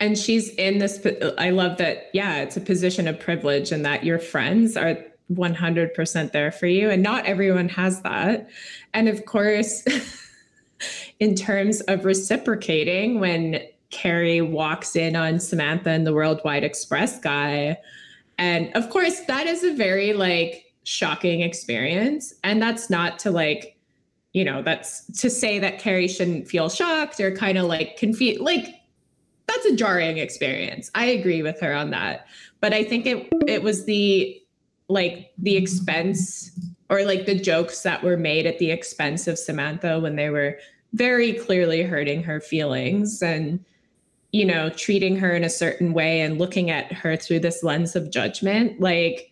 And 0.00 0.18
she's 0.18 0.48
in 0.56 0.78
this 0.78 1.06
i 1.38 1.50
love 1.50 1.78
that 1.78 2.10
yeah 2.12 2.42
it's 2.42 2.56
a 2.56 2.60
position 2.60 3.06
of 3.06 3.20
privilege 3.20 3.70
and 3.70 3.86
that 3.86 4.02
your 4.02 4.18
friends 4.18 4.76
are 4.76 4.98
100% 5.32 6.32
there 6.32 6.50
for 6.50 6.66
you 6.66 6.90
and 6.90 7.02
not 7.02 7.24
everyone 7.26 7.68
has 7.68 8.02
that. 8.02 8.50
And 8.92 9.08
of 9.08 9.24
course 9.26 9.84
in 11.20 11.36
terms 11.36 11.80
of 11.82 12.04
reciprocating 12.04 13.20
when 13.20 13.60
carrie 13.90 14.40
walks 14.40 14.96
in 14.96 15.14
on 15.14 15.38
samantha 15.38 15.90
and 15.90 16.04
the 16.04 16.12
worldwide 16.12 16.64
express 16.64 17.20
guy 17.20 17.78
and 18.38 18.70
of 18.74 18.90
course, 18.90 19.20
that 19.20 19.46
is 19.46 19.64
a 19.64 19.72
very 19.74 20.12
like 20.12 20.64
shocking 20.84 21.40
experience. 21.40 22.34
And 22.42 22.60
that's 22.60 22.90
not 22.90 23.18
to 23.20 23.30
like, 23.30 23.76
you 24.32 24.44
know, 24.44 24.62
that's 24.62 25.06
to 25.20 25.30
say 25.30 25.58
that 25.58 25.78
Carrie 25.78 26.08
shouldn't 26.08 26.48
feel 26.48 26.68
shocked 26.68 27.20
or 27.20 27.34
kind 27.34 27.58
of 27.58 27.66
like 27.66 27.96
confused. 27.96 28.40
Like, 28.40 28.74
that's 29.46 29.66
a 29.66 29.76
jarring 29.76 30.18
experience. 30.18 30.90
I 30.94 31.06
agree 31.06 31.42
with 31.42 31.60
her 31.60 31.74
on 31.74 31.90
that. 31.90 32.26
But 32.60 32.72
I 32.72 32.84
think 32.84 33.06
it 33.06 33.28
it 33.46 33.62
was 33.62 33.84
the 33.84 34.40
like 34.88 35.32
the 35.38 35.56
expense 35.56 36.50
or 36.90 37.04
like 37.04 37.26
the 37.26 37.38
jokes 37.38 37.82
that 37.82 38.02
were 38.02 38.16
made 38.16 38.46
at 38.46 38.58
the 38.58 38.70
expense 38.70 39.26
of 39.26 39.38
Samantha 39.38 40.00
when 40.00 40.16
they 40.16 40.30
were 40.30 40.58
very 40.92 41.32
clearly 41.32 41.82
hurting 41.82 42.22
her 42.22 42.40
feelings 42.40 43.22
and 43.22 43.64
you 44.34 44.44
know, 44.44 44.68
treating 44.68 45.14
her 45.14 45.32
in 45.32 45.44
a 45.44 45.48
certain 45.48 45.92
way 45.92 46.20
and 46.20 46.40
looking 46.40 46.68
at 46.68 46.92
her 46.92 47.16
through 47.16 47.38
this 47.38 47.62
lens 47.62 47.94
of 47.94 48.10
judgment, 48.10 48.80
like 48.80 49.30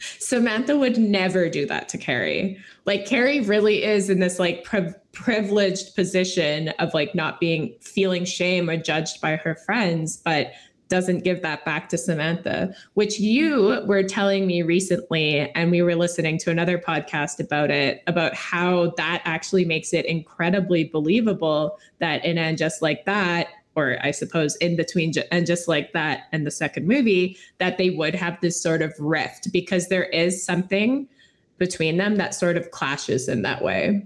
Samantha 0.00 0.78
would 0.78 0.96
never 0.96 1.50
do 1.50 1.66
that 1.66 1.86
to 1.90 1.98
Carrie. 1.98 2.56
Like 2.86 3.04
Carrie 3.04 3.42
really 3.42 3.84
is 3.84 4.08
in 4.08 4.20
this 4.20 4.38
like 4.38 4.64
pri- 4.64 4.94
privileged 5.12 5.94
position 5.94 6.70
of 6.78 6.94
like 6.94 7.14
not 7.14 7.38
being 7.40 7.76
feeling 7.82 8.24
shame 8.24 8.70
or 8.70 8.78
judged 8.78 9.20
by 9.20 9.36
her 9.36 9.54
friends, 9.54 10.16
but 10.16 10.52
doesn't 10.90 11.24
give 11.24 11.40
that 11.40 11.64
back 11.64 11.88
to 11.88 11.96
Samantha, 11.96 12.74
which 12.94 13.18
you 13.18 13.82
were 13.86 14.02
telling 14.02 14.46
me 14.46 14.60
recently. 14.60 15.50
And 15.54 15.70
we 15.70 15.80
were 15.80 15.94
listening 15.94 16.36
to 16.38 16.50
another 16.50 16.76
podcast 16.78 17.40
about 17.40 17.70
it, 17.70 18.02
about 18.06 18.34
how 18.34 18.92
that 18.98 19.22
actually 19.24 19.64
makes 19.64 19.94
it 19.94 20.04
incredibly 20.04 20.84
believable 20.84 21.78
that 22.00 22.22
in 22.24 22.36
And 22.36 22.58
Just 22.58 22.82
Like 22.82 23.06
That, 23.06 23.48
or 23.76 23.98
I 24.02 24.10
suppose 24.10 24.56
in 24.56 24.76
between 24.76 25.12
and 25.30 25.46
just 25.46 25.68
like 25.68 25.92
that 25.92 26.24
and 26.32 26.46
the 26.46 26.50
second 26.50 26.86
movie, 26.86 27.38
that 27.58 27.78
they 27.78 27.90
would 27.90 28.14
have 28.14 28.38
this 28.40 28.60
sort 28.60 28.82
of 28.82 28.92
rift 28.98 29.52
because 29.52 29.88
there 29.88 30.04
is 30.04 30.44
something 30.44 31.08
between 31.56 31.96
them 31.98 32.16
that 32.16 32.34
sort 32.34 32.56
of 32.56 32.70
clashes 32.72 33.28
in 33.28 33.42
that 33.42 33.62
way. 33.62 34.04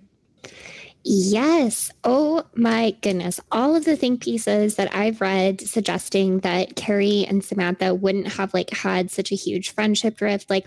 Yes. 1.05 1.90
Oh 2.02 2.44
my 2.55 2.92
goodness. 3.02 3.38
All 3.52 3.76
of 3.76 3.84
the 3.84 3.94
think 3.94 4.22
pieces 4.22 4.76
that 4.76 4.94
I've 4.94 5.20
read 5.20 5.61
suggesting 5.61 6.38
that 6.40 6.76
Carrie 6.76 7.26
and 7.28 7.44
Samantha 7.44 7.94
wouldn't 7.94 8.28
have 8.28 8.55
like 8.55 8.70
had 8.70 9.11
such 9.11 9.30
a 9.30 9.34
huge 9.36 9.74
friendship 9.74 10.20
rift, 10.22 10.48
like 10.48 10.66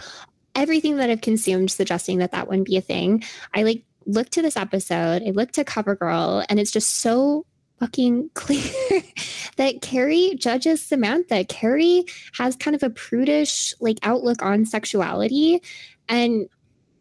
everything 0.54 0.98
that 0.98 1.10
I've 1.10 1.22
consumed 1.22 1.72
suggesting 1.72 2.20
that 2.20 2.32
that 2.34 2.48
wouldn't 2.48 2.68
be 2.68 2.78
a 2.78 2.82
thing. 2.82 3.24
I 3.56 3.64
like 3.64 3.84
look 4.06 4.30
to 4.30 4.44
this 4.44 4.56
episode, 4.56 5.24
I 5.26 5.32
look 5.32 5.52
to 5.54 5.64
CoverGirl, 5.64 6.46
and 6.50 6.60
it's 6.60 6.72
just 6.72 7.00
so 7.00 7.46
fucking 7.80 8.30
clear 8.36 9.04
that 9.58 9.82
Carrie 9.82 10.36
judges 10.38 10.84
Samantha. 10.84 11.46
Carrie 11.46 12.06
has 12.34 12.56
kind 12.56 12.76
of 12.76 12.84
a 12.84 12.92
prudish 12.92 13.74
like 13.80 13.98
outlook 14.04 14.44
on 14.44 14.66
sexuality 14.66 15.62
and 16.10 16.48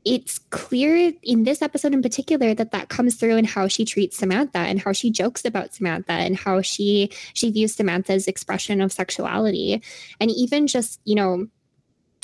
it's 0.07 0.39
clear 0.51 1.13
in 1.25 1.43
this 1.43 1.61
episode 1.61 1.93
in 1.93 2.01
particular 2.01 2.55
that 2.55 2.71
that 2.71 2.89
comes 2.89 3.17
through 3.17 3.37
in 3.37 3.45
how 3.45 3.67
she 3.67 3.85
treats 3.85 4.17
Samantha 4.17 4.59
and 4.59 4.81
how 4.81 4.93
she 4.93 5.11
jokes 5.11 5.45
about 5.45 5.75
Samantha 5.75 6.13
and 6.13 6.37
how 6.37 6.63
she 6.63 7.11
she 7.35 7.51
views 7.51 7.75
Samantha's 7.75 8.29
expression 8.29 8.81
of 8.81 8.93
sexuality 8.93 9.83
and 10.21 10.31
even 10.31 10.69
just 10.69 11.01
you 11.05 11.17
know 11.17 11.49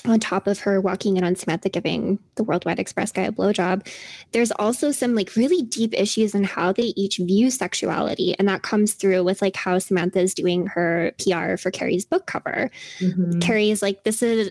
on 0.05 0.19
top 0.19 0.47
of 0.47 0.61
her 0.61 0.81
walking 0.81 1.17
in 1.17 1.25
on 1.25 1.37
Samantha 1.37 1.69
giving 1.69 2.19
the 2.35 2.43
Worldwide 2.43 2.79
Express 2.79 3.13
guy 3.13 3.23
a 3.23 3.33
blowjob, 3.33 3.87
there's 4.33 4.51
also 4.53 4.91
some 4.91 5.15
like 5.15 5.37
really 5.37 5.63
deep 5.63 5.95
issues 5.95 6.35
in 6.35 6.45
how 6.45 6.73
they 6.73 6.93
each 6.97 7.19
view 7.19 7.51
sexuality. 7.51 8.35
And 8.39 8.49
that 8.49 8.63
comes 8.63 8.95
through 8.95 9.23
with 9.23 9.41
like 9.41 9.55
how 9.55 9.79
Samantha 9.79 10.21
is 10.21 10.35
doing 10.35 10.67
her 10.67 11.13
PR 11.19 11.57
for 11.57 11.71
Carrie's 11.71 12.05
book 12.05 12.27
cover. 12.27 12.71
Mm-hmm. 12.99 13.39
Carrie's 13.39 13.81
like, 13.83 14.03
this 14.03 14.23
is 14.23 14.51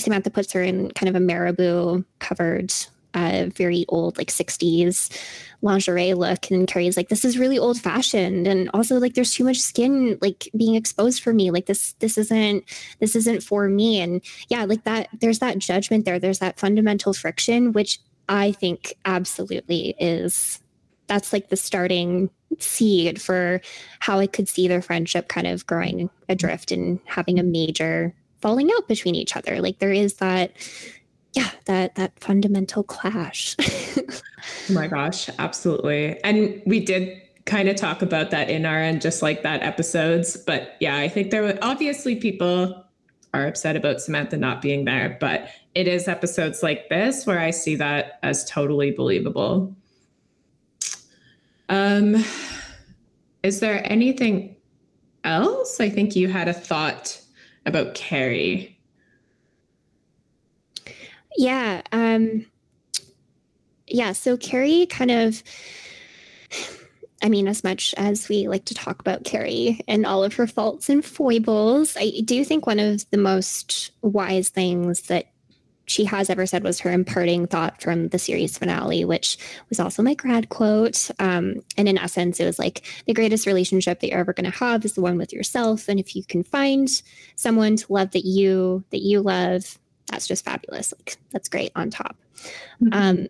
Samantha 0.00 0.30
puts 0.30 0.52
her 0.52 0.62
in 0.62 0.90
kind 0.92 1.08
of 1.08 1.14
a 1.14 1.20
marabou 1.20 2.04
covered 2.18 2.72
uh, 3.14 3.46
very 3.54 3.86
old 3.88 4.18
like 4.18 4.28
60s 4.28 5.10
lingerie 5.62 6.12
look 6.12 6.50
and 6.50 6.68
carrie's 6.68 6.98
like 6.98 7.08
this 7.08 7.24
is 7.24 7.38
really 7.38 7.58
old 7.58 7.80
fashioned 7.80 8.46
and 8.46 8.68
also 8.74 8.98
like 8.98 9.14
there's 9.14 9.32
too 9.32 9.42
much 9.42 9.58
skin 9.58 10.18
like 10.20 10.50
being 10.54 10.74
exposed 10.74 11.22
for 11.22 11.32
me. 11.32 11.50
Like 11.50 11.64
this 11.64 11.94
this 12.00 12.18
isn't 12.18 12.64
this 13.00 13.16
isn't 13.16 13.42
for 13.42 13.68
me. 13.68 14.00
And 14.00 14.22
yeah 14.48 14.64
like 14.64 14.84
that 14.84 15.08
there's 15.18 15.38
that 15.38 15.58
judgment 15.58 16.04
there. 16.04 16.18
There's 16.18 16.40
that 16.40 16.58
fundamental 16.58 17.14
friction 17.14 17.72
which 17.72 17.98
i 18.28 18.52
think 18.52 18.94
absolutely 19.04 19.94
is 19.98 20.60
that's 21.06 21.32
like 21.32 21.48
the 21.48 21.56
starting 21.56 22.30
seed 22.58 23.20
for 23.20 23.60
how 24.00 24.18
i 24.18 24.26
could 24.26 24.48
see 24.48 24.68
their 24.68 24.82
friendship 24.82 25.28
kind 25.28 25.46
of 25.46 25.66
growing 25.66 26.10
adrift 26.28 26.72
and 26.72 27.00
having 27.06 27.38
a 27.38 27.44
major 27.44 28.14
falling 28.40 28.70
out 28.76 28.88
between 28.88 29.14
each 29.14 29.36
other. 29.36 29.60
Like 29.60 29.78
there 29.78 29.92
is 29.92 30.14
that 30.14 30.52
yeah 31.32 31.50
that 31.66 31.94
that 31.96 32.18
fundamental 32.20 32.82
clash. 32.82 33.56
Oh 34.70 34.74
my 34.74 34.86
gosh 34.86 35.28
absolutely. 35.40 36.22
And 36.22 36.62
we 36.66 36.78
did 36.78 37.20
kind 37.46 37.68
of 37.68 37.74
talk 37.76 38.00
about 38.00 38.30
that 38.30 38.48
in 38.48 38.64
our 38.64 38.80
and 38.80 39.00
just 39.00 39.22
like 39.22 39.42
that 39.42 39.62
episodes 39.62 40.36
but 40.36 40.76
yeah 40.80 40.96
i 40.96 41.08
think 41.08 41.30
there 41.30 41.42
were 41.42 41.56
obviously 41.62 42.16
people 42.16 42.84
are 43.32 43.46
upset 43.46 43.76
about 43.76 44.00
samantha 44.00 44.36
not 44.36 44.60
being 44.60 44.84
there 44.84 45.16
but 45.20 45.48
it 45.76 45.86
is 45.86 46.08
episodes 46.08 46.62
like 46.62 46.88
this 46.88 47.24
where 47.24 47.38
i 47.38 47.50
see 47.50 47.76
that 47.76 48.18
as 48.22 48.44
totally 48.44 48.90
believable. 48.90 49.74
Um 51.68 52.24
is 53.42 53.60
there 53.60 53.80
anything 53.90 54.56
else? 55.22 55.78
I 55.78 55.88
think 55.88 56.16
you 56.16 56.26
had 56.26 56.48
a 56.48 56.52
thought 56.52 57.20
about 57.66 57.94
carrie 57.94 58.76
yeah. 61.36 61.82
Um, 61.92 62.46
yeah. 63.86 64.12
So 64.12 64.36
Carrie 64.36 64.86
kind 64.86 65.10
of, 65.10 65.42
I 67.22 67.28
mean, 67.28 67.46
as 67.46 67.62
much 67.62 67.94
as 67.96 68.28
we 68.28 68.48
like 68.48 68.64
to 68.66 68.74
talk 68.74 69.00
about 69.00 69.24
Carrie 69.24 69.80
and 69.86 70.06
all 70.06 70.24
of 70.24 70.34
her 70.34 70.46
faults 70.46 70.88
and 70.88 71.04
foibles, 71.04 71.96
I 71.98 72.20
do 72.24 72.44
think 72.44 72.66
one 72.66 72.80
of 72.80 73.08
the 73.10 73.18
most 73.18 73.92
wise 74.02 74.48
things 74.48 75.02
that 75.02 75.26
she 75.86 76.04
has 76.04 76.28
ever 76.28 76.46
said 76.46 76.64
was 76.64 76.80
her 76.80 76.90
imparting 76.92 77.46
thought 77.46 77.80
from 77.80 78.08
the 78.08 78.18
series 78.18 78.58
finale, 78.58 79.04
which 79.04 79.38
was 79.68 79.80
also 79.80 80.02
my 80.02 80.14
grad 80.14 80.48
quote. 80.48 81.10
Um, 81.18 81.62
and 81.76 81.88
in 81.88 81.96
essence, 81.96 82.40
it 82.40 82.44
was 82.44 82.58
like 82.58 82.82
the 83.06 83.14
greatest 83.14 83.46
relationship 83.46 84.00
that 84.00 84.08
you're 84.08 84.18
ever 84.18 84.32
going 84.32 84.50
to 84.50 84.58
have 84.58 84.84
is 84.84 84.94
the 84.94 85.00
one 85.00 85.16
with 85.16 85.32
yourself. 85.32 85.88
And 85.88 86.00
if 86.00 86.16
you 86.16 86.24
can 86.24 86.42
find 86.42 86.88
someone 87.36 87.76
to 87.76 87.92
love 87.92 88.10
that 88.10 88.24
you 88.24 88.84
that 88.90 89.02
you 89.02 89.20
love, 89.20 89.78
that's 90.10 90.26
just 90.26 90.44
fabulous. 90.44 90.92
Like 90.98 91.16
that's 91.30 91.48
great 91.48 91.72
on 91.76 91.90
top. 91.90 92.16
Mm-hmm. 92.82 92.92
Um, 92.92 93.28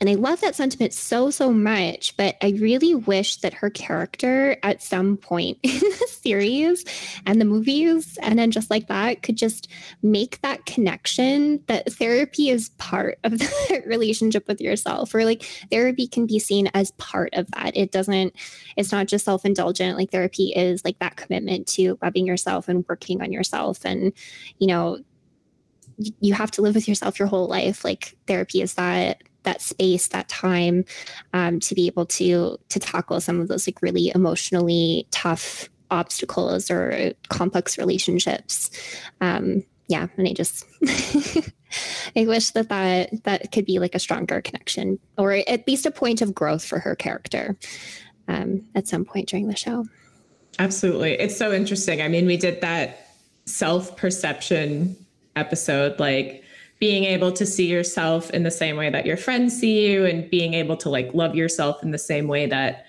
and 0.00 0.10
I 0.10 0.14
love 0.14 0.40
that 0.40 0.54
sentiment 0.54 0.92
so, 0.92 1.30
so 1.30 1.52
much. 1.52 2.16
But 2.16 2.36
I 2.42 2.50
really 2.58 2.94
wish 2.94 3.36
that 3.36 3.54
her 3.54 3.70
character 3.70 4.56
at 4.62 4.82
some 4.82 5.16
point 5.16 5.58
in 5.62 5.78
the 5.78 6.08
series 6.10 6.84
and 7.26 7.40
the 7.40 7.44
movies, 7.44 8.18
and 8.22 8.38
then 8.38 8.50
just 8.50 8.70
like 8.70 8.88
that, 8.88 9.22
could 9.22 9.36
just 9.36 9.68
make 10.02 10.40
that 10.42 10.66
connection 10.66 11.62
that 11.66 11.92
therapy 11.92 12.50
is 12.50 12.70
part 12.70 13.18
of 13.24 13.38
the 13.38 13.82
relationship 13.86 14.46
with 14.48 14.60
yourself, 14.60 15.14
or 15.14 15.24
like 15.24 15.42
therapy 15.70 16.06
can 16.06 16.26
be 16.26 16.38
seen 16.38 16.68
as 16.74 16.90
part 16.92 17.32
of 17.34 17.50
that. 17.52 17.76
It 17.76 17.92
doesn't, 17.92 18.34
it's 18.76 18.92
not 18.92 19.06
just 19.06 19.24
self 19.24 19.44
indulgent. 19.44 19.96
Like 19.96 20.10
therapy 20.10 20.52
is 20.54 20.84
like 20.84 20.98
that 20.98 21.16
commitment 21.16 21.66
to 21.68 21.98
loving 22.02 22.26
yourself 22.26 22.68
and 22.68 22.84
working 22.88 23.22
on 23.22 23.32
yourself. 23.32 23.84
And, 23.84 24.12
you 24.58 24.66
know, 24.66 24.98
you 26.20 26.34
have 26.34 26.50
to 26.50 26.62
live 26.62 26.74
with 26.74 26.88
yourself 26.88 27.18
your 27.20 27.28
whole 27.28 27.46
life 27.46 27.84
like 27.84 28.16
therapy 28.26 28.60
is 28.60 28.74
that 28.74 29.22
that 29.44 29.62
space 29.62 30.08
that 30.08 30.28
time 30.28 30.84
um, 31.32 31.60
to 31.60 31.74
be 31.74 31.86
able 31.86 32.06
to 32.06 32.58
to 32.68 32.80
tackle 32.80 33.20
some 33.20 33.40
of 33.40 33.48
those 33.48 33.66
like 33.66 33.80
really 33.82 34.10
emotionally 34.14 35.06
tough 35.10 35.68
obstacles 35.90 36.70
or 36.70 37.12
complex 37.28 37.78
relationships. 37.78 38.70
Um, 39.20 39.64
yeah 39.86 40.06
and 40.16 40.26
i 40.26 40.32
just 40.32 40.64
i 42.16 42.24
wish 42.24 42.52
that 42.52 42.70
that 42.70 43.10
that 43.24 43.52
could 43.52 43.66
be 43.66 43.78
like 43.78 43.94
a 43.94 43.98
stronger 43.98 44.40
connection 44.40 44.98
or 45.18 45.32
at 45.32 45.66
least 45.68 45.84
a 45.84 45.90
point 45.90 46.22
of 46.22 46.34
growth 46.34 46.64
for 46.64 46.78
her 46.78 46.94
character 46.94 47.54
um, 48.28 48.66
at 48.74 48.88
some 48.88 49.04
point 49.04 49.28
during 49.28 49.48
the 49.48 49.56
show. 49.56 49.84
Absolutely. 50.58 51.12
It's 51.12 51.36
so 51.36 51.52
interesting. 51.52 52.00
I 52.00 52.08
mean 52.08 52.26
we 52.26 52.36
did 52.36 52.60
that 52.60 53.08
self 53.46 53.96
perception 53.96 54.96
episode 55.36 55.98
like 55.98 56.43
being 56.78 57.04
able 57.04 57.32
to 57.32 57.46
see 57.46 57.66
yourself 57.66 58.30
in 58.30 58.42
the 58.42 58.50
same 58.50 58.76
way 58.76 58.90
that 58.90 59.06
your 59.06 59.16
friends 59.16 59.58
see 59.58 59.90
you 59.90 60.04
and 60.04 60.28
being 60.30 60.54
able 60.54 60.76
to 60.76 60.88
like 60.88 61.12
love 61.14 61.34
yourself 61.34 61.82
in 61.82 61.92
the 61.92 61.98
same 61.98 62.28
way 62.28 62.46
that 62.46 62.86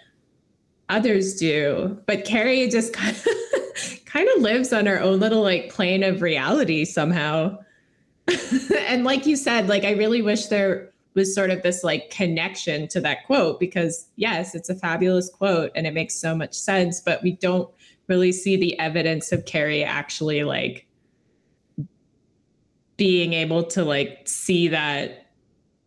others 0.90 1.36
do. 1.36 1.98
But 2.06 2.26
carrie 2.26 2.68
just 2.68 2.94
kind 2.94 3.16
of 3.16 4.06
kind 4.06 4.30
of 4.36 4.42
lives 4.42 4.72
on 4.72 4.86
her 4.86 5.00
own 5.00 5.20
little 5.20 5.42
like 5.42 5.74
plane 5.74 6.04
of 6.04 6.22
reality 6.22 6.86
somehow. 6.86 7.58
And 8.88 9.04
like 9.04 9.26
you 9.26 9.36
said 9.36 9.68
like 9.68 9.84
i 9.84 9.92
really 9.92 10.22
wish 10.22 10.46
there 10.46 10.90
was 11.16 11.34
sort 11.34 11.50
of 11.50 11.64
this 11.64 11.84
like 11.84 12.12
connection 12.12 12.88
to 12.90 13.02
that 13.02 13.26
quote 13.26 13.60
because 13.60 14.08
yes 14.16 14.56
it's 14.56 14.70
a 14.70 14.76
fabulous 14.76 15.30
quote 15.30 15.72
and 15.76 15.88
it 15.88 15.94
makes 15.94 16.16
so 16.16 16.36
much 16.36 16.54
sense 16.54 17.02
but 17.02 17.22
we 17.24 17.34
don't 17.34 17.70
really 18.08 18.32
see 18.32 18.56
the 18.56 18.78
evidence 18.80 19.32
of 19.32 19.46
carrie 19.46 19.84
actually 19.84 20.44
like 20.44 20.86
being 22.98 23.34
able 23.34 23.64
to 23.64 23.84
like 23.84 24.22
see 24.26 24.68
that 24.70 25.28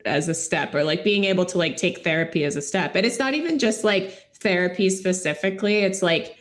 as 0.04 0.28
a 0.28 0.34
step 0.34 0.74
or 0.74 0.84
like 0.84 1.04
being 1.04 1.24
able 1.24 1.44
to 1.46 1.58
like 1.58 1.76
take 1.76 2.04
therapy 2.04 2.44
as 2.44 2.56
a 2.56 2.62
step. 2.62 2.94
And 2.94 3.04
it's 3.04 3.18
not 3.18 3.34
even 3.34 3.58
just 3.58 3.84
like 3.84 4.34
therapy 4.34 4.90
specifically. 4.90 5.78
It's 5.78 6.02
like, 6.02 6.36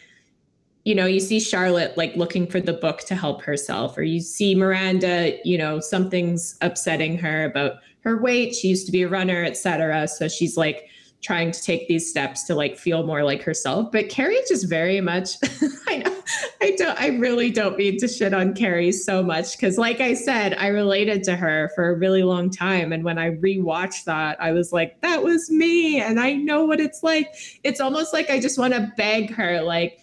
you 0.85 0.95
know, 0.95 1.05
you 1.05 1.19
see 1.19 1.39
Charlotte 1.39 1.97
like 1.97 2.15
looking 2.15 2.47
for 2.47 2.61
the 2.61 2.73
book 2.73 3.01
to 3.01 3.15
help 3.15 3.41
herself, 3.41 3.97
or 3.97 4.03
you 4.03 4.21
see 4.21 4.55
Miranda, 4.55 5.37
you 5.43 5.57
know, 5.57 5.79
something's 5.79 6.55
upsetting 6.61 7.17
her 7.17 7.45
about 7.45 7.79
her 8.01 8.21
weight. 8.21 8.55
She 8.55 8.69
used 8.69 8.85
to 8.85 8.91
be 8.91 9.01
a 9.01 9.09
runner, 9.09 9.43
etc. 9.43 10.07
So 10.07 10.29
she's 10.29 10.55
like 10.55 10.87
trying 11.21 11.51
to 11.51 11.61
take 11.61 11.87
these 11.87 12.09
steps 12.09 12.43
to 12.43 12.55
like 12.55 12.77
feel 12.77 13.05
more 13.05 13.23
like 13.23 13.41
herself. 13.41 13.91
But 13.91 14.09
Carrie 14.09 14.39
just 14.47 14.69
very 14.69 15.01
much, 15.01 15.31
I 15.87 15.97
know, 15.97 16.21
I 16.61 16.71
don't, 16.77 16.99
I 16.99 17.07
really 17.07 17.49
don't 17.49 17.77
mean 17.77 17.97
to 17.99 18.07
shit 18.07 18.33
on 18.33 18.53
Carrie 18.53 18.91
so 18.91 19.23
much 19.23 19.53
because, 19.57 19.77
like 19.77 19.99
I 19.99 20.13
said, 20.13 20.53
I 20.55 20.67
related 20.67 21.23
to 21.23 21.35
her 21.35 21.71
for 21.75 21.89
a 21.89 21.95
really 21.95 22.23
long 22.23 22.49
time. 22.49 22.91
And 22.91 23.03
when 23.03 23.17
I 23.17 23.31
rewatched 23.31 24.03
that, 24.05 24.41
I 24.41 24.51
was 24.51 24.71
like, 24.71 25.01
that 25.01 25.23
was 25.23 25.49
me. 25.49 25.99
And 25.99 26.19
I 26.19 26.33
know 26.33 26.65
what 26.65 26.79
it's 26.79 27.03
like. 27.03 27.33
It's 27.63 27.79
almost 27.79 28.13
like 28.13 28.29
I 28.29 28.39
just 28.39 28.59
want 28.59 28.73
to 28.73 28.91
beg 28.95 29.31
her, 29.31 29.61
like, 29.61 29.99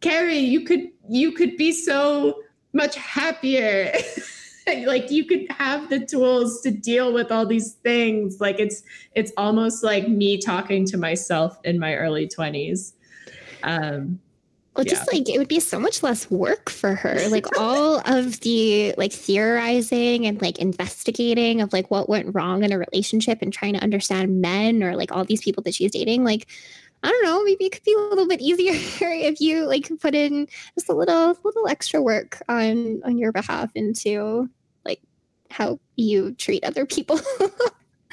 Carrie, 0.00 0.38
you 0.38 0.64
could, 0.64 0.88
you 1.08 1.32
could 1.32 1.56
be 1.56 1.72
so 1.72 2.40
much 2.72 2.94
happier. 2.94 3.92
like 4.86 5.10
you 5.10 5.24
could 5.24 5.46
have 5.50 5.88
the 5.88 6.04
tools 6.04 6.60
to 6.62 6.70
deal 6.70 7.12
with 7.12 7.30
all 7.30 7.46
these 7.46 7.74
things 7.74 8.40
like 8.40 8.58
it's 8.58 8.82
it's 9.14 9.32
almost 9.36 9.82
like 9.82 10.08
me 10.08 10.38
talking 10.38 10.84
to 10.84 10.96
myself 10.96 11.58
in 11.64 11.78
my 11.78 11.94
early 11.94 12.26
20s 12.26 12.92
um 13.62 14.18
well, 14.78 14.86
yeah. 14.86 14.94
just 14.94 15.12
like 15.12 15.28
it 15.28 15.38
would 15.38 15.48
be 15.48 15.58
so 15.58 15.80
much 15.80 16.04
less 16.04 16.30
work 16.30 16.70
for 16.70 16.94
her. 16.94 17.28
Like 17.30 17.58
all 17.58 17.98
of 18.06 18.38
the 18.40 18.94
like 18.96 19.12
theorizing 19.12 20.24
and 20.24 20.40
like 20.40 20.60
investigating 20.60 21.60
of 21.60 21.72
like 21.72 21.90
what 21.90 22.08
went 22.08 22.32
wrong 22.32 22.62
in 22.62 22.70
a 22.70 22.78
relationship 22.78 23.42
and 23.42 23.52
trying 23.52 23.74
to 23.74 23.82
understand 23.82 24.40
men 24.40 24.84
or 24.84 24.94
like 24.94 25.10
all 25.10 25.24
these 25.24 25.42
people 25.42 25.64
that 25.64 25.74
she's 25.74 25.90
dating. 25.90 26.22
Like 26.22 26.46
I 27.02 27.08
don't 27.08 27.24
know, 27.24 27.42
maybe 27.42 27.64
it 27.64 27.72
could 27.72 27.82
be 27.82 27.92
a 27.92 27.98
little 27.98 28.28
bit 28.28 28.40
easier 28.40 28.72
if 29.00 29.40
you 29.40 29.66
like 29.66 29.90
put 30.00 30.14
in 30.14 30.46
just 30.76 30.88
a 30.88 30.94
little 30.94 31.36
little 31.42 31.66
extra 31.66 32.00
work 32.00 32.40
on 32.48 33.02
on 33.04 33.18
your 33.18 33.32
behalf 33.32 33.72
into 33.74 34.48
how 35.50 35.78
you 35.96 36.32
treat 36.34 36.64
other 36.64 36.86
people. 36.86 37.20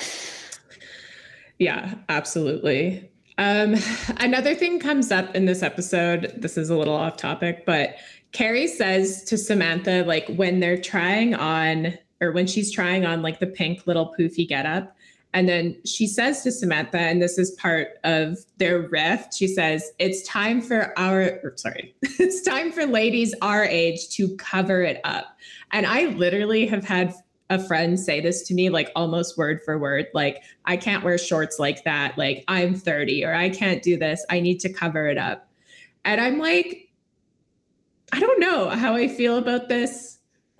yeah, 1.60 1.96
absolutely. 2.10 3.10
Um, 3.38 3.76
another 4.18 4.56
thing 4.56 4.80
comes 4.80 5.12
up 5.12 5.36
in 5.36 5.46
this 5.46 5.62
episode. 5.62 6.34
This 6.38 6.58
is 6.58 6.70
a 6.70 6.78
little 6.78 6.96
off 6.96 7.18
topic, 7.18 7.66
but 7.66 7.96
Carrie 8.32 8.68
says 8.68 9.24
to 9.26 9.38
Samantha, 9.38 10.04
like 10.06 10.28
when 10.30 10.60
they're 10.60 10.80
trying 10.80 11.36
on, 11.36 11.98
or 12.22 12.32
when 12.32 12.48
she's 12.48 12.72
trying 12.72 13.06
on 13.06 13.22
like 13.22 13.40
the 13.40 13.48
pink 13.48 13.88
little 13.88 14.14
poofy 14.18 14.48
getup, 14.48 14.96
and 15.36 15.50
then 15.50 15.76
she 15.84 16.08
says 16.08 16.44
to 16.44 16.52
Samantha, 16.52 16.98
and 16.98 17.22
this 17.22 17.38
is 17.38 17.52
part 17.52 18.00
of 18.06 18.38
their 18.56 18.88
rift, 18.88 19.34
she 19.34 19.50
says, 19.50 19.92
It's 20.00 20.26
time 20.26 20.62
for 20.62 20.98
our, 20.98 21.54
sorry, 21.58 21.94
it's 22.02 22.42
time 22.42 22.72
for 22.72 22.86
ladies 22.86 23.36
our 23.42 23.66
age 23.66 24.08
to 24.12 24.34
cover 24.38 24.82
it 24.82 25.02
up. 25.04 25.38
And 25.74 25.86
I 25.86 26.06
literally 26.06 26.66
have 26.68 26.86
had 26.86 27.14
a 27.50 27.60
friend 27.60 28.00
say 28.00 28.22
this 28.22 28.44
to 28.48 28.54
me, 28.54 28.70
like 28.70 28.92
almost 28.96 29.38
word 29.38 29.62
for 29.64 29.78
word, 29.78 30.08
like, 30.14 30.44
I 30.66 30.78
can't 30.78 31.04
wear 31.04 31.18
shorts 31.18 31.60
like 31.60 31.84
that. 31.84 32.18
Like, 32.18 32.44
I'm 32.48 32.76
30 32.76 33.24
or 33.24 33.34
I 33.34 33.50
can't 33.50 33.84
do 33.84 33.98
this. 33.98 34.26
I 34.30 34.40
need 34.40 34.60
to 34.62 34.74
cover 34.74 35.08
it 35.08 35.18
up. 35.18 35.48
And 36.04 36.20
I'm 36.20 36.40
like, 36.40 36.90
I 38.12 38.20
don't 38.20 38.40
know 38.40 38.70
how 38.70 38.96
I 38.96 39.08
feel 39.08 39.38
about 39.38 39.70
this. 39.70 40.20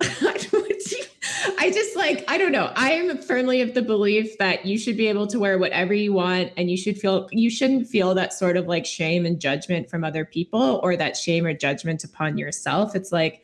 I 1.58 1.70
just 1.70 1.96
like, 1.96 2.24
I 2.28 2.38
don't 2.38 2.52
know. 2.52 2.70
I 2.76 2.92
am 2.92 3.18
firmly 3.18 3.60
of 3.60 3.74
the 3.74 3.82
belief 3.82 4.38
that 4.38 4.66
you 4.66 4.78
should 4.78 4.96
be 4.96 5.08
able 5.08 5.26
to 5.28 5.38
wear 5.38 5.58
whatever 5.58 5.94
you 5.94 6.12
want 6.12 6.52
and 6.56 6.70
you 6.70 6.76
should 6.76 6.98
feel, 6.98 7.28
you 7.32 7.50
shouldn't 7.50 7.88
feel 7.88 8.14
that 8.14 8.32
sort 8.32 8.56
of 8.56 8.66
like 8.66 8.86
shame 8.86 9.26
and 9.26 9.40
judgment 9.40 9.90
from 9.90 10.04
other 10.04 10.24
people 10.24 10.80
or 10.82 10.96
that 10.96 11.16
shame 11.16 11.46
or 11.46 11.54
judgment 11.54 12.04
upon 12.04 12.38
yourself. 12.38 12.94
It's 12.94 13.10
like, 13.10 13.42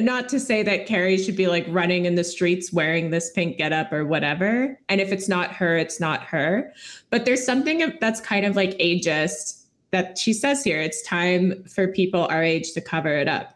not 0.00 0.28
to 0.30 0.40
say 0.40 0.62
that 0.62 0.86
Carrie 0.86 1.18
should 1.18 1.36
be 1.36 1.48
like 1.48 1.66
running 1.68 2.06
in 2.06 2.14
the 2.14 2.24
streets 2.24 2.72
wearing 2.72 3.10
this 3.10 3.30
pink 3.30 3.58
getup 3.58 3.92
or 3.92 4.04
whatever. 4.04 4.78
And 4.88 5.00
if 5.00 5.12
it's 5.12 5.28
not 5.28 5.52
her, 5.52 5.76
it's 5.76 6.00
not 6.00 6.22
her. 6.24 6.72
But 7.10 7.24
there's 7.24 7.44
something 7.44 7.98
that's 8.00 8.20
kind 8.20 8.46
of 8.46 8.56
like 8.56 8.70
ageist 8.78 9.64
that 9.90 10.18
she 10.18 10.32
says 10.32 10.64
here. 10.64 10.80
It's 10.80 11.02
time 11.02 11.64
for 11.64 11.88
people 11.88 12.26
our 12.30 12.42
age 12.42 12.72
to 12.72 12.80
cover 12.80 13.14
it 13.16 13.28
up. 13.28 13.54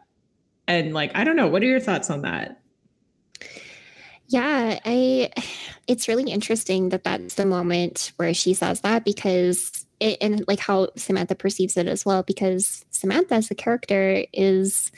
And 0.67 0.93
like, 0.93 1.11
I 1.15 1.23
don't 1.23 1.35
know. 1.35 1.47
What 1.47 1.63
are 1.63 1.67
your 1.67 1.79
thoughts 1.79 2.09
on 2.09 2.21
that? 2.21 2.59
Yeah, 4.27 4.79
I 4.83 5.31
it's 5.87 6.07
really 6.07 6.29
interesting 6.29 6.89
that 6.89 7.05
that's 7.05 7.35
the 7.35 7.45
moment 7.45 8.11
where 8.17 8.33
she 8.33 8.53
says 8.53 8.81
that 8.81 9.05
because 9.05 9.85
it, 9.99 10.17
and 10.21 10.43
like 10.47 10.59
how 10.59 10.89
Samantha 10.97 11.33
perceives 11.33 11.77
it 11.77 11.87
as 11.87 12.05
well 12.05 12.23
because 12.23 12.85
Samantha 12.91 13.35
as 13.35 13.49
a 13.49 13.55
character 13.55 14.25
is 14.33 14.91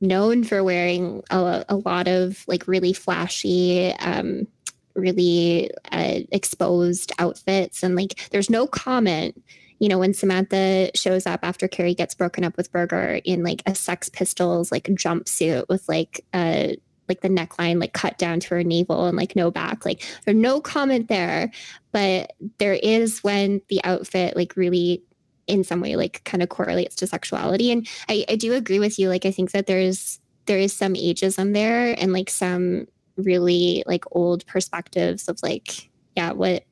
known 0.00 0.44
for 0.44 0.64
wearing 0.64 1.22
a, 1.30 1.64
a 1.68 1.76
lot 1.76 2.08
of 2.08 2.44
like 2.46 2.66
really 2.66 2.92
flashy 2.92 3.92
um 4.00 4.46
really 4.94 5.70
uh, 5.92 6.20
exposed 6.32 7.12
outfits 7.18 7.82
and 7.82 7.94
like 7.94 8.28
there's 8.30 8.50
no 8.50 8.66
comment 8.66 9.40
you 9.80 9.88
know, 9.88 9.98
when 9.98 10.12
Samantha 10.12 10.90
shows 10.94 11.26
up 11.26 11.40
after 11.42 11.66
Carrie 11.66 11.94
gets 11.94 12.14
broken 12.14 12.44
up 12.44 12.56
with 12.56 12.70
Berger 12.70 13.20
in 13.24 13.42
like 13.42 13.62
a 13.66 13.74
Sex 13.74 14.10
Pistols 14.10 14.70
like 14.70 14.84
jumpsuit 14.84 15.68
with 15.68 15.88
like 15.88 16.24
uh 16.32 16.68
like 17.08 17.22
the 17.22 17.28
neckline 17.28 17.80
like 17.80 17.92
cut 17.92 18.18
down 18.18 18.38
to 18.40 18.48
her 18.50 18.62
navel 18.62 19.06
and 19.06 19.16
like 19.16 19.34
no 19.34 19.50
back. 19.50 19.84
Like 19.84 20.04
there's 20.24 20.36
no 20.36 20.60
comment 20.60 21.08
there, 21.08 21.50
but 21.92 22.34
there 22.58 22.74
is 22.74 23.24
when 23.24 23.62
the 23.68 23.82
outfit 23.82 24.36
like 24.36 24.54
really 24.54 25.02
in 25.50 25.64
some 25.64 25.80
way 25.80 25.96
like 25.96 26.22
kind 26.24 26.42
of 26.42 26.48
correlates 26.48 26.96
to 26.96 27.06
sexuality. 27.06 27.70
And 27.70 27.86
I, 28.08 28.24
I 28.28 28.36
do 28.36 28.54
agree 28.54 28.78
with 28.78 28.98
you. 28.98 29.08
Like 29.08 29.26
I 29.26 29.30
think 29.30 29.52
that 29.52 29.66
there's 29.66 30.20
there 30.46 30.58
is 30.58 30.72
some 30.72 30.94
ageism 30.94 31.52
there 31.54 31.94
and 32.00 32.12
like 32.12 32.30
some 32.30 32.86
really 33.16 33.84
like 33.86 34.04
old 34.12 34.46
perspectives 34.46 35.28
of 35.28 35.38
like, 35.42 35.90
yeah, 36.16 36.32
what 36.32 36.64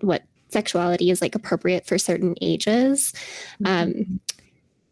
what 0.00 0.22
sexuality 0.48 1.10
is 1.10 1.20
like 1.20 1.34
appropriate 1.34 1.86
for 1.86 1.98
certain 1.98 2.34
ages. 2.40 3.12
Mm-hmm. 3.62 3.66
Um, 3.66 4.20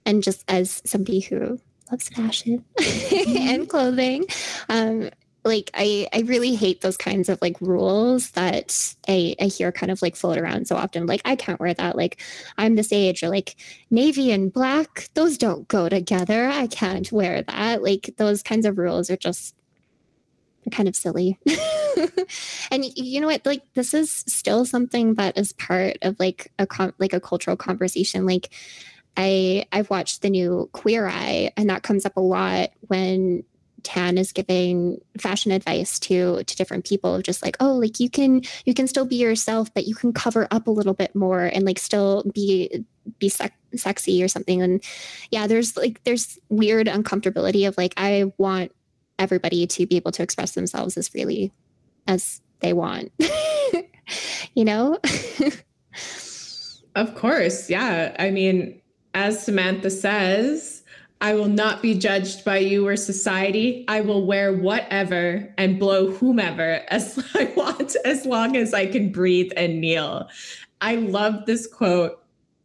and 0.04 0.22
just 0.22 0.44
as 0.48 0.82
somebody 0.84 1.20
who 1.20 1.58
loves 1.90 2.08
fashion 2.08 2.64
mm-hmm. 2.78 3.36
and 3.36 3.68
clothing, 3.68 4.24
um, 4.68 5.10
like 5.44 5.70
I, 5.74 6.08
I 6.12 6.20
really 6.20 6.54
hate 6.54 6.80
those 6.80 6.96
kinds 6.96 7.28
of 7.28 7.40
like 7.42 7.60
rules 7.60 8.30
that 8.30 8.94
I, 9.08 9.34
I 9.40 9.44
hear 9.44 9.72
kind 9.72 9.90
of 9.90 10.00
like 10.00 10.14
float 10.14 10.38
around 10.38 10.68
so 10.68 10.76
often. 10.76 11.06
Like 11.06 11.22
I 11.24 11.34
can't 11.34 11.58
wear 11.58 11.74
that. 11.74 11.96
Like 11.96 12.20
I'm 12.58 12.76
this 12.76 12.92
age 12.92 13.22
or 13.22 13.28
like 13.28 13.56
navy 13.90 14.30
and 14.30 14.52
black, 14.52 15.08
those 15.14 15.36
don't 15.36 15.66
go 15.68 15.88
together. 15.88 16.46
I 16.46 16.68
can't 16.68 17.10
wear 17.10 17.42
that. 17.42 17.82
Like 17.82 18.14
those 18.18 18.42
kinds 18.42 18.66
of 18.66 18.78
rules 18.78 19.10
are 19.10 19.16
just 19.16 19.54
kind 20.70 20.88
of 20.88 20.94
silly. 20.94 21.38
and 22.70 22.84
you 22.96 23.20
know 23.20 23.26
what? 23.26 23.44
Like 23.44 23.62
this 23.74 23.94
is 23.94 24.10
still 24.28 24.64
something 24.64 25.14
that 25.14 25.36
is 25.36 25.52
part 25.54 25.96
of 26.02 26.20
like 26.20 26.52
a 26.58 26.66
com- 26.66 26.94
like 26.98 27.12
a 27.12 27.20
cultural 27.20 27.56
conversation. 27.56 28.26
Like 28.26 28.50
I 29.16 29.66
I've 29.72 29.90
watched 29.90 30.22
the 30.22 30.30
new 30.30 30.70
Queer 30.72 31.08
Eye, 31.08 31.52
and 31.56 31.68
that 31.68 31.82
comes 31.82 32.06
up 32.06 32.16
a 32.16 32.20
lot 32.20 32.70
when 32.82 33.44
Tan 33.82 34.18
is 34.18 34.32
giving 34.32 35.00
fashion 35.18 35.52
advice 35.52 35.98
to 36.00 36.42
to 36.44 36.56
different 36.56 36.86
people 36.86 37.14
of 37.14 37.22
just 37.22 37.42
like, 37.44 37.56
oh, 37.60 37.74
like 37.74 38.00
you 38.00 38.10
can 38.10 38.42
you 38.64 38.74
can 38.74 38.86
still 38.86 39.04
be 39.04 39.16
yourself, 39.16 39.72
but 39.74 39.86
you 39.86 39.94
can 39.94 40.12
cover 40.12 40.48
up 40.50 40.66
a 40.66 40.70
little 40.70 40.94
bit 40.94 41.14
more 41.14 41.44
and 41.44 41.64
like 41.64 41.78
still 41.78 42.24
be 42.34 42.84
be 43.18 43.28
sec- 43.28 43.58
sexy 43.74 44.22
or 44.22 44.28
something. 44.28 44.62
And 44.62 44.84
yeah, 45.30 45.46
there's 45.46 45.76
like 45.76 46.02
there's 46.04 46.38
weird 46.48 46.86
uncomfortability 46.86 47.66
of 47.66 47.76
like 47.76 47.94
I 47.96 48.32
want 48.38 48.72
everybody 49.18 49.66
to 49.66 49.86
be 49.86 49.96
able 49.96 50.12
to 50.12 50.22
express 50.22 50.52
themselves 50.52 50.96
as 50.96 51.08
freely 51.08 51.52
as 52.06 52.40
they 52.60 52.72
want. 52.72 53.12
you 54.54 54.64
know? 54.64 54.98
of 56.94 57.14
course. 57.14 57.70
Yeah. 57.70 58.14
I 58.18 58.30
mean, 58.30 58.80
as 59.14 59.42
Samantha 59.42 59.90
says, 59.90 60.81
I 61.22 61.34
will 61.34 61.48
not 61.48 61.80
be 61.80 61.94
judged 61.94 62.44
by 62.44 62.58
you 62.58 62.86
or 62.86 62.96
society. 62.96 63.84
I 63.86 64.00
will 64.00 64.26
wear 64.26 64.52
whatever 64.52 65.54
and 65.56 65.78
blow 65.78 66.10
whomever 66.10 66.82
as 66.88 67.24
I 67.34 67.44
want, 67.56 67.96
as 68.04 68.26
long 68.26 68.56
as 68.56 68.74
I 68.74 68.86
can 68.86 69.12
breathe 69.12 69.52
and 69.56 69.80
kneel. 69.80 70.28
I 70.80 70.96
love 70.96 71.46
this 71.46 71.68
quote 71.68 72.20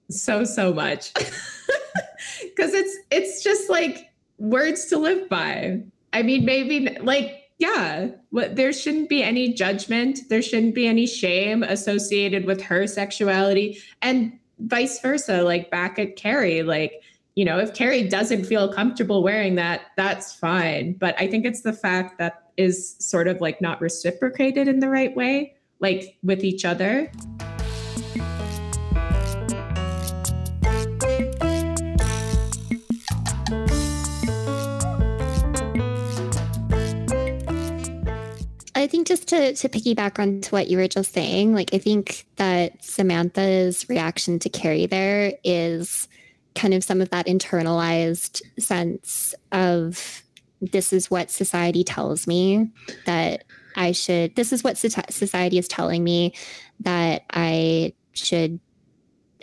so, 0.09 0.43
so 0.43 0.73
much. 0.73 1.13
Cause 2.57 2.73
it's 2.73 2.97
it's 3.11 3.43
just 3.43 3.69
like 3.69 4.09
words 4.39 4.85
to 4.85 4.97
live 4.97 5.29
by. 5.29 5.83
I 6.13 6.23
mean, 6.23 6.43
maybe 6.43 6.97
like, 6.99 7.43
yeah, 7.59 8.09
what 8.31 8.55
there 8.55 8.73
shouldn't 8.73 9.09
be 9.09 9.21
any 9.21 9.53
judgment. 9.53 10.21
There 10.29 10.41
shouldn't 10.41 10.73
be 10.73 10.87
any 10.87 11.05
shame 11.05 11.61
associated 11.61 12.45
with 12.45 12.61
her 12.63 12.87
sexuality 12.87 13.79
and 14.01 14.39
vice 14.59 14.99
versa. 14.99 15.43
Like 15.43 15.69
back 15.69 15.99
at 15.99 16.15
Carrie, 16.15 16.63
like, 16.63 17.03
you 17.37 17.45
know, 17.45 17.59
if 17.59 17.71
Carrie 17.75 18.01
doesn't 18.01 18.45
feel 18.45 18.73
comfortable 18.73 19.21
wearing 19.21 19.53
that, 19.53 19.91
that's 19.95 20.33
fine. 20.33 20.93
But 20.93 21.13
I 21.19 21.27
think 21.27 21.45
it's 21.45 21.61
the 21.61 21.71
fact 21.71 22.17
that 22.17 22.49
is 22.57 22.95
sort 22.97 23.27
of 23.27 23.39
like 23.41 23.61
not 23.61 23.79
reciprocated 23.79 24.67
in 24.67 24.79
the 24.79 24.89
right 24.89 25.15
way, 25.15 25.53
like 25.79 26.17
with 26.23 26.43
each 26.43 26.65
other. 26.65 27.11
I 38.73 38.87
think 38.87 39.05
just 39.05 39.27
to 39.27 39.53
to 39.53 39.69
piggyback 39.69 40.17
on 40.17 40.41
to 40.41 40.49
what 40.49 40.69
you 40.69 40.77
were 40.79 40.87
just 40.87 41.13
saying, 41.13 41.53
like 41.53 41.71
I 41.71 41.77
think 41.77 42.25
that 42.37 42.83
Samantha's 42.83 43.87
reaction 43.87 44.39
to 44.39 44.49
Carrie 44.49 44.87
there 44.87 45.33
is 45.43 46.07
kind 46.57 46.73
of 46.73 46.83
some 46.83 47.01
of 47.01 47.09
that 47.11 47.27
internalized 47.27 48.41
sense 48.59 49.33
of 49.51 50.23
this 50.59 50.91
is 50.91 51.09
what 51.09 51.29
society 51.29 51.83
tells 51.83 52.25
me 52.25 52.69
that 53.05 53.43
I 53.75 53.91
should 53.91 54.35
this 54.35 54.51
is 54.51 54.63
what 54.63 54.77
society 54.77 55.59
is 55.59 55.67
telling 55.67 56.03
me 56.03 56.33
that 56.79 57.23
I 57.29 57.93
should 58.13 58.59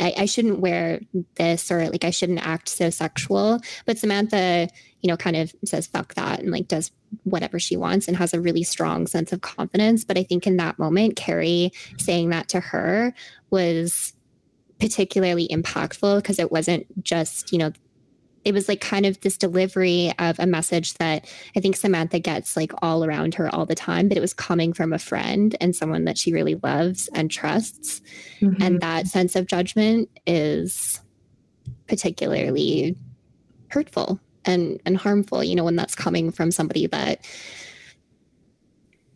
I, 0.01 0.13
I, 0.19 0.27
shouldn't 0.27 0.59
wear 0.59 1.01
this 1.37 1.71
or 1.71 1.89
like 1.89 2.05
I 2.05 2.11
shouldn't 2.11 2.45
act 2.45 2.69
so 2.69 2.91
sexual. 2.91 3.61
But 3.87 3.97
Samantha, 3.97 4.69
you 5.03 5.09
know, 5.09 5.17
kind 5.17 5.37
of 5.37 5.55
says 5.65 5.87
fuck 5.87 6.15
that 6.15 6.41
and 6.41 6.51
like 6.51 6.67
does 6.67 6.91
whatever 7.23 7.61
she 7.61 7.77
wants 7.77 8.09
and 8.09 8.17
has 8.17 8.35
a 8.35 8.41
really 8.41 8.65
strong 8.65 9.07
sense 9.07 9.33
of 9.33 9.43
confidence. 9.43 10.03
But 10.03 10.19
I 10.19 10.25
think 10.25 10.49
in 10.49 10.57
that 10.57 10.81
moment, 10.81 11.15
Carrie 11.15 11.71
saying 11.97 12.31
that 12.31 12.49
to 12.49 12.59
her 12.59 13.15
was 13.51 14.14
particularly 14.85 15.49
impactful 15.49 16.17
because 16.17 16.39
it 16.39 16.53
wasn't 16.53 17.03
just, 17.03 17.53
you 17.53 17.59
know, 17.59 17.73
it 18.45 18.53
was 18.53 18.69
like 18.69 18.83
kind 18.83 19.07
of 19.07 19.19
this 19.23 19.39
delivery 19.39 20.13
of 20.19 20.39
a 20.39 20.47
message 20.47 20.93
that 20.95 21.27
I 21.57 21.61
think 21.61 21.75
Samantha 21.75 22.19
gets 22.19 22.55
like 22.55 22.71
all 22.83 23.03
around 23.03 23.35
her 23.37 23.53
all 23.55 23.65
the 23.65 23.75
time, 23.75 24.09
but 24.09 24.19
it 24.19 24.21
was 24.21 24.35
coming 24.35 24.75
from 24.75 24.93
a 24.93 24.99
friend 24.99 25.57
and 25.59 25.75
someone 25.75 26.05
that 26.05 26.19
she 26.19 26.35
really 26.35 26.57
loves 26.57 27.09
and 27.15 27.31
trusts. 27.31 28.03
Mm-hmm. 28.43 28.63
And 28.63 28.81
that 28.83 29.07
sense 29.07 29.37
of 29.37 29.47
judgment 29.47 30.11
is 30.27 31.01
particularly 31.87 32.95
hurtful 33.69 34.21
and 34.45 34.79
and 34.85 34.99
harmful, 34.99 35.43
you 35.43 35.55
know, 35.55 35.65
when 35.65 35.77
that's 35.77 35.95
coming 35.95 36.31
from 36.31 36.51
somebody 36.51 36.87
that 36.89 37.25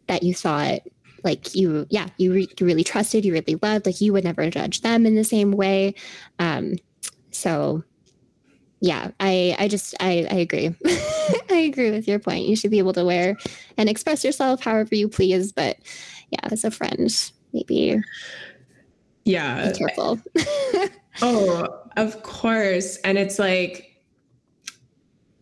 that 0.07 0.23
you 0.23 0.33
thought 0.33 0.81
like 1.29 1.55
you 1.55 1.87
yeah 1.91 2.09
you, 2.17 2.33
re- 2.33 2.49
you 2.59 2.67
really 2.67 2.83
trusted 2.83 3.25
you 3.25 3.35
really 3.35 3.59
loved 3.63 3.85
like 3.85 4.01
you 4.01 4.15
would 4.15 4.25
never 4.25 4.49
judge 4.49 4.81
them 4.81 5.05
in 5.05 5.15
the 5.15 5.25
same 5.25 5.53
way. 5.53 5.95
Um 6.39 6.77
so 7.31 7.85
yeah 8.81 9.11
i 9.21 9.55
i 9.59 9.69
just 9.69 9.95
i 10.01 10.27
i 10.31 10.37
agree. 10.37 10.75
I 11.51 11.59
agree 11.59 11.91
with 11.91 12.09
your 12.09 12.19
point. 12.19 12.47
You 12.47 12.57
should 12.57 12.71
be 12.71 12.79
able 12.79 12.95
to 12.95 13.05
wear 13.05 13.37
and 13.77 13.89
express 13.89 14.25
yourself 14.25 14.63
however 14.63 14.95
you 14.95 15.09
please 15.09 15.53
but 15.53 15.77
yeah 16.31 16.41
as 16.45 16.65
a 16.65 16.71
friend 16.71 17.11
maybe 17.53 18.01
yeah. 19.25 19.71
be 19.71 19.79
careful. 19.79 20.19
Oh 21.21 21.67
of 21.97 22.23
course. 22.23 22.97
And 22.99 23.19
it's 23.19 23.39
like 23.39 23.85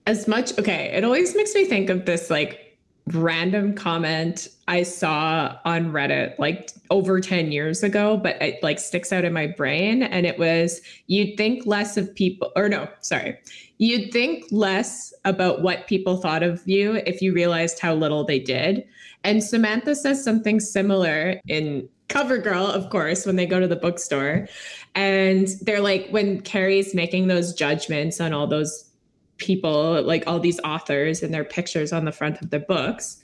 as 0.06 0.26
much 0.26 0.58
okay 0.58 0.90
it 0.96 1.04
always 1.04 1.36
makes 1.36 1.54
me 1.54 1.66
think 1.66 1.90
of 1.90 2.06
this 2.06 2.30
like 2.30 2.65
random 3.12 3.72
comment 3.74 4.48
I 4.66 4.82
saw 4.82 5.56
on 5.64 5.92
Reddit 5.92 6.38
like 6.38 6.72
over 6.90 7.20
10 7.20 7.52
years 7.52 7.82
ago, 7.82 8.16
but 8.16 8.40
it 8.42 8.60
like 8.62 8.80
sticks 8.80 9.12
out 9.12 9.24
in 9.24 9.32
my 9.32 9.46
brain. 9.46 10.02
And 10.02 10.26
it 10.26 10.38
was 10.38 10.80
you'd 11.06 11.36
think 11.36 11.66
less 11.66 11.96
of 11.96 12.12
people, 12.14 12.50
or 12.56 12.68
no, 12.68 12.88
sorry, 13.00 13.38
you'd 13.78 14.12
think 14.12 14.44
less 14.50 15.14
about 15.24 15.62
what 15.62 15.86
people 15.86 16.16
thought 16.16 16.42
of 16.42 16.62
you 16.66 16.94
if 17.06 17.22
you 17.22 17.32
realized 17.32 17.78
how 17.78 17.94
little 17.94 18.24
they 18.24 18.40
did. 18.40 18.84
And 19.22 19.42
Samantha 19.42 19.94
says 19.94 20.22
something 20.22 20.58
similar 20.60 21.40
in 21.46 21.88
CoverGirl, 22.08 22.70
of 22.70 22.90
course, 22.90 23.26
when 23.26 23.36
they 23.36 23.46
go 23.46 23.60
to 23.60 23.66
the 23.66 23.76
bookstore. 23.76 24.48
And 24.94 25.48
they're 25.62 25.80
like, 25.80 26.08
when 26.10 26.40
Carrie's 26.40 26.94
making 26.94 27.26
those 27.26 27.52
judgments 27.52 28.20
on 28.20 28.32
all 28.32 28.46
those 28.46 28.84
people, 29.38 30.02
like 30.02 30.24
all 30.26 30.40
these 30.40 30.60
authors 30.60 31.22
and 31.22 31.32
their 31.32 31.44
pictures 31.44 31.92
on 31.92 32.04
the 32.04 32.12
front 32.12 32.40
of 32.40 32.50
their 32.50 32.60
books. 32.60 33.20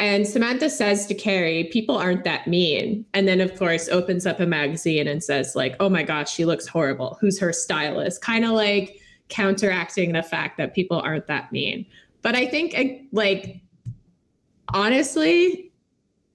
And 0.00 0.26
Samantha 0.26 0.70
says 0.70 1.06
to 1.06 1.14
Carrie, 1.14 1.64
people 1.72 1.96
aren't 1.96 2.24
that 2.24 2.46
mean. 2.46 3.04
And 3.14 3.26
then, 3.26 3.40
of 3.40 3.58
course, 3.58 3.88
opens 3.88 4.26
up 4.26 4.38
a 4.38 4.46
magazine 4.46 5.08
and 5.08 5.24
says, 5.24 5.56
like, 5.56 5.74
oh 5.80 5.88
my 5.88 6.04
gosh, 6.04 6.32
she 6.32 6.44
looks 6.44 6.68
horrible. 6.68 7.18
Who's 7.20 7.38
her 7.40 7.52
stylist? 7.52 8.22
Kind 8.22 8.44
of 8.44 8.52
like 8.52 9.00
counteracting 9.28 10.12
the 10.12 10.22
fact 10.22 10.56
that 10.58 10.74
people 10.74 11.00
aren't 11.00 11.26
that 11.26 11.50
mean. 11.50 11.84
But 12.22 12.36
I 12.36 12.46
think, 12.46 12.78
uh, 12.78 13.02
like, 13.12 13.60
honestly, 14.72 15.72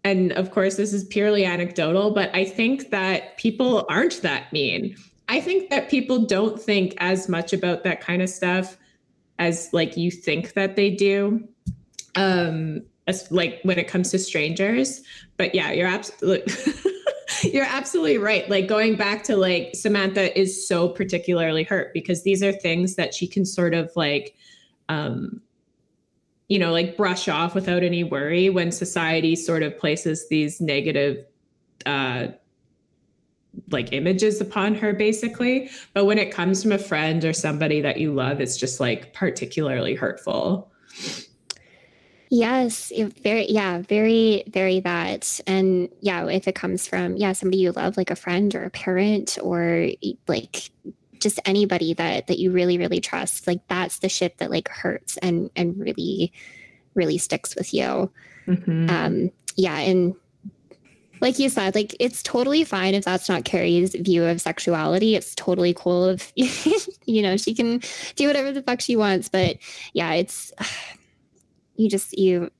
and 0.03 0.33
of 0.33 0.51
course, 0.51 0.75
this 0.75 0.91
is 0.91 1.05
purely 1.05 1.45
anecdotal, 1.45 2.11
but 2.11 2.29
I 2.35 2.43
think 2.43 2.89
that 2.89 3.37
people 3.37 3.85
aren't 3.89 4.21
that 4.23 4.51
mean. 4.51 4.97
I 5.29 5.39
think 5.39 5.69
that 5.69 5.89
people 5.89 6.25
don't 6.25 6.61
think 6.61 6.95
as 6.97 7.29
much 7.29 7.53
about 7.53 7.83
that 7.83 8.01
kind 8.01 8.21
of 8.21 8.29
stuff 8.29 8.77
as 9.39 9.69
like 9.73 9.97
you 9.97 10.11
think 10.11 10.53
that 10.53 10.75
they 10.75 10.89
do 10.89 11.47
um 12.15 12.81
as 13.07 13.29
like 13.31 13.59
when 13.63 13.77
it 13.77 13.87
comes 13.87 14.11
to 14.11 14.19
strangers. 14.19 15.01
But 15.37 15.53
yeah 15.55 15.71
you're 15.71 15.87
absolutely 15.87 16.53
you're 17.43 17.65
absolutely 17.65 18.17
right. 18.17 18.49
Like 18.49 18.67
going 18.67 18.95
back 18.95 19.23
to 19.25 19.35
like 19.35 19.75
samantha 19.75 20.37
is 20.39 20.67
so 20.67 20.89
particularly 20.89 21.63
hurt 21.63 21.93
because 21.93 22.23
these 22.23 22.43
are 22.43 22.51
things 22.51 22.95
that 22.95 23.13
she 23.13 23.27
can 23.27 23.45
sort 23.45 23.73
of 23.73 23.91
like 23.95 24.35
um 24.89 25.41
you 26.49 26.59
know 26.59 26.71
like 26.71 26.97
brush 26.97 27.27
off 27.27 27.55
without 27.55 27.83
any 27.83 28.03
worry 28.03 28.49
when 28.49 28.71
society 28.71 29.35
sort 29.35 29.63
of 29.63 29.77
places 29.77 30.27
these 30.29 30.61
negative 30.61 31.25
uh 31.85 32.27
like 33.69 33.93
images 33.93 34.41
upon 34.41 34.75
her 34.75 34.93
basically. 34.93 35.69
But 35.93 36.05
when 36.05 36.17
it 36.17 36.31
comes 36.31 36.63
from 36.63 36.71
a 36.71 36.77
friend 36.77 37.23
or 37.23 37.33
somebody 37.33 37.81
that 37.81 37.99
you 37.99 38.13
love 38.13 38.41
it's 38.41 38.57
just 38.57 38.79
like 38.79 39.13
particularly 39.13 39.95
hurtful. 39.95 40.71
Yes 42.29 42.91
very 43.23 43.49
yeah 43.49 43.81
very 43.81 44.43
very 44.47 44.79
that. 44.79 45.39
And 45.45 45.89
yeah 46.01 46.27
if 46.27 46.47
it 46.47 46.55
comes 46.55 46.87
from 46.87 47.15
yeah 47.17 47.33
somebody 47.33 47.59
you 47.59 47.71
love 47.71 47.97
like 47.97 48.09
a 48.09 48.15
friend 48.15 48.53
or 48.55 48.65
a 48.65 48.69
parent 48.71 49.37
or 49.41 49.89
like 50.27 50.71
just 51.19 51.39
anybody 51.45 51.93
that 51.93 52.27
that 52.27 52.39
you 52.39 52.51
really 52.51 52.77
really 52.77 52.99
trust 52.99 53.47
like 53.47 53.61
that's 53.69 53.99
the 53.99 54.09
shit 54.09 54.37
that 54.39 54.51
like 54.51 54.67
hurts 54.67 55.17
and 55.17 55.49
and 55.55 55.77
really 55.79 56.33
really 56.95 57.17
sticks 57.17 57.55
with 57.55 57.73
you. 57.73 58.11
Mm-hmm. 58.47 58.89
um 58.89 59.31
yeah 59.55 59.77
and 59.77 60.15
like 61.23 61.39
you 61.39 61.47
said, 61.47 61.73
like 61.73 61.95
it's 62.01 62.21
totally 62.21 62.65
fine 62.65 62.93
if 62.93 63.05
that's 63.05 63.29
not 63.29 63.45
Carrie's 63.45 63.95
view 63.95 64.25
of 64.25 64.41
sexuality. 64.41 65.15
It's 65.15 65.33
totally 65.33 65.73
cool 65.73 66.09
if 66.09 66.33
you 67.05 67.21
know 67.21 67.37
she 67.37 67.55
can 67.55 67.81
do 68.17 68.27
whatever 68.27 68.51
the 68.51 68.61
fuck 68.61 68.81
she 68.81 68.97
wants. 68.97 69.29
But 69.29 69.57
yeah, 69.93 70.11
it's 70.13 70.51
you 71.75 71.89
just 71.89 72.15
you. 72.17 72.51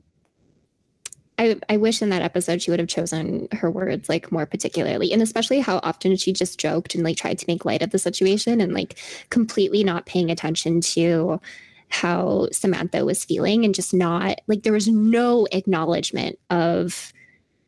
I, 1.38 1.60
I 1.68 1.78
wish 1.78 2.02
in 2.02 2.10
that 2.10 2.22
episode 2.22 2.62
she 2.62 2.70
would 2.70 2.80
have 2.80 2.88
chosen 2.88 3.48
her 3.52 3.70
words 3.70 4.08
like 4.08 4.32
more 4.32 4.46
particularly 4.46 5.12
and 5.12 5.22
especially 5.22 5.62
how 5.62 5.80
often 5.82 6.16
she 6.16 6.32
just 6.32 6.60
joked 6.60 6.94
and 6.94 7.04
like 7.04 7.18
tried 7.18 7.40
to 7.40 7.46
make 7.48 7.66
light 7.66 7.82
of 7.82 7.90
the 7.90 7.98
situation 7.98 8.62
and 8.62 8.72
like 8.72 9.00
completely 9.32 9.84
not 9.84 10.06
paying 10.06 10.30
attention 10.30 10.80
to 10.80 11.42
how 11.90 12.50
Samantha 12.52 13.04
was 13.04 13.26
feeling 13.26 13.66
and 13.66 13.74
just 13.74 13.96
not 13.96 14.42
like 14.46 14.62
there 14.62 14.74
was 14.74 14.88
no 14.88 15.48
acknowledgement 15.52 16.38
of 16.52 17.12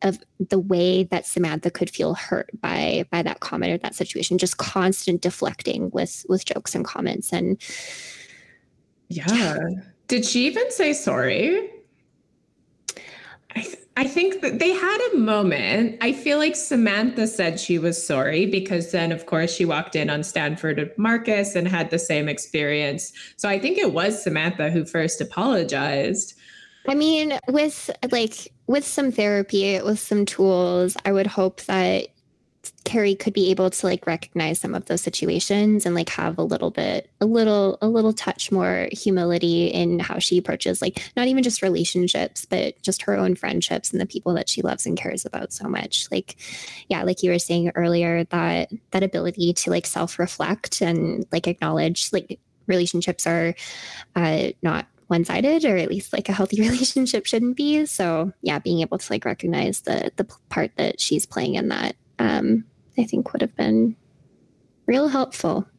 of 0.06 0.18
the 0.38 0.58
way 0.58 1.04
that 1.04 1.26
Samantha 1.26 1.70
could 1.70 1.90
feel 1.90 2.14
hurt 2.14 2.50
by 2.60 3.04
by 3.10 3.22
that 3.22 3.40
comment 3.40 3.72
or 3.72 3.78
that 3.78 3.94
situation, 3.94 4.38
just 4.38 4.58
constant 4.58 5.22
deflecting 5.22 5.90
with 5.90 6.24
with 6.28 6.44
jokes 6.44 6.74
and 6.74 6.84
comments. 6.84 7.32
And 7.32 7.60
yeah, 9.08 9.32
yeah. 9.32 9.58
did 10.08 10.24
she 10.24 10.46
even 10.46 10.70
say 10.70 10.92
sorry? 10.92 11.70
I, 13.54 13.60
th- 13.60 13.78
I 13.96 14.04
think 14.04 14.42
that 14.42 14.58
they 14.58 14.72
had 14.72 15.10
a 15.12 15.16
moment. 15.16 15.96
I 16.02 16.12
feel 16.12 16.36
like 16.36 16.54
Samantha 16.54 17.26
said 17.26 17.58
she 17.58 17.78
was 17.78 18.06
sorry 18.06 18.44
because 18.44 18.92
then, 18.92 19.10
of 19.10 19.24
course, 19.24 19.54
she 19.54 19.64
walked 19.64 19.96
in 19.96 20.10
on 20.10 20.22
Stanford 20.22 20.78
and 20.78 20.90
Marcus 20.98 21.54
and 21.54 21.66
had 21.66 21.88
the 21.88 21.98
same 21.98 22.28
experience. 22.28 23.12
So 23.36 23.48
I 23.48 23.58
think 23.58 23.78
it 23.78 23.94
was 23.94 24.22
Samantha 24.22 24.70
who 24.70 24.84
first 24.84 25.22
apologized. 25.22 26.34
I 26.88 26.94
mean, 26.94 27.38
with 27.48 27.90
like 28.10 28.52
with 28.66 28.84
some 28.84 29.12
therapy, 29.12 29.80
with 29.82 29.98
some 29.98 30.24
tools, 30.24 30.96
I 31.04 31.12
would 31.12 31.26
hope 31.26 31.62
that 31.62 32.08
Carrie 32.84 33.14
could 33.14 33.32
be 33.32 33.50
able 33.50 33.70
to 33.70 33.86
like 33.86 34.06
recognize 34.06 34.60
some 34.60 34.74
of 34.74 34.86
those 34.86 35.00
situations 35.00 35.86
and 35.86 35.94
like 35.94 36.08
have 36.10 36.38
a 36.38 36.42
little 36.42 36.70
bit, 36.70 37.10
a 37.20 37.26
little, 37.26 37.78
a 37.80 37.88
little 37.88 38.12
touch 38.12 38.50
more 38.50 38.88
humility 38.92 39.68
in 39.68 39.98
how 39.98 40.18
she 40.18 40.38
approaches 40.38 40.82
like 40.82 41.00
not 41.16 41.28
even 41.28 41.42
just 41.42 41.62
relationships, 41.62 42.44
but 42.44 42.80
just 42.82 43.02
her 43.02 43.16
own 43.16 43.34
friendships 43.34 43.92
and 43.92 44.00
the 44.00 44.06
people 44.06 44.34
that 44.34 44.48
she 44.48 44.62
loves 44.62 44.86
and 44.86 44.96
cares 44.96 45.24
about 45.24 45.52
so 45.52 45.68
much. 45.68 46.08
Like, 46.10 46.36
yeah, 46.88 47.02
like 47.02 47.22
you 47.22 47.30
were 47.30 47.38
saying 47.38 47.72
earlier, 47.74 48.24
that 48.24 48.70
that 48.90 49.02
ability 49.02 49.52
to 49.52 49.70
like 49.70 49.86
self-reflect 49.86 50.80
and 50.80 51.26
like 51.32 51.46
acknowledge 51.46 52.12
like 52.12 52.40
relationships 52.66 53.26
are 53.26 53.54
uh, 54.16 54.48
not 54.62 54.86
one-sided 55.08 55.64
or 55.64 55.76
at 55.76 55.88
least 55.88 56.12
like 56.12 56.28
a 56.28 56.32
healthy 56.32 56.60
relationship 56.68 57.26
shouldn't 57.26 57.56
be. 57.56 57.86
So 57.86 58.32
yeah 58.42 58.58
being 58.58 58.80
able 58.80 58.98
to 58.98 59.12
like 59.12 59.24
recognize 59.24 59.82
the 59.82 60.10
the 60.16 60.24
part 60.48 60.72
that 60.76 61.00
she's 61.00 61.26
playing 61.26 61.54
in 61.54 61.68
that 61.68 61.96
um 62.18 62.64
i 62.98 63.04
think 63.04 63.32
would 63.32 63.42
have 63.42 63.56
been 63.56 63.96
real 64.86 65.08
helpful. 65.08 65.66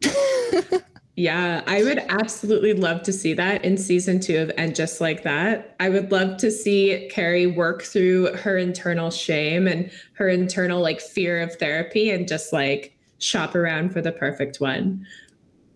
Yeah 1.20 1.64
i 1.66 1.84
would 1.84 1.98
absolutely 2.10 2.74
love 2.74 3.02
to 3.02 3.12
see 3.12 3.34
that 3.34 3.66
in 3.66 3.76
season 3.76 4.20
two 4.20 4.38
of 4.38 4.52
and 4.56 4.76
just 4.76 5.02
like 5.02 5.24
that. 5.24 5.76
I 5.80 5.90
would 5.90 6.12
love 6.12 6.38
to 6.38 6.52
see 6.52 7.10
carrie 7.12 7.48
work 7.48 7.82
through 7.82 8.34
her 8.36 8.56
internal 8.56 9.10
shame 9.10 9.68
and 9.68 9.90
her 10.14 10.30
internal 10.30 10.80
like 10.80 11.02
fear 11.02 11.42
of 11.42 11.56
therapy 11.56 12.12
and 12.12 12.28
just 12.28 12.54
like 12.54 12.96
shop 13.18 13.56
around 13.56 13.94
for 13.94 14.00
the 14.00 14.12
perfect 14.12 14.62
one 14.62 15.08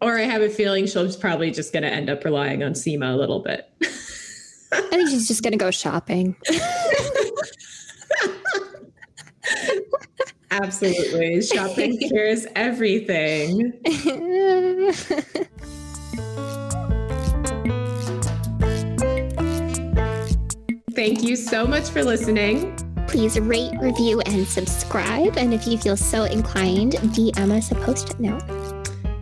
or 0.02 0.18
I 0.18 0.24
have 0.24 0.42
a 0.42 0.50
feeling 0.50 0.88
she's 0.88 1.16
probably 1.16 1.52
just 1.52 1.72
going 1.72 1.84
to 1.84 1.90
end 1.90 2.10
up 2.10 2.26
relying 2.26 2.64
on 2.64 2.74
Seema 2.74 3.14
a 3.14 3.18
little 3.18 3.40
bit. 3.40 3.70
I 4.74 4.82
think 4.90 5.10
she's 5.10 5.28
just 5.28 5.44
going 5.44 5.52
to 5.52 5.58
go 5.58 5.70
shopping. 5.70 6.36
Absolutely. 10.52 11.42
Shopping 11.42 11.98
cures 11.98 12.46
everything. 12.56 13.74
Thank 20.94 21.24
you 21.24 21.36
so 21.36 21.66
much 21.66 21.90
for 21.90 22.04
listening. 22.04 22.76
Please 23.08 23.40
rate, 23.40 23.74
review, 23.82 24.22
and 24.22 24.46
subscribe. 24.48 25.38
And 25.38 25.54
if 25.54 25.68
you 25.68 25.78
feel 25.78 25.98
so 25.98 26.24
inclined, 26.24 26.94
DM 26.94 27.52
us 27.52 27.72
a 27.72 27.76
post 27.76 28.20
note. 28.20 28.61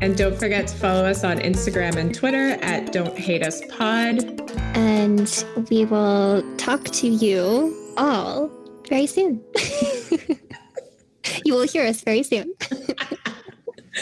And 0.02 0.18
don't 0.18 0.38
forget 0.38 0.68
to 0.68 0.76
follow 0.78 1.06
us 1.06 1.24
on 1.24 1.40
Instagram 1.40 1.96
and 1.98 2.14
Twitter 2.14 2.58
at 2.62 2.92
Don't 2.94 3.18
Hate 3.18 3.46
Us 3.46 3.62
Pod. 3.70 4.50
And 4.76 5.46
we 5.70 5.86
will 5.86 6.44
talk 6.58 6.86
to 6.86 7.08
you 7.08 7.94
all 7.98 8.50
very 8.88 9.08
soon. 9.08 9.44
you 11.46 11.54
will 11.54 11.68
hear 11.68 11.86
us 11.86 12.02
very 12.02 12.24
soon. 12.24 12.54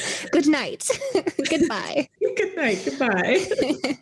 Good 0.32 0.48
night. 0.48 0.88
Goodbye. 1.50 2.10
Good 2.36 2.56
night. 2.56 2.82
Goodbye. 2.86 3.98